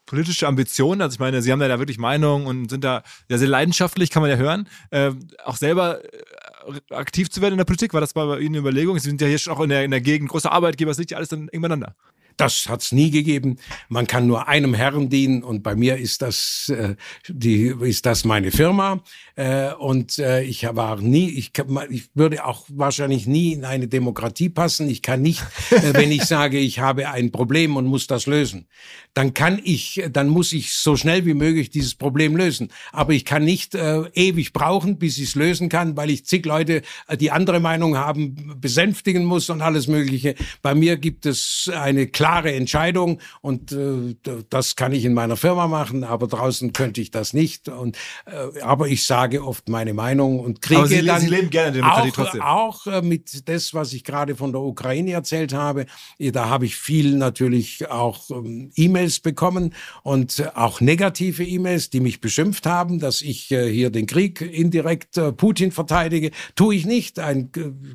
[0.05, 1.01] politische Ambitionen?
[1.01, 4.11] Also ich meine, Sie haben ja da wirklich Meinung und sind da ja, sehr leidenschaftlich,
[4.11, 4.69] kann man ja hören.
[4.91, 5.13] Äh,
[5.45, 8.99] auch selber äh, aktiv zu werden in der Politik, war das bei Ihnen eine Überlegung?
[8.99, 11.13] Sie sind ja hier schon auch in der, in der Gegend großer Arbeitgeber, es liegt
[11.13, 11.95] ja alles dann eng beieinander.
[12.41, 13.59] Das hat's nie gegeben.
[13.89, 16.97] Man kann nur einem Herrn dienen und bei mir ist das äh,
[17.29, 19.03] die ist das meine Firma
[19.37, 21.53] äh, und äh, ich war nie ich,
[21.91, 24.89] ich würde auch wahrscheinlich nie in eine Demokratie passen.
[24.89, 28.67] Ich kann nicht, äh, wenn ich sage, ich habe ein Problem und muss das lösen,
[29.15, 32.69] dann kann ich, dann muss ich so schnell wie möglich dieses Problem lösen.
[32.93, 36.47] Aber ich kann nicht äh, ewig brauchen, bis ich es lösen kann, weil ich zig
[36.47, 40.35] Leute, äh, die andere Meinung haben, besänftigen muss und alles Mögliche.
[40.63, 44.15] Bei mir gibt es eine klare klare Entscheidung und äh,
[44.49, 47.69] das kann ich in meiner Firma machen, aber draußen könnte ich das nicht.
[47.69, 47.97] Und
[48.27, 52.11] äh, aber ich sage oft meine Meinung und kriege Sie, dann Sie leben gerne Demokratie
[52.11, 52.43] auch, trotzdem.
[52.43, 55.87] auch äh, mit das, was ich gerade von der Ukraine erzählt habe.
[56.19, 62.21] Da habe ich viel natürlich auch ähm, E-Mails bekommen und auch negative E-Mails, die mich
[62.21, 66.31] beschimpft haben, dass ich äh, hier den Krieg indirekt äh, Putin verteidige.
[66.55, 67.19] Tue ich nicht.
[67.19, 67.51] Ein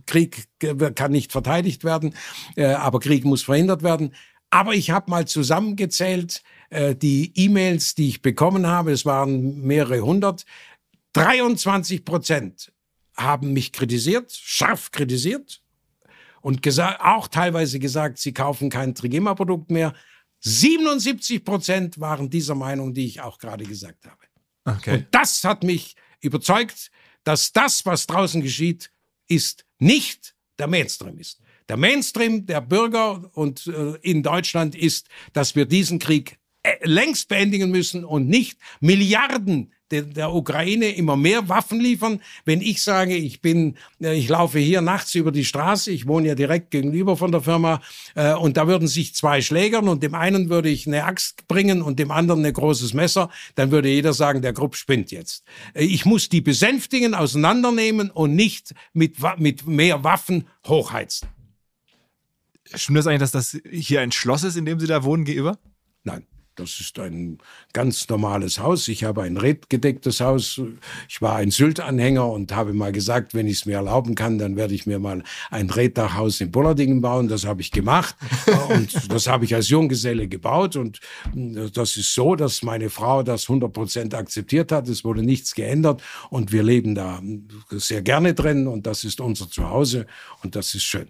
[0.06, 2.16] Krieg kann nicht verteidigt werden,
[2.56, 4.14] äh, aber Krieg muss verhindert werden.
[4.50, 10.02] Aber ich habe mal zusammengezählt, äh, die E-Mails, die ich bekommen habe, es waren mehrere
[10.02, 10.46] hundert,
[11.14, 12.72] 23 Prozent
[13.18, 15.62] haben mich kritisiert, scharf kritisiert
[16.42, 19.94] und gesagt, auch teilweise gesagt, sie kaufen kein Trigema-Produkt mehr.
[20.42, 24.26] 77 Prozent waren dieser Meinung, die ich auch gerade gesagt habe.
[24.66, 24.98] Okay.
[24.98, 26.92] Und das hat mich überzeugt,
[27.24, 28.92] dass das, was draußen geschieht,
[29.28, 31.40] ist nicht der Mainstream ist.
[31.70, 37.28] Der Mainstream der Bürger und äh, in Deutschland ist, dass wir diesen Krieg äh, längst
[37.28, 42.22] beendigen müssen und nicht Milliarden der, Ukraine immer mehr Waffen liefern.
[42.44, 46.28] Wenn ich sage, ich bin, äh, ich laufe hier nachts über die Straße, ich wohne
[46.28, 47.82] ja direkt gegenüber von der Firma,
[48.16, 51.82] äh, und da würden sich zwei schlägern und dem einen würde ich eine Axt bringen
[51.82, 55.44] und dem anderen ein großes Messer, dann würde jeder sagen, der Grupp spinnt jetzt.
[55.74, 61.30] Äh, ich muss die besänftigen, auseinandernehmen und nicht mit, mit mehr Waffen hochheizen.
[62.74, 65.60] Stimmt das eigentlich, dass das hier ein Schloss ist, in dem Sie da wohnen gegenüber?
[66.04, 66.26] Nein.
[66.56, 67.40] Das ist ein
[67.74, 68.88] ganz normales Haus.
[68.88, 70.62] Ich habe ein redgedecktes Haus.
[71.10, 74.56] Ich war ein Sylt-Anhänger und habe mal gesagt, wenn ich es mir erlauben kann, dann
[74.56, 77.28] werde ich mir mal ein Reddachhaus in Bullerdingen bauen.
[77.28, 78.16] Das habe ich gemacht
[78.70, 80.78] und das habe ich als Junggeselle gebaut.
[80.78, 81.02] Und
[81.34, 84.88] das ist so, dass meine Frau das 100 Prozent akzeptiert hat.
[84.88, 87.22] Es wurde nichts geändert und wir leben da
[87.72, 90.08] sehr gerne drin und das ist unser Zuhause
[90.42, 91.08] und das ist schön.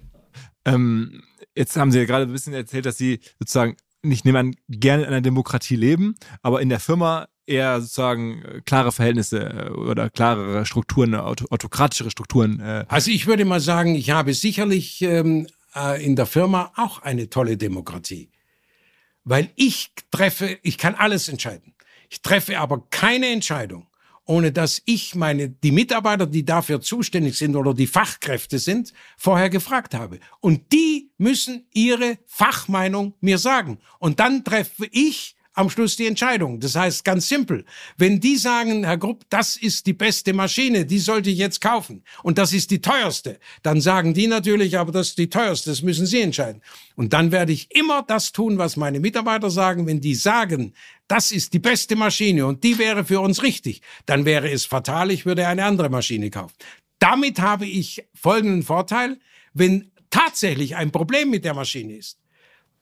[0.65, 1.21] Ähm,
[1.55, 3.77] jetzt haben Sie ja gerade ein bisschen erzählt, dass Sie sozusagen
[4.11, 8.61] ich nehme an, gerne in einer Demokratie leben, aber in der Firma eher sozusagen äh,
[8.65, 12.59] klare Verhältnisse äh, oder klarere Strukturen, autokratischere Strukturen.
[12.59, 12.85] Äh.
[12.87, 15.47] Also ich würde mal sagen, ich habe sicherlich ähm,
[15.99, 18.31] in der Firma auch eine tolle Demokratie.
[19.25, 21.73] Weil ich treffe, ich kann alles entscheiden.
[22.09, 23.85] Ich treffe aber keine Entscheidung,
[24.25, 29.49] ohne dass ich meine, die Mitarbeiter, die dafür zuständig sind oder die Fachkräfte sind, vorher
[29.49, 30.19] gefragt habe.
[30.39, 33.79] Und die müssen ihre Fachmeinung mir sagen.
[33.99, 36.59] Und dann treffe ich am Schluss die Entscheidung.
[36.59, 37.65] Das heißt ganz simpel,
[37.97, 42.03] wenn die sagen, Herr Grupp, das ist die beste Maschine, die sollte ich jetzt kaufen
[42.23, 45.81] und das ist die teuerste, dann sagen die natürlich, aber das ist die teuerste, das
[45.81, 46.61] müssen Sie entscheiden.
[46.95, 50.73] Und dann werde ich immer das tun, was meine Mitarbeiter sagen, wenn die sagen,
[51.07, 55.11] das ist die beste Maschine und die wäre für uns richtig, dann wäre es fatal,
[55.11, 56.55] ich würde eine andere Maschine kaufen.
[56.99, 59.19] Damit habe ich folgenden Vorteil,
[59.53, 62.17] wenn tatsächlich ein Problem mit der Maschine ist,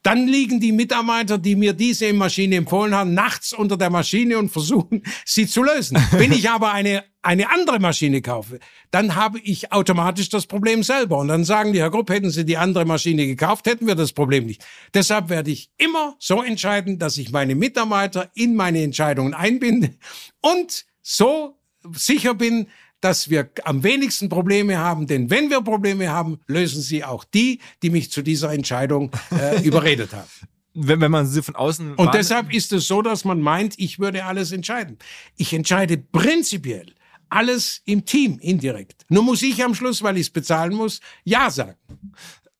[0.04, 4.50] dann liegen die Mitarbeiter, die mir diese Maschine empfohlen haben, nachts unter der Maschine und
[4.50, 5.98] versuchen, sie zu lösen.
[6.12, 8.60] Wenn ich aber eine, eine andere Maschine kaufe,
[8.90, 11.16] dann habe ich automatisch das Problem selber.
[11.16, 14.12] Und dann sagen die, Herr Grupp, hätten Sie die andere Maschine gekauft, hätten wir das
[14.12, 14.62] Problem nicht.
[14.92, 19.94] Deshalb werde ich immer so entscheiden, dass ich meine Mitarbeiter in meine Entscheidungen einbinde
[20.42, 21.56] und so
[21.92, 22.68] sicher bin,
[23.04, 27.60] dass wir am wenigsten Probleme haben, denn wenn wir Probleme haben, lösen sie auch die,
[27.82, 30.28] die mich zu dieser Entscheidung äh, überredet haben.
[30.72, 31.96] Wenn, wenn man sie von außen.
[31.96, 34.98] Und deshalb ist es so, dass man meint, ich würde alles entscheiden.
[35.36, 36.86] Ich entscheide prinzipiell
[37.28, 39.04] alles im Team indirekt.
[39.10, 41.76] Nur muss ich am Schluss, weil ich es bezahlen muss, Ja sagen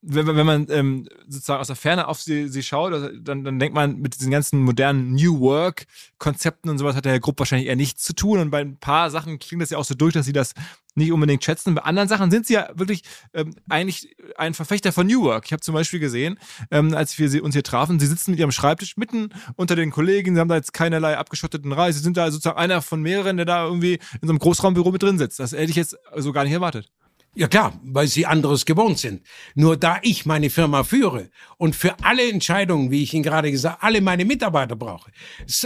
[0.07, 3.59] wenn, wenn man ähm, sozusagen aus der Ferne auf sie, sie schaut, also dann, dann
[3.59, 7.69] denkt man, mit diesen ganzen modernen New Work-Konzepten und sowas hat der Herr Grupp wahrscheinlich
[7.69, 8.39] eher nichts zu tun.
[8.39, 10.53] Und bei ein paar Sachen klingt das ja auch so durch, dass sie das
[10.95, 11.75] nicht unbedingt schätzen.
[11.75, 13.03] Bei anderen Sachen sind sie ja wirklich
[13.33, 15.47] ähm, eigentlich ein Verfechter von New Work.
[15.47, 16.39] Ich habe zum Beispiel gesehen,
[16.71, 19.91] ähm, als wir sie, uns hier trafen, sie sitzen mit ihrem Schreibtisch mitten unter den
[19.91, 23.37] Kollegen, sie haben da jetzt keinerlei abgeschotteten Reise, sie sind da sozusagen einer von mehreren,
[23.37, 25.41] der da irgendwie in so einem Großraumbüro mit drin sitzt.
[25.41, 26.91] Das hätte ich jetzt so gar nicht erwartet.
[27.37, 29.21] Ja klar, weil sie anderes gewohnt sind.
[29.57, 33.83] Nur da ich meine Firma führe und für alle Entscheidungen, wie ich Ihnen gerade gesagt,
[33.83, 35.11] alle meine Mitarbeiter brauche,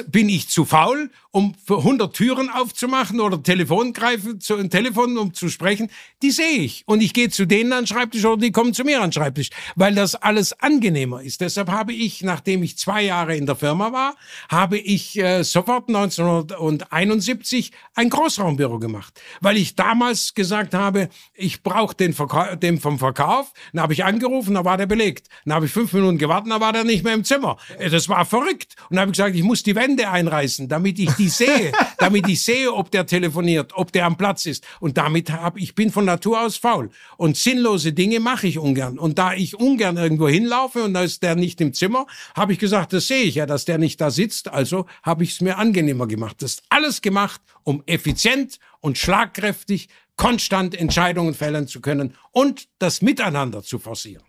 [0.07, 5.19] bin ich zu faul, um für 100 Türen aufzumachen oder Telefon greifen, zu ein Telefon,
[5.19, 5.90] um zu sprechen.
[6.23, 8.85] Die sehe ich und ich gehe zu denen an den Schreibtisch oder die kommen zu
[8.85, 11.43] mir an den Schreibtisch, weil das alles angenehmer ist.
[11.43, 14.16] Deshalb habe ich, nachdem ich zwei Jahre in der Firma war,
[14.49, 21.63] habe ich äh, sofort 1971 ein Großraumbüro gemacht, weil ich damals gesagt habe, ich ich
[21.63, 23.53] brauche den, Verka den vom Verkauf.
[23.73, 25.29] Dann habe ich angerufen, da war der belegt.
[25.45, 27.57] Dann habe ich fünf Minuten gewartet, da war der nicht mehr im Zimmer.
[27.79, 28.77] Äh, das war verrückt.
[28.89, 32.29] Und dann habe ich gesagt, ich muss die Wände einreißen, damit ich die sehe, damit
[32.29, 34.65] ich sehe, ob der telefoniert, ob der am Platz ist.
[34.79, 36.91] Und damit habe ich bin von Natur aus faul.
[37.17, 38.99] Und sinnlose Dinge mache ich ungern.
[38.99, 42.07] Und da ich ungern irgendwo hinlaufe und da ist der nicht im Zimmer,
[42.37, 44.49] habe ich gesagt, das sehe ich ja, dass der nicht da sitzt.
[44.49, 46.37] Also habe ich es mir angenehmer gemacht.
[46.41, 53.01] Das ist alles gemacht, um effizient und schlagkräftig konstant Entscheidungen fällen zu können und das
[53.01, 54.24] Miteinander zu forcieren.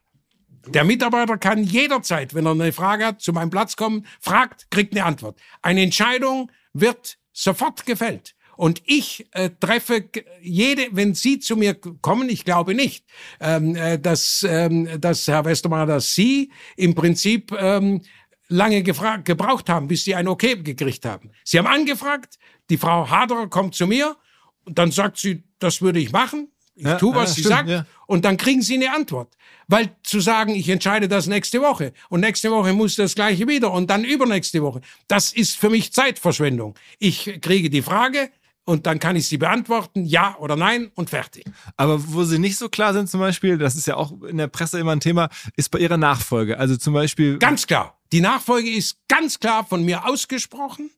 [0.67, 4.93] Der Mitarbeiter kann jederzeit, wenn er eine Frage hat, zu meinem Platz kommen, fragt, kriegt
[4.93, 5.37] eine Antwort.
[5.61, 8.35] Eine Entscheidung wird sofort gefällt.
[8.55, 10.09] Und ich äh, treffe
[10.41, 13.05] jede, wenn Sie zu mir kommen, ich glaube nicht,
[13.39, 18.01] ähm, äh, dass, ähm, dass Herr Westermeier, dass Sie im Prinzip ähm,
[18.49, 21.31] lange gebraucht haben, bis Sie ein Okay gekriegt haben.
[21.45, 22.37] Sie haben angefragt,
[22.69, 24.17] die Frau Haderer kommt zu mir
[24.65, 26.49] und dann sagt sie, das würde ich machen.
[26.75, 27.69] Ich ja, tue, was ja, sie stimmt, sagt.
[27.69, 27.85] Ja.
[28.07, 29.35] Und dann kriegen sie eine Antwort.
[29.67, 33.71] Weil zu sagen, ich entscheide das nächste Woche und nächste Woche muss das gleiche wieder
[33.71, 36.75] und dann übernächste Woche, das ist für mich Zeitverschwendung.
[36.97, 38.31] Ich kriege die Frage,
[38.69, 41.43] und dann kann ich sie beantworten, ja oder nein und fertig.
[41.75, 44.45] Aber wo sie nicht so klar sind, zum Beispiel, das ist ja auch in der
[44.45, 46.59] Presse immer ein Thema, ist bei ihrer Nachfolge.
[46.59, 47.39] Also zum Beispiel.
[47.39, 47.97] Ganz klar.
[48.11, 50.91] Die Nachfolge ist ganz klar von mir ausgesprochen,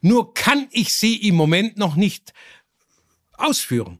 [0.00, 2.32] nur kann ich sie im Moment noch nicht
[3.38, 3.98] ausführen.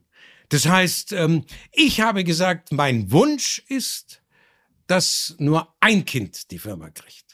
[0.49, 4.21] Das heißt, ähm, ich habe gesagt, mein Wunsch ist,
[4.87, 7.29] dass nur ein Kind die Firma kriegt.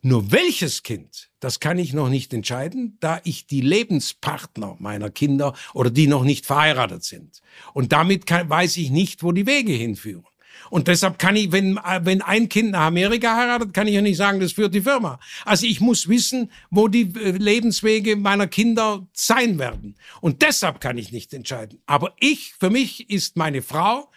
[0.00, 5.54] Nur welches Kind, das kann ich noch nicht entscheiden, da ich die Lebenspartner meiner Kinder
[5.74, 7.42] oder die noch nicht verheiratet sind.
[7.74, 10.24] Und damit kann, weiß ich nicht, wo die Wege hinführen.
[10.70, 14.16] Und deshalb kann ich, wenn, wenn ein Kind nach Amerika heiratet, kann ich ja nicht
[14.16, 15.18] sagen, das führt die Firma.
[15.44, 19.96] Also ich muss wissen, wo die äh, Lebenswege meiner Kinder sein werden.
[20.20, 21.80] Und deshalb kann ich nicht entscheiden.
[21.86, 24.10] Aber ich, für mich ist meine Frau,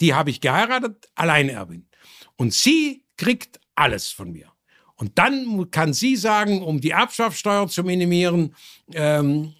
[0.00, 1.86] die habe ich geheiratet, Alleinerbin.
[2.36, 4.52] Und sie kriegt alles von mir.
[4.94, 8.54] Und dann kann sie sagen, um die Erbschaftssteuer zu minimieren,
[8.92, 9.54] ähm,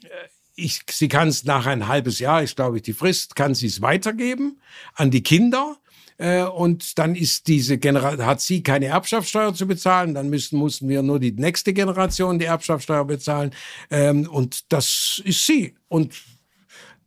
[0.56, 3.68] ich, sie kann es nach ein halbes Jahr, ist glaube ich die Frist, kann sie
[3.68, 4.60] es weitergeben
[4.94, 5.76] an die Kinder
[6.18, 10.88] äh, und dann ist diese Generation, hat sie keine Erbschaftssteuer zu bezahlen, dann müssen, mussten
[10.88, 13.52] wir nur die nächste Generation die Erbschaftssteuer bezahlen
[13.90, 15.74] ähm, und das ist sie.
[15.88, 16.12] Und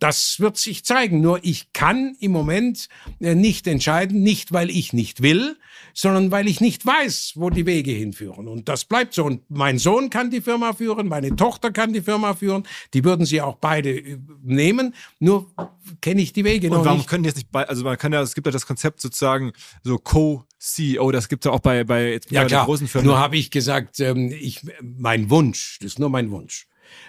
[0.02, 1.22] das wird sich zeigen.
[1.22, 5.58] Nur ich kann im Moment äh, nicht entscheiden, nicht weil ich nicht will,
[5.94, 8.48] sondern weil ich nicht weiß, wo die Wege hinführen.
[8.48, 9.24] Und das bleibt so.
[9.26, 12.64] Und mein Sohn kann die Firma führen, meine Tochter kann die Firma führen.
[12.96, 14.96] Die würden sie auch beide äh, nehmen.
[15.20, 15.52] Nur
[16.02, 17.08] kenne ich die Wege Und noch warum nicht.
[17.08, 19.52] können die jetzt nicht bei, also man kann ja, es gibt ja das Konzept sozusagen
[19.84, 23.08] so Co-CEO, das gibt es ja auch bei, bei jetzt Ja bei klar, großen Firmen.
[23.08, 26.66] nur habe ich gesagt, ähm, ich, mein Wunsch, das ist nur mein Wunsch.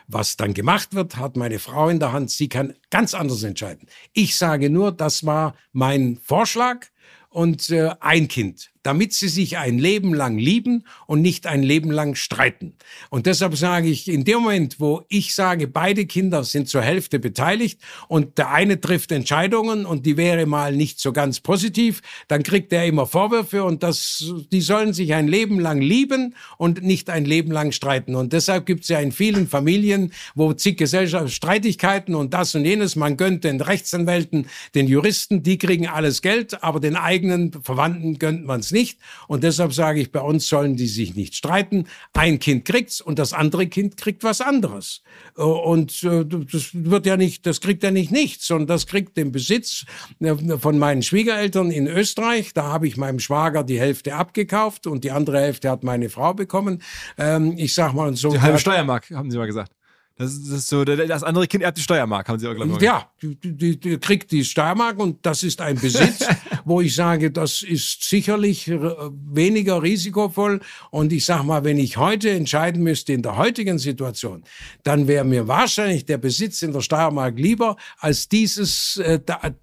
[0.09, 2.31] Was dann gemacht wird, hat meine Frau in der Hand.
[2.31, 3.89] Sie kann ganz anders entscheiden.
[4.13, 6.87] Ich sage nur, das war mein Vorschlag
[7.29, 11.91] und äh, ein Kind, damit sie sich ein Leben lang lieben und nicht ein Leben
[11.91, 12.75] lang streiten.
[13.11, 17.19] Und deshalb sage ich, in dem Moment, wo ich sage, beide Kinder sind zur Hälfte
[17.19, 22.43] beteiligt und der eine trifft Entscheidungen und die wäre mal nicht so ganz positiv, dann
[22.43, 27.09] kriegt er immer Vorwürfe und das, die sollen sich ein Leben lang lieben und nicht
[27.09, 28.17] ein Leben lang streiten.
[28.17, 32.97] Und deshalb gibt es ja in vielen Familien, wo zig Gesellschaftsstreitigkeiten und das und jenes,
[32.97, 38.45] man gönnt den Rechtsanwälten, den Juristen, die kriegen alles Geld, aber den eigenen Verwandten gönnt
[38.45, 38.99] man es nicht.
[39.29, 41.87] Und deshalb sage ich, bei uns sollen die sich nicht streiten.
[42.13, 45.03] Ein Kind kriegt's und das andere Kind kriegt was anderes.
[45.37, 49.17] Äh, Und äh, das wird ja nicht, das kriegt ja nicht nichts, sondern das kriegt
[49.17, 49.85] den Besitz
[50.21, 52.53] äh, von meinen Schwiegereltern in Österreich.
[52.55, 56.35] Da habe ich meinem Schwager die Hälfte abgekauft und die andere Hälfte hat meine Frau
[56.35, 56.83] bekommen.
[57.19, 58.31] Ähm, Ich sag mal so.
[58.31, 59.73] die halbe Steiermark, haben sie mal gesagt.
[60.19, 62.81] Das ist, so, das andere Kind erbt die Steiermark, haben sie auch, glaube ich.
[62.83, 66.27] Ja, die, die, die kriegt die Steiermark und das ist ein Besitz,
[66.67, 70.61] wo ich sage, das ist sicherlich äh, weniger risikovoll.
[70.91, 74.45] Und ich sag mal, wenn ich heute entscheiden müsste in der heutigen Situation,
[74.83, 79.19] dann wäre mir wahrscheinlich der Besitz in der Steiermark lieber als dieses, äh,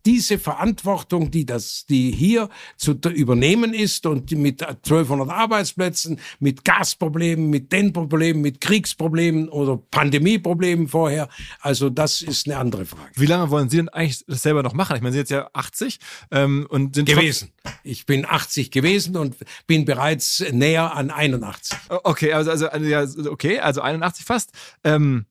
[0.05, 7.51] diese Verantwortung, die das, die hier zu übernehmen ist und mit 1200 Arbeitsplätzen, mit Gasproblemen,
[7.51, 10.48] mit den Problemen, mit Kriegsproblemen oder Pandemieproblemen
[10.87, 11.29] vorher.
[11.61, 13.09] Also das ist eine andere Frage.
[13.15, 14.95] Wie lange wollen Sie denn eigentlich das selber noch machen?
[14.95, 15.99] Ich meine, Sie sind jetzt ja 80
[16.31, 17.51] ähm, und sind gewesen.
[17.83, 19.35] Ich bin 80 gewesen und
[19.67, 21.77] bin bereits näher an 81.
[21.87, 24.51] trotz- Okay, also, also, also ja, okay, also 81 fast.
[24.83, 25.25] Ähm,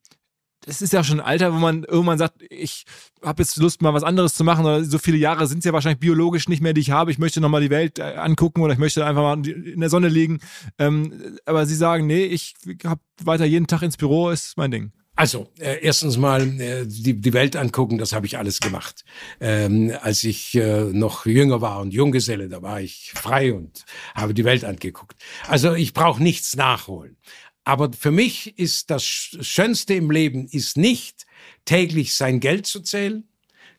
[0.67, 2.85] das ist ja schon ein Alter, wo man irgendwann sagt, ich
[3.25, 4.67] habe jetzt Lust, mal was anderes zu machen.
[4.67, 7.11] Oder so viele Jahre sind es ja wahrscheinlich biologisch nicht mehr, die ich habe.
[7.11, 10.09] Ich möchte nochmal die Welt äh, angucken oder ich möchte einfach mal in der Sonne
[10.09, 10.41] liegen.
[10.79, 12.55] Ähm, aber Sie sagen, nee, ich
[12.85, 14.93] habe weiter jeden Tag ins Büro, ist mein Ding.
[15.19, 19.05] Also, äh, erstens mal äh, die, die Welt angucken, das habe ich alles gemacht.
[19.41, 23.85] Ähm, als ich äh, noch jünger war und Junggeselle, da war ich frei und
[24.15, 25.21] habe die Welt angeguckt.
[25.49, 27.17] Also ich brauche nichts nachholen.
[27.65, 31.27] Aber für mich ist das Sch- Schönste im Leben ist nicht
[31.65, 33.29] täglich sein Geld zu zählen.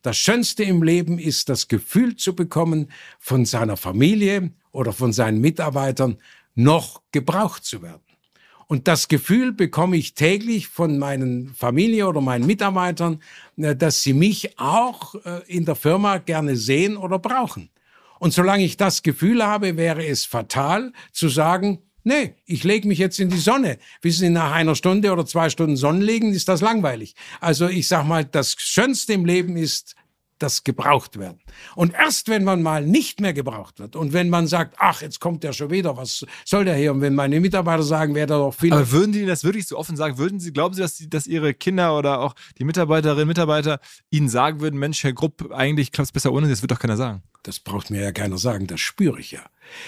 [0.02, 5.40] Das Schönste im Leben ist das Gefühl zu bekommen, von seiner Familie oder von seinen
[5.40, 6.18] Mitarbeitern
[6.54, 8.09] noch gebraucht zu werden.
[8.72, 13.20] Und das Gefühl bekomme ich täglich von meinen Familie oder meinen Mitarbeitern,
[13.58, 17.72] äh, dass sie mich auch äh, in der Firma gerne sehen oder brauchen.
[18.20, 23.00] Und solange ich das Gefühl habe, wäre es fatal zu sagen, nee, ich lege mich
[23.00, 23.80] jetzt in die Sonne.
[24.04, 27.16] Wissen Sie, nach einer Stunde oder zwei Stunden Sonnenlegen ist das langweilig.
[27.42, 29.96] Also ich sag mal, das Schönste im Leben ist
[30.40, 31.40] das gebraucht werden.
[31.76, 35.20] Und erst wenn man mal nicht mehr gebraucht wird und wenn man sagt, ach, jetzt
[35.20, 36.92] kommt der schon wieder, was soll der hier?
[36.94, 39.78] Und wenn meine Mitarbeiter sagen, wäre der doch viel Aber würden die das wirklich so
[39.78, 40.18] offen sagen?
[40.18, 43.80] Würden Sie, glauben Sie, dass, dass Ihre Kinder oder auch die Mitarbeiterinnen und Mitarbeiter
[44.10, 46.50] Ihnen sagen würden, Mensch, Herr Grupp, eigentlich klappt es besser ohne?
[46.50, 47.22] Das wird doch keiner sagen.
[47.44, 49.42] Das braucht mir ja keiner sagen, das spüre ich ja.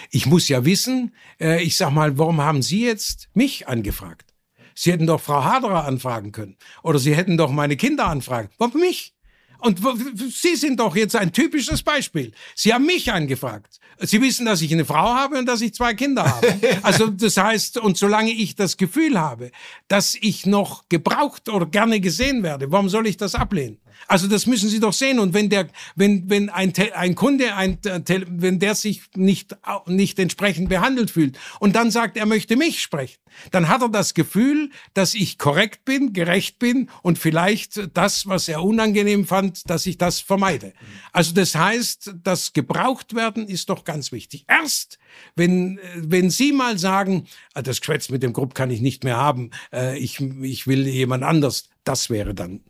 [0.10, 4.34] Ich muss ja wissen, äh, ich sag mal, warum haben Sie jetzt mich angefragt?
[4.74, 6.58] Sie hätten doch Frau Haderer anfragen können.
[6.84, 8.50] Oder Sie hätten doch meine Kinder anfragen.
[8.58, 9.14] Warum mich?
[9.62, 9.80] Und
[10.32, 12.32] Sie sind doch jetzt ein typisches Beispiel.
[12.56, 13.80] Sie haben mich angefragt.
[14.00, 16.60] Sie wissen, dass ich eine Frau habe und dass ich zwei Kinder habe.
[16.82, 19.52] Also das heißt, und solange ich das Gefühl habe,
[19.88, 23.78] dass ich noch gebraucht oder gerne gesehen werde, warum soll ich das ablehnen?
[24.08, 25.20] Also das müssen Sie doch sehen.
[25.20, 29.56] Und wenn der, wenn, wenn ein, ein Kunde, ein, wenn der sich nicht,
[29.88, 33.20] nicht entsprechend behandelt fühlt und dann sagt, er möchte mich sprechen,
[33.52, 38.48] dann hat er das Gefühl, dass ich korrekt bin, gerecht bin und vielleicht das, was
[38.48, 40.74] er unangenehm fand, dass ich das vermeide.
[41.12, 44.46] Also das heißt, das gebraucht werden ist doch ganz wichtig.
[44.48, 45.00] Erst,
[45.36, 49.18] wenn, wenn Sie mal sagen, ah, das Geschwätz mit dem Grupp kann ich nicht mehr
[49.18, 52.62] haben, äh, ich, ich will jemand anders, das wäre dann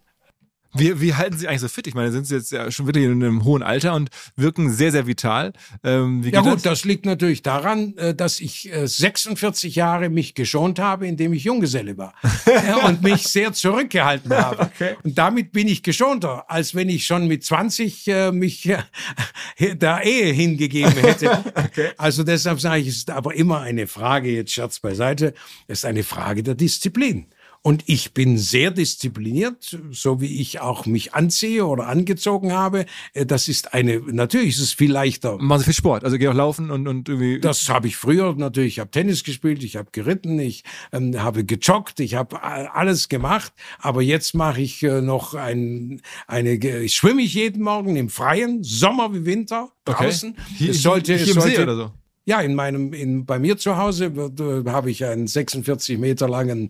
[0.73, 1.87] wie, wie halten Sie eigentlich so fit?
[1.87, 4.91] Ich meine, sind Sie jetzt ja schon wirklich in einem hohen Alter und wirken sehr,
[4.91, 5.53] sehr vital.
[5.83, 6.63] Ähm, ja gut, das?
[6.63, 6.85] das?
[6.85, 11.97] liegt natürlich daran, äh, dass ich 46 äh, Jahre mich geschont habe, indem ich Junggeselle
[11.97, 12.13] war
[12.87, 14.63] und mich sehr zurückgehalten habe.
[14.63, 14.95] Okay.
[15.03, 18.63] Und damit bin ich geschonter, als wenn ich schon mit 20 äh, mich
[19.59, 21.31] der Ehe hingegeben hätte.
[21.55, 21.89] okay.
[21.97, 25.33] Also deshalb sage ich, es ist aber immer eine Frage, jetzt Scherz beiseite,
[25.67, 27.27] es ist eine Frage der Disziplin.
[27.63, 32.87] Und ich bin sehr diszipliniert, so wie ich auch mich anziehe oder angezogen habe.
[33.13, 35.37] Äh, das ist eine, natürlich ist es viel leichter.
[35.37, 37.39] Machen Sie viel Sport, also geh auch laufen und, und irgendwie.
[37.39, 38.73] Das habe ich früher natürlich.
[38.73, 43.53] Ich habe Tennis gespielt, ich habe geritten, ich ähm, habe gejoggt, ich habe alles gemacht.
[43.77, 48.63] Aber jetzt mache ich äh, noch ein, eine, ich schwimme ich jeden Morgen im Freien,
[48.63, 50.31] Sommer wie Winter, draußen.
[50.31, 50.41] Okay.
[50.57, 51.91] Hier, es sollte, hier, hier es sollte, oder so?
[52.31, 56.69] Ja, in meinem, in, bei mir zu Hause äh, habe ich einen 46 Meter langen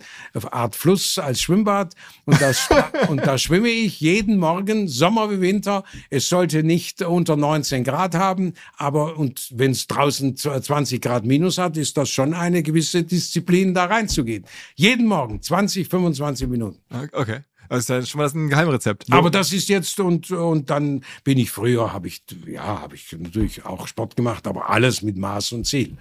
[0.49, 1.93] Art Fluss als Schwimmbad
[2.25, 2.67] und, das,
[3.09, 5.83] und da schwimme ich jeden Morgen, Sommer wie Winter.
[6.09, 11.59] Es sollte nicht unter 19 Grad haben, aber und wenn es draußen 20 Grad minus
[11.59, 14.45] hat, ist das schon eine gewisse Disziplin, da reinzugehen.
[14.73, 16.79] Jeden Morgen 20, 25 Minuten.
[17.11, 17.41] Okay.
[17.71, 19.05] Also ist ja schon mal ein Geheimrezept.
[19.11, 23.09] Aber das ist jetzt und und dann bin ich früher habe ich ja habe ich
[23.17, 25.95] natürlich auch Sport gemacht, aber alles mit Maß und Ziel.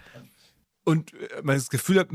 [0.82, 2.08] Und äh, man das Gefühl hat,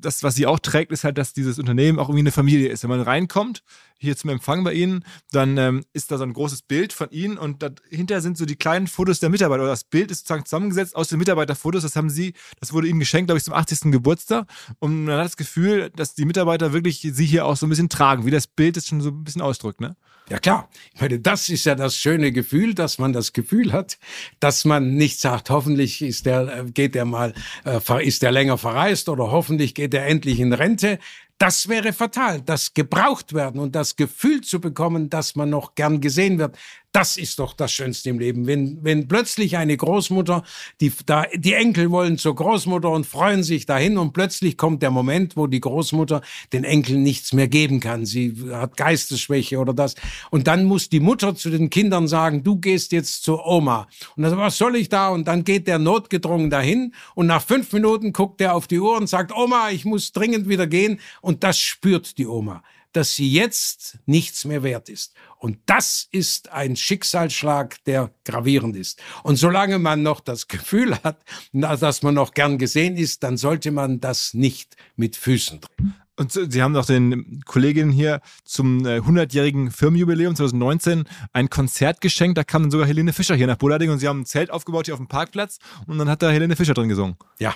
[0.00, 2.82] das, was sie auch trägt, ist halt, dass dieses Unternehmen auch irgendwie eine Familie ist.
[2.82, 3.62] Wenn man reinkommt,
[4.04, 7.38] hier zum Empfang bei Ihnen, dann ähm, ist da so ein großes Bild von Ihnen
[7.38, 9.62] und dahinter sind so die kleinen Fotos der Mitarbeiter.
[9.62, 11.82] Oder das Bild ist sozusagen zusammengesetzt aus den Mitarbeiterfotos.
[11.82, 13.90] Das haben Sie, das wurde Ihnen geschenkt, glaube ich, zum 80.
[13.90, 14.46] Geburtstag.
[14.78, 17.88] Und man hat das Gefühl, dass die Mitarbeiter wirklich Sie hier auch so ein bisschen
[17.88, 19.96] tragen, wie das Bild es schon so ein bisschen ausdrückt, ne?
[20.30, 23.98] Ja klar, ich meine, das ist ja das schöne Gefühl, dass man das Gefühl hat,
[24.40, 27.34] dass man nicht sagt, hoffentlich ist der, äh, geht der mal,
[27.66, 30.98] äh, ist der länger verreist oder hoffentlich geht er endlich in Rente.
[31.38, 36.00] Das wäre fatal, das gebraucht werden und das Gefühl zu bekommen, dass man noch gern
[36.00, 36.56] gesehen wird.
[36.94, 38.46] Das ist doch das Schönste im Leben.
[38.46, 40.44] Wenn, wenn plötzlich eine Großmutter,
[40.80, 44.92] die, da, die Enkel wollen zur Großmutter und freuen sich dahin und plötzlich kommt der
[44.92, 46.22] Moment, wo die Großmutter
[46.52, 48.06] den Enkeln nichts mehr geben kann.
[48.06, 49.96] Sie hat Geistesschwäche oder das.
[50.30, 53.88] Und dann muss die Mutter zu den Kindern sagen, du gehst jetzt zur Oma.
[54.14, 55.08] Und dann, was soll ich da?
[55.08, 58.96] Und dann geht der notgedrungen dahin und nach fünf Minuten guckt er auf die Uhr
[58.96, 61.00] und sagt, Oma, ich muss dringend wieder gehen.
[61.20, 62.62] Und das spürt die Oma
[62.96, 65.14] dass sie jetzt nichts mehr wert ist.
[65.38, 69.02] Und das ist ein Schicksalsschlag, der gravierend ist.
[69.22, 71.22] Und solange man noch das Gefühl hat,
[71.52, 75.94] dass man noch gern gesehen ist, dann sollte man das nicht mit Füßen drehen.
[76.16, 82.38] Und Sie haben doch den Kolleginnen hier zum 100-jährigen äh, Firmenjubiläum 2019 ein Konzert geschenkt.
[82.38, 84.86] Da kam dann sogar Helene Fischer hier nach Bullerding und Sie haben ein Zelt aufgebaut
[84.86, 85.58] hier auf dem Parkplatz
[85.88, 87.16] und dann hat da Helene Fischer drin gesungen.
[87.40, 87.54] Ja,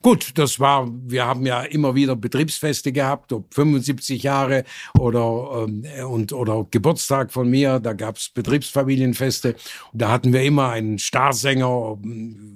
[0.00, 4.64] Gut, das war, wir haben ja immer wieder Betriebsfeste gehabt, ob 75 Jahre
[4.96, 9.56] oder, ähm, und, oder Geburtstag von mir, da gab's Betriebsfamilienfeste.
[9.92, 11.98] Und da hatten wir immer einen Starsänger,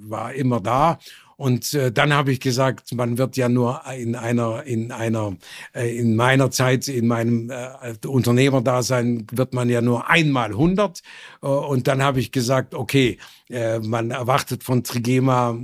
[0.07, 0.99] war immer da.
[1.35, 5.35] Und äh, dann habe ich gesagt, man wird ja nur in einer, in einer,
[5.73, 11.01] äh, in meiner Zeit, in meinem äh, Unternehmerdasein, wird man ja nur einmal 100.
[11.41, 13.17] Äh, und dann habe ich gesagt, okay,
[13.49, 15.57] äh, man erwartet von Trigema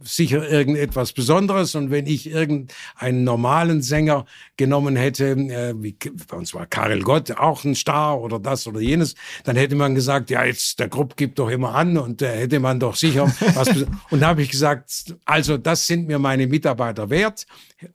[0.00, 1.74] sicher irgendetwas Besonderes.
[1.74, 4.26] Und wenn ich irgendeinen normalen Sänger
[4.56, 5.96] genommen hätte, äh, wie
[6.28, 9.14] bei uns war Karel Gott auch ein Star oder das oder jenes,
[9.44, 12.60] dann hätte man gesagt, ja, jetzt der Grupp gibt doch immer an und da hätte
[12.60, 13.68] man doch sicher was.
[14.10, 17.46] und habe ich gesagt, also das sind mir meine Mitarbeiter wert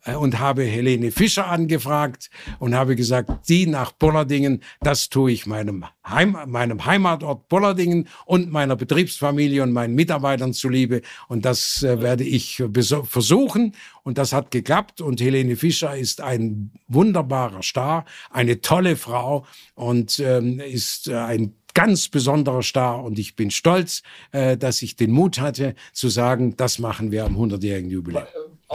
[0.03, 5.45] äh, und habe Helene Fischer angefragt und habe gesagt, die nach Bollardingen, das tue ich
[5.45, 11.01] meinem, Heim, meinem Heimatort Bollardingen und meiner Betriebsfamilie und meinen Mitarbeitern zuliebe.
[11.27, 12.63] Und das werde ich
[13.03, 13.75] versuchen.
[14.03, 15.01] Und das hat geklappt.
[15.01, 19.45] Und Helene Fischer ist ein wunderbarer Star, eine tolle Frau
[19.75, 24.95] und ähm, ist äh, ein ganz besonderer Star und ich bin stolz, äh, dass ich
[24.95, 28.27] den Mut hatte zu sagen, das machen wir am 100-jährigen Jubiläum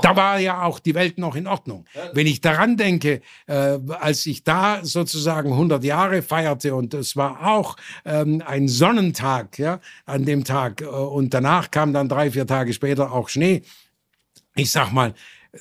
[0.02, 1.84] Da war ja auch die Welt noch in Ordnung.
[2.12, 7.48] Wenn ich daran denke, äh, als ich da sozusagen 100 Jahre feierte und es war
[7.48, 12.46] auch ähm, ein Sonnentag, ja, an dem Tag äh, und danach kam dann drei, vier
[12.46, 13.62] Tage später auch Schnee.
[14.54, 15.14] Ich sag mal,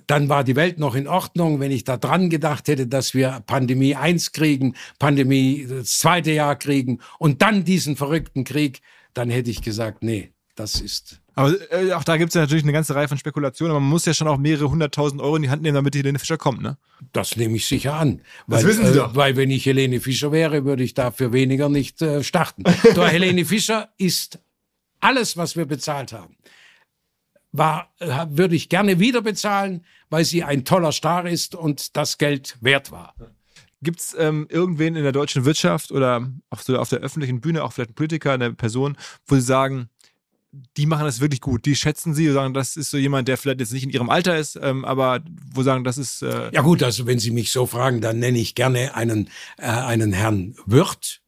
[0.05, 1.59] dann war die Welt noch in Ordnung.
[1.59, 6.55] Wenn ich da dran gedacht hätte, dass wir Pandemie 1 kriegen, Pandemie das zweite Jahr
[6.55, 8.81] kriegen und dann diesen verrückten Krieg,
[9.13, 12.63] dann hätte ich gesagt, nee, das ist aber äh, auch da gibt es ja natürlich
[12.63, 15.43] eine ganze Reihe von Spekulationen, aber man muss ja schon auch mehrere hunderttausend Euro in
[15.43, 16.77] die Hand nehmen, damit die Helene Fischer kommt, ne?
[17.13, 18.21] Das nehme ich sicher an.
[18.47, 19.15] Weil, das wissen Sie äh, doch.
[19.15, 22.63] Weil wenn ich Helene Fischer wäre, würde ich dafür weniger nicht äh, starten.
[22.95, 24.39] Doch Helene Fischer ist
[24.99, 26.37] alles, was wir bezahlt haben,
[27.51, 32.17] war, äh, würde ich gerne wieder bezahlen, weil sie ein toller Star ist und das
[32.17, 33.13] Geld wert war.
[33.83, 37.63] Gibt es ähm, irgendwen in der deutschen Wirtschaft oder auf, so auf der öffentlichen Bühne,
[37.63, 38.97] auch vielleicht ein Politiker, eine Person,
[39.27, 39.89] wo Sie sagen,
[40.77, 41.65] die machen das wirklich gut.
[41.65, 44.37] Die schätzen sie, sagen, das ist so jemand, der vielleicht jetzt nicht in ihrem Alter
[44.37, 45.21] ist, ähm, aber
[45.53, 46.21] wo sagen, das ist.
[46.21, 49.67] Äh ja gut, also wenn Sie mich so fragen, dann nenne ich gerne einen äh,
[49.67, 51.21] einen Herrn Wirth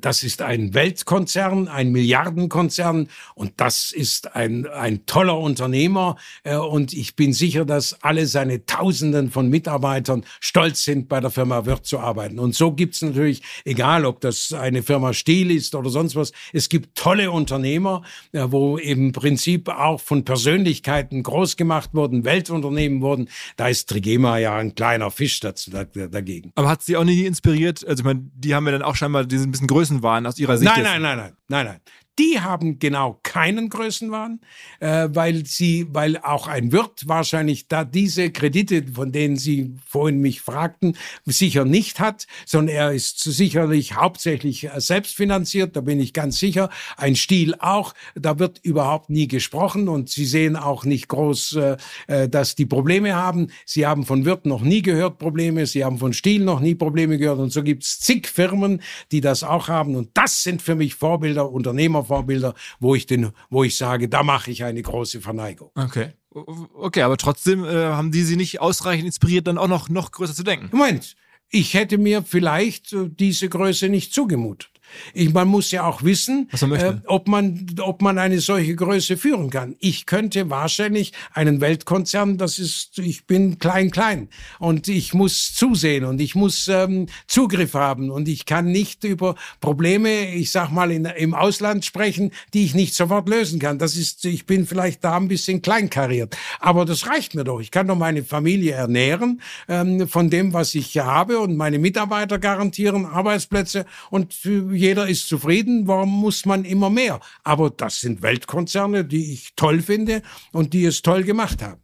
[0.00, 6.92] das ist ein Weltkonzern, ein Milliardenkonzern und das ist ein, ein toller Unternehmer äh, und
[6.92, 11.86] ich bin sicher, dass alle seine Tausenden von Mitarbeitern stolz sind, bei der Firma Wirth
[11.86, 12.38] zu arbeiten.
[12.38, 16.68] Und so gibt's natürlich, egal ob das eine Firma Stiel ist oder sonst was, es
[16.68, 18.02] gibt tolle Unternehmer,
[18.32, 23.28] äh, wo im Prinzip auch von Persönlichkeiten groß gemacht wurden, Weltunternehmen wurden.
[23.56, 26.52] Da ist Trigema ja ein kleiner Fisch dazu, dagegen.
[26.54, 27.86] Aber hat sie auch nie inspiriert?
[27.86, 30.70] Also ich meine, die haben ja dann auch scheinmal diesen bisschen Größenwahn aus Ihrer Sicht?
[30.70, 31.80] Nein, nein, nein, nein, nein, nein
[32.18, 34.40] die haben genau keinen Größenwahn,
[34.80, 40.20] äh, weil sie, weil auch ein Wirt wahrscheinlich da diese Kredite, von denen Sie vorhin
[40.20, 46.12] mich fragten, sicher nicht hat, sondern er ist sicherlich hauptsächlich äh, selbstfinanziert, da bin ich
[46.12, 46.68] ganz sicher.
[46.96, 51.76] Ein Stiel auch, da wird überhaupt nie gesprochen und Sie sehen auch nicht groß, äh,
[52.06, 53.48] äh, dass die Probleme haben.
[53.64, 57.16] Sie haben von Wirt noch nie gehört Probleme, Sie haben von Stiel noch nie Probleme
[57.16, 60.94] gehört und so gibt's zig Firmen, die das auch haben und das sind für mich
[60.94, 65.70] Vorbilder, Unternehmer Vorbilder, wo ich den, wo ich sage, da mache ich eine große Verneigung.
[65.74, 66.12] Okay.
[66.32, 70.34] Okay, aber trotzdem äh, haben die sie nicht ausreichend inspiriert, dann auch noch, noch größer
[70.34, 70.68] zu denken.
[70.70, 71.16] Moment,
[71.48, 74.70] ich hätte mir vielleicht äh, diese Größe nicht zugemutet.
[75.14, 79.16] Ich, man muss ja auch wissen, man äh, ob, man, ob man eine solche Größe
[79.16, 79.76] führen kann.
[79.78, 86.04] Ich könnte wahrscheinlich einen Weltkonzern, das ist, ich bin klein, klein und ich muss zusehen
[86.04, 90.90] und ich muss ähm, Zugriff haben und ich kann nicht über Probleme, ich sag mal,
[90.90, 93.78] in, im Ausland sprechen, die ich nicht sofort lösen kann.
[93.78, 97.60] Das ist, ich bin vielleicht da ein bisschen kleinkariert, aber das reicht mir doch.
[97.60, 102.38] Ich kann doch meine Familie ernähren ähm, von dem, was ich habe und meine Mitarbeiter
[102.38, 107.20] garantieren Arbeitsplätze und äh, jeder ist zufrieden, warum muss man immer mehr?
[107.44, 111.80] Aber das sind Weltkonzerne, die ich toll finde und die es toll gemacht haben.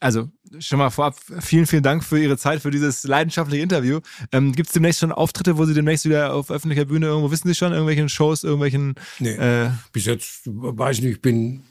[0.00, 0.30] Also
[0.60, 4.00] schon mal vorab, vielen, vielen Dank für Ihre Zeit, für dieses leidenschaftliche Interview.
[4.30, 7.48] Ähm, Gibt es demnächst schon Auftritte, wo Sie demnächst wieder auf öffentlicher Bühne irgendwo, wissen
[7.48, 8.94] Sie schon, irgendwelchen Shows, irgendwelchen...
[9.18, 11.64] Nee, äh, bis jetzt, weiß ich nicht, ich bin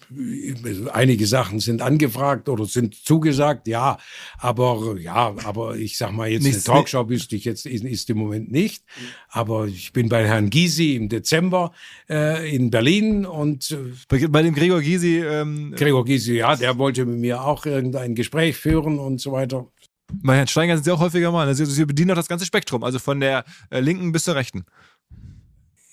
[0.93, 3.97] einige Sachen sind angefragt oder sind zugesagt, ja,
[4.37, 8.09] aber ja, aber ich sag mal jetzt Nichts, eine Talkshow wüsste ich jetzt ist, ist,
[8.09, 8.83] im Moment nicht,
[9.29, 11.71] aber ich bin bei Herrn Gysi im Dezember
[12.09, 17.05] äh, in Berlin und äh, bei, dem Gregor Gysi ähm, Gregor Gysi, ja, der wollte
[17.05, 19.67] mit mir auch irgendein Gespräch führen und so weiter.
[20.11, 21.47] Bei Herrn Steiger sind Sie auch häufiger mal.
[21.47, 24.65] Also Sie bedienen auch das ganze Spektrum, also von der äh, linken bis zur rechten.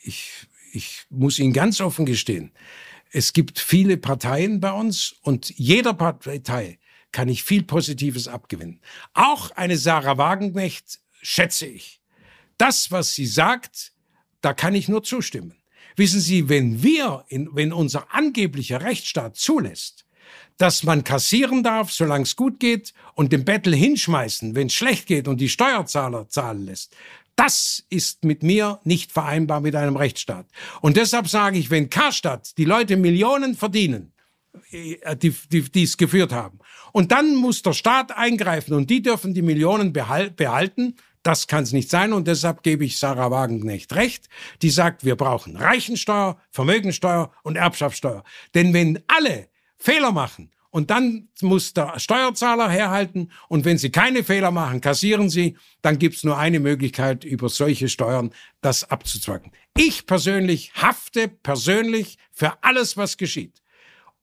[0.03, 2.53] Ich, ich muss Ihnen ganz offen gestehen,
[3.15, 6.81] es gibt viele Parteien bei uns und jeder Partei
[7.13, 8.81] kann ich viel Positives abgewinnen.
[9.13, 12.01] Auch eine Sarah Wagenknecht schätze ich.
[12.59, 13.93] Das, was sie sagt,
[14.41, 15.55] da kann ich nur zustimmen.
[15.95, 20.07] Wissen Sie, wenn wir, in, wenn unser angeblicher Rechtsstaat zulässt,
[20.59, 25.07] dass man kassieren darf, solange es gut geht, und den Bettel hinschmeißen, wenn es schlecht
[25.07, 26.97] geht und die Steuerzahler zahlen lässt,
[27.37, 30.47] das ist mit mir nicht vereinbar mit einem Rechtsstaat.
[30.81, 34.13] Und deshalb sage ich, wenn Karstadt die Leute Millionen verdienen,
[34.71, 36.59] äh, die, die, die es geführt haben,
[36.93, 40.95] und dann muss der Staat eingreifen und die dürfen die Millionen behalten,
[41.25, 44.29] das kann es nicht sein und deshalb gebe ich Sarah Wagenknecht recht.
[44.61, 48.23] Die sagt, wir brauchen Reichensteuer, Vermögensteuer und Erbschaftssteuer.
[48.55, 49.49] Denn wenn alle
[49.79, 53.31] Fehler machen und dann muss der Steuerzahler herhalten.
[53.47, 55.57] Und wenn Sie keine Fehler machen, kassieren Sie.
[55.83, 59.53] Dann gibt es nur eine Möglichkeit, über solche Steuern das abzuzwacken.
[59.77, 63.63] Ich persönlich hafte persönlich für alles, was geschieht.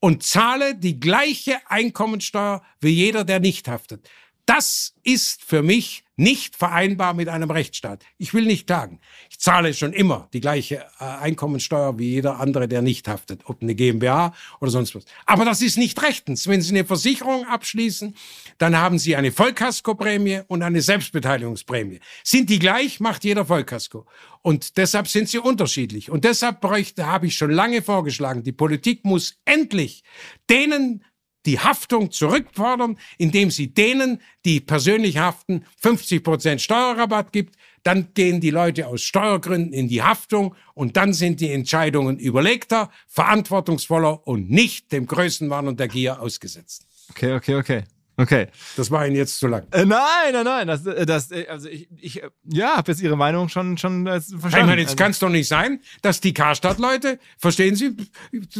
[0.02, 4.10] Und zahle die gleiche Einkommensteuer wie jeder, der nicht haftet.
[4.46, 8.04] Das ist für mich nicht vereinbar mit einem Rechtsstaat.
[8.20, 9.00] Ich will nicht klagen.
[9.30, 13.62] Ich zahle schon immer die gleiche äh, Einkommensteuer wie jeder andere, der nicht haftet, ob
[13.62, 15.04] eine GmbH oder sonst was.
[15.26, 16.48] Aber das ist nicht rechtens.
[16.48, 18.16] Wenn Sie eine Versicherung abschließen,
[18.60, 22.00] dann haben Sie eine Vollkaskoprämie und eine Selbstbeteiligungsprämie.
[22.24, 24.06] Sind die gleich, macht jeder Vollkasko.
[24.44, 26.10] Und deshalb sind sie unterschiedlich.
[26.10, 30.04] Und deshalb bräuchte, habe ich schon lange vorgeschlagen, die Politik muss endlich
[30.50, 31.04] denen
[31.46, 37.56] die Haftung zurückfordern, indem sie denen, die persönlich haften, 50 Prozent Steuerrabatt gibt.
[37.84, 42.92] Dann gehen die Leute aus Steuergründen in die Haftung und dann sind die Entscheidungen überlegter,
[43.08, 46.86] verantwortungsvoller und nicht dem Größenwahn und der Gier ausgesetzt.
[47.10, 47.84] Okay, okay, okay.
[48.18, 48.48] Okay.
[48.76, 49.64] Das war Ihnen jetzt zu lang.
[49.72, 50.68] Äh, nein, nein, nein.
[50.68, 54.20] Das, äh, das, äh, also ich, ich ja, habe jetzt Ihre Meinung schon, schon äh,
[54.22, 54.48] verstanden.
[54.48, 57.96] Ich meine, jetzt also, kann es doch nicht sein, dass die Karstadt-Leute, verstehen Sie,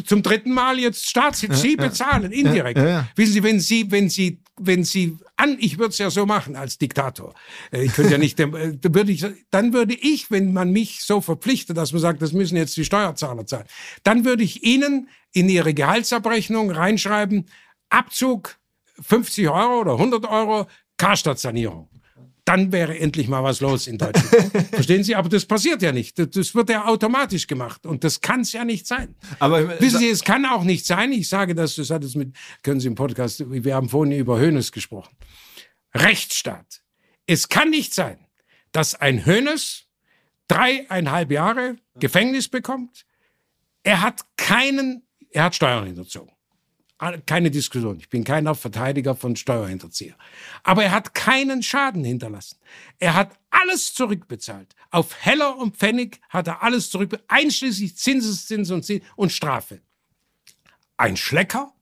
[0.06, 2.78] zum dritten Mal jetzt Staat, Sie bezahlen, indirekt.
[2.78, 3.08] Ja, ja.
[3.16, 6.56] Wissen Sie, wenn Sie, wenn Sie, wenn Sie an, ich würde es ja so machen
[6.56, 7.34] als Diktator.
[7.72, 11.78] Äh, ich könnte ja nicht, würde ich, dann würde ich, wenn man mich so verpflichtet,
[11.78, 13.66] dass man sagt, das müssen jetzt die Steuerzahler zahlen,
[14.04, 17.48] dann würde ich Ihnen in Ihre Gehaltsabrechnung reinschreiben,
[17.90, 18.61] Abzug
[19.02, 20.68] 50 Euro oder 100 Euro
[20.98, 21.90] Karstadt-Sanierung.
[22.46, 24.52] Dann wäre endlich mal was los in Deutschland.
[24.72, 25.16] Verstehen Sie?
[25.16, 26.18] Aber das passiert ja nicht.
[26.18, 27.86] Das wird ja automatisch gemacht.
[27.86, 29.16] Und das kann es ja nicht sein.
[29.40, 31.12] Aber wissen Sie, es kann auch nicht sein.
[31.12, 34.40] Ich sage das, das hat es mit, können Sie im Podcast, wir haben vorhin über
[34.40, 35.16] Hönes gesprochen.
[35.94, 36.82] Rechtsstaat.
[37.28, 38.26] Es kann nicht sein,
[38.72, 39.86] dass ein Hönes
[40.48, 43.06] dreieinhalb Jahre Gefängnis bekommt.
[43.84, 46.31] Er hat keinen, er hat Steuern hinterzogen.
[47.26, 47.98] Keine Diskussion.
[48.00, 50.16] Ich bin keiner Verteidiger von Steuerhinterzieher.
[50.62, 52.60] Aber er hat keinen Schaden hinterlassen.
[53.00, 54.76] Er hat alles zurückbezahlt.
[54.92, 59.82] Auf Heller und Pfennig hat er alles zurückbezahlt, einschließlich Zinseszins und, und Strafe.
[60.96, 61.74] Ein Schlecker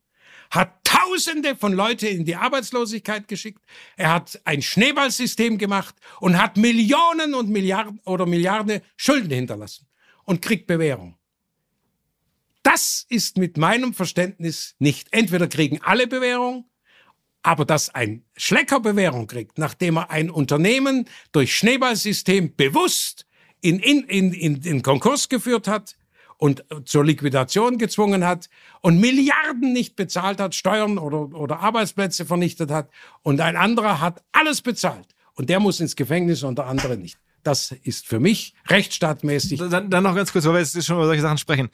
[0.52, 3.62] hat Tausende von Leute in die Arbeitslosigkeit geschickt.
[3.98, 9.86] Er hat ein Schneeballsystem gemacht und hat Millionen und Milliarden oder Milliarden Schulden hinterlassen
[10.24, 11.19] und kriegt Bewährung.
[12.64, 15.08] Das ist mit meinem Verständnis nicht.
[15.12, 16.66] Entweder kriegen alle Bewährung,
[17.42, 23.26] aber dass ein Schlecker Bewährung kriegt, nachdem er ein Unternehmen durch Schneeballsystem bewusst
[23.62, 25.96] in, in, in, in, in Konkurs geführt hat
[26.38, 28.50] und zur Liquidation gezwungen hat
[28.82, 32.90] und Milliarden nicht bezahlt hat, Steuern oder, oder Arbeitsplätze vernichtet hat
[33.24, 37.18] und ein anderer hat alles bezahlt und der muss ins Gefängnis und der andere nicht.
[37.44, 39.60] Das ist für mich rechtsstaatmäßig.
[39.60, 41.70] Dann, dann noch ganz kurz, weil wir jetzt schon über solche Sachen sprechen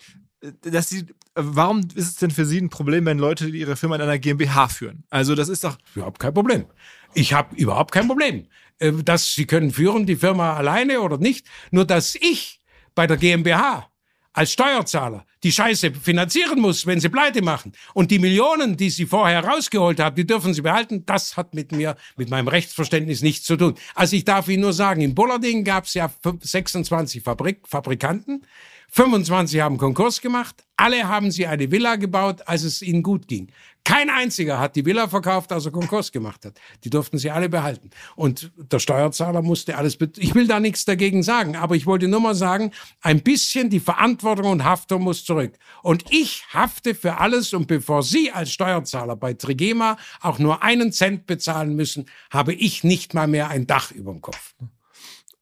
[0.61, 4.01] dass sie, warum ist es denn für Sie ein Problem, wenn Leute ihre Firma in
[4.01, 5.03] einer GmbH führen?
[5.09, 6.65] Also das ist doch überhaupt kein Problem.
[7.13, 8.47] Ich habe überhaupt kein Problem,
[8.79, 11.47] äh, dass Sie können führen die Firma alleine oder nicht.
[11.71, 12.61] Nur dass ich
[12.93, 13.89] bei der GmbH
[14.35, 17.71] als Steuerzahler die Scheiße finanzieren muss, wenn sie pleite machen.
[17.93, 21.05] Und die Millionen, die sie vorher rausgeholt haben, die dürfen sie behalten.
[21.05, 23.75] Das hat mit mir, mit meinem Rechtsverständnis nichts zu tun.
[23.93, 28.45] Also ich darf Ihnen nur sagen, in Bullerding gab es ja 26 Fabrik Fabrikanten.
[28.89, 33.51] 25 haben Konkurs gemacht, alle haben sie eine Villa gebaut, als es ihnen gut ging.
[33.85, 36.59] Kein einziger hat die Villa verkauft, als er Konkurs gemacht hat.
[36.83, 37.91] Die durften sie alle behalten.
[38.15, 39.97] Und der Steuerzahler musste alles.
[40.17, 42.71] Ich will da nichts dagegen sagen, aber ich wollte nur mal sagen,
[43.01, 45.53] ein bisschen die Verantwortung und Haftung muss zurück.
[45.83, 50.91] Und ich hafte für alles und bevor Sie als Steuerzahler bei Trigema auch nur einen
[50.91, 54.55] Cent bezahlen müssen, habe ich nicht mal mehr ein Dach über dem Kopf.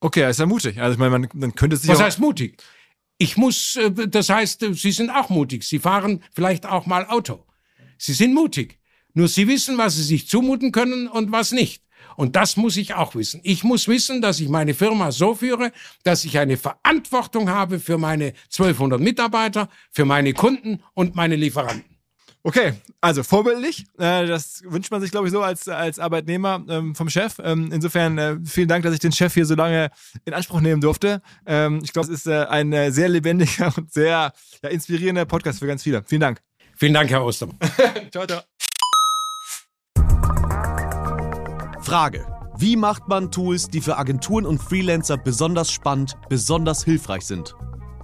[0.01, 0.81] Okay, ist ja mutig.
[0.81, 2.61] Also ich meine, man, man könnte sich Was heißt mutig?
[3.23, 5.63] Ich muss, äh, das heißt, äh, Sie sind auch mutig.
[5.63, 7.45] Sie fahren vielleicht auch mal Auto.
[7.97, 8.79] Sie sind mutig.
[9.13, 11.83] Nur Sie wissen, was Sie sich zumuten können und was nicht.
[12.17, 13.39] Und das muss ich auch wissen.
[13.43, 15.71] Ich muss wissen, dass ich meine Firma so führe,
[16.03, 21.92] dass ich eine Verantwortung habe für meine 1200 Mitarbeiter, für meine Kunden und meine Lieferanten.
[22.45, 23.85] Okay, also vorbildlich.
[23.97, 27.35] Äh, das wünscht man sich, glaube ich, so als, als Arbeitnehmer ähm, vom Chef.
[27.41, 29.89] Ähm, insofern äh, vielen Dank, dass ich den Chef hier so lange
[30.25, 31.21] in Anspruch nehmen durfte.
[31.45, 35.67] Ähm, ich glaube, es ist äh, ein sehr lebendiger und sehr ja, inspirierender Podcast für
[35.67, 36.03] ganz viele.
[36.05, 36.41] Vielen Dank.
[36.75, 37.57] Vielen Dank, Herr Ostermann.
[38.11, 38.41] ciao, ciao.
[41.81, 42.25] Frage.
[42.57, 47.55] Wie macht man Tools, die für Agenturen und Freelancer besonders spannend, besonders hilfreich sind?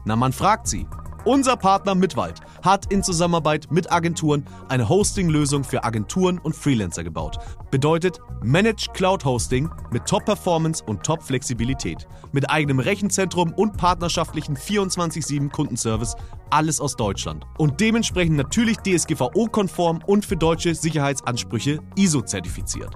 [0.05, 0.87] Na, man fragt sie.
[1.25, 7.37] Unser Partner Mitwald hat in Zusammenarbeit mit Agenturen eine Hosting-Lösung für Agenturen und Freelancer gebaut.
[7.71, 12.07] Bedeutet Managed Cloud Hosting mit Top-Performance und Top-Flexibilität.
[12.31, 16.15] Mit eigenem Rechenzentrum und partnerschaftlichen 24-7 Kundenservice.
[16.51, 17.45] Alles aus Deutschland.
[17.57, 22.95] Und dementsprechend natürlich DSGVO-konform und für deutsche Sicherheitsansprüche ISO-zertifiziert.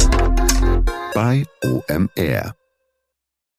[1.13, 2.60] bei OMR.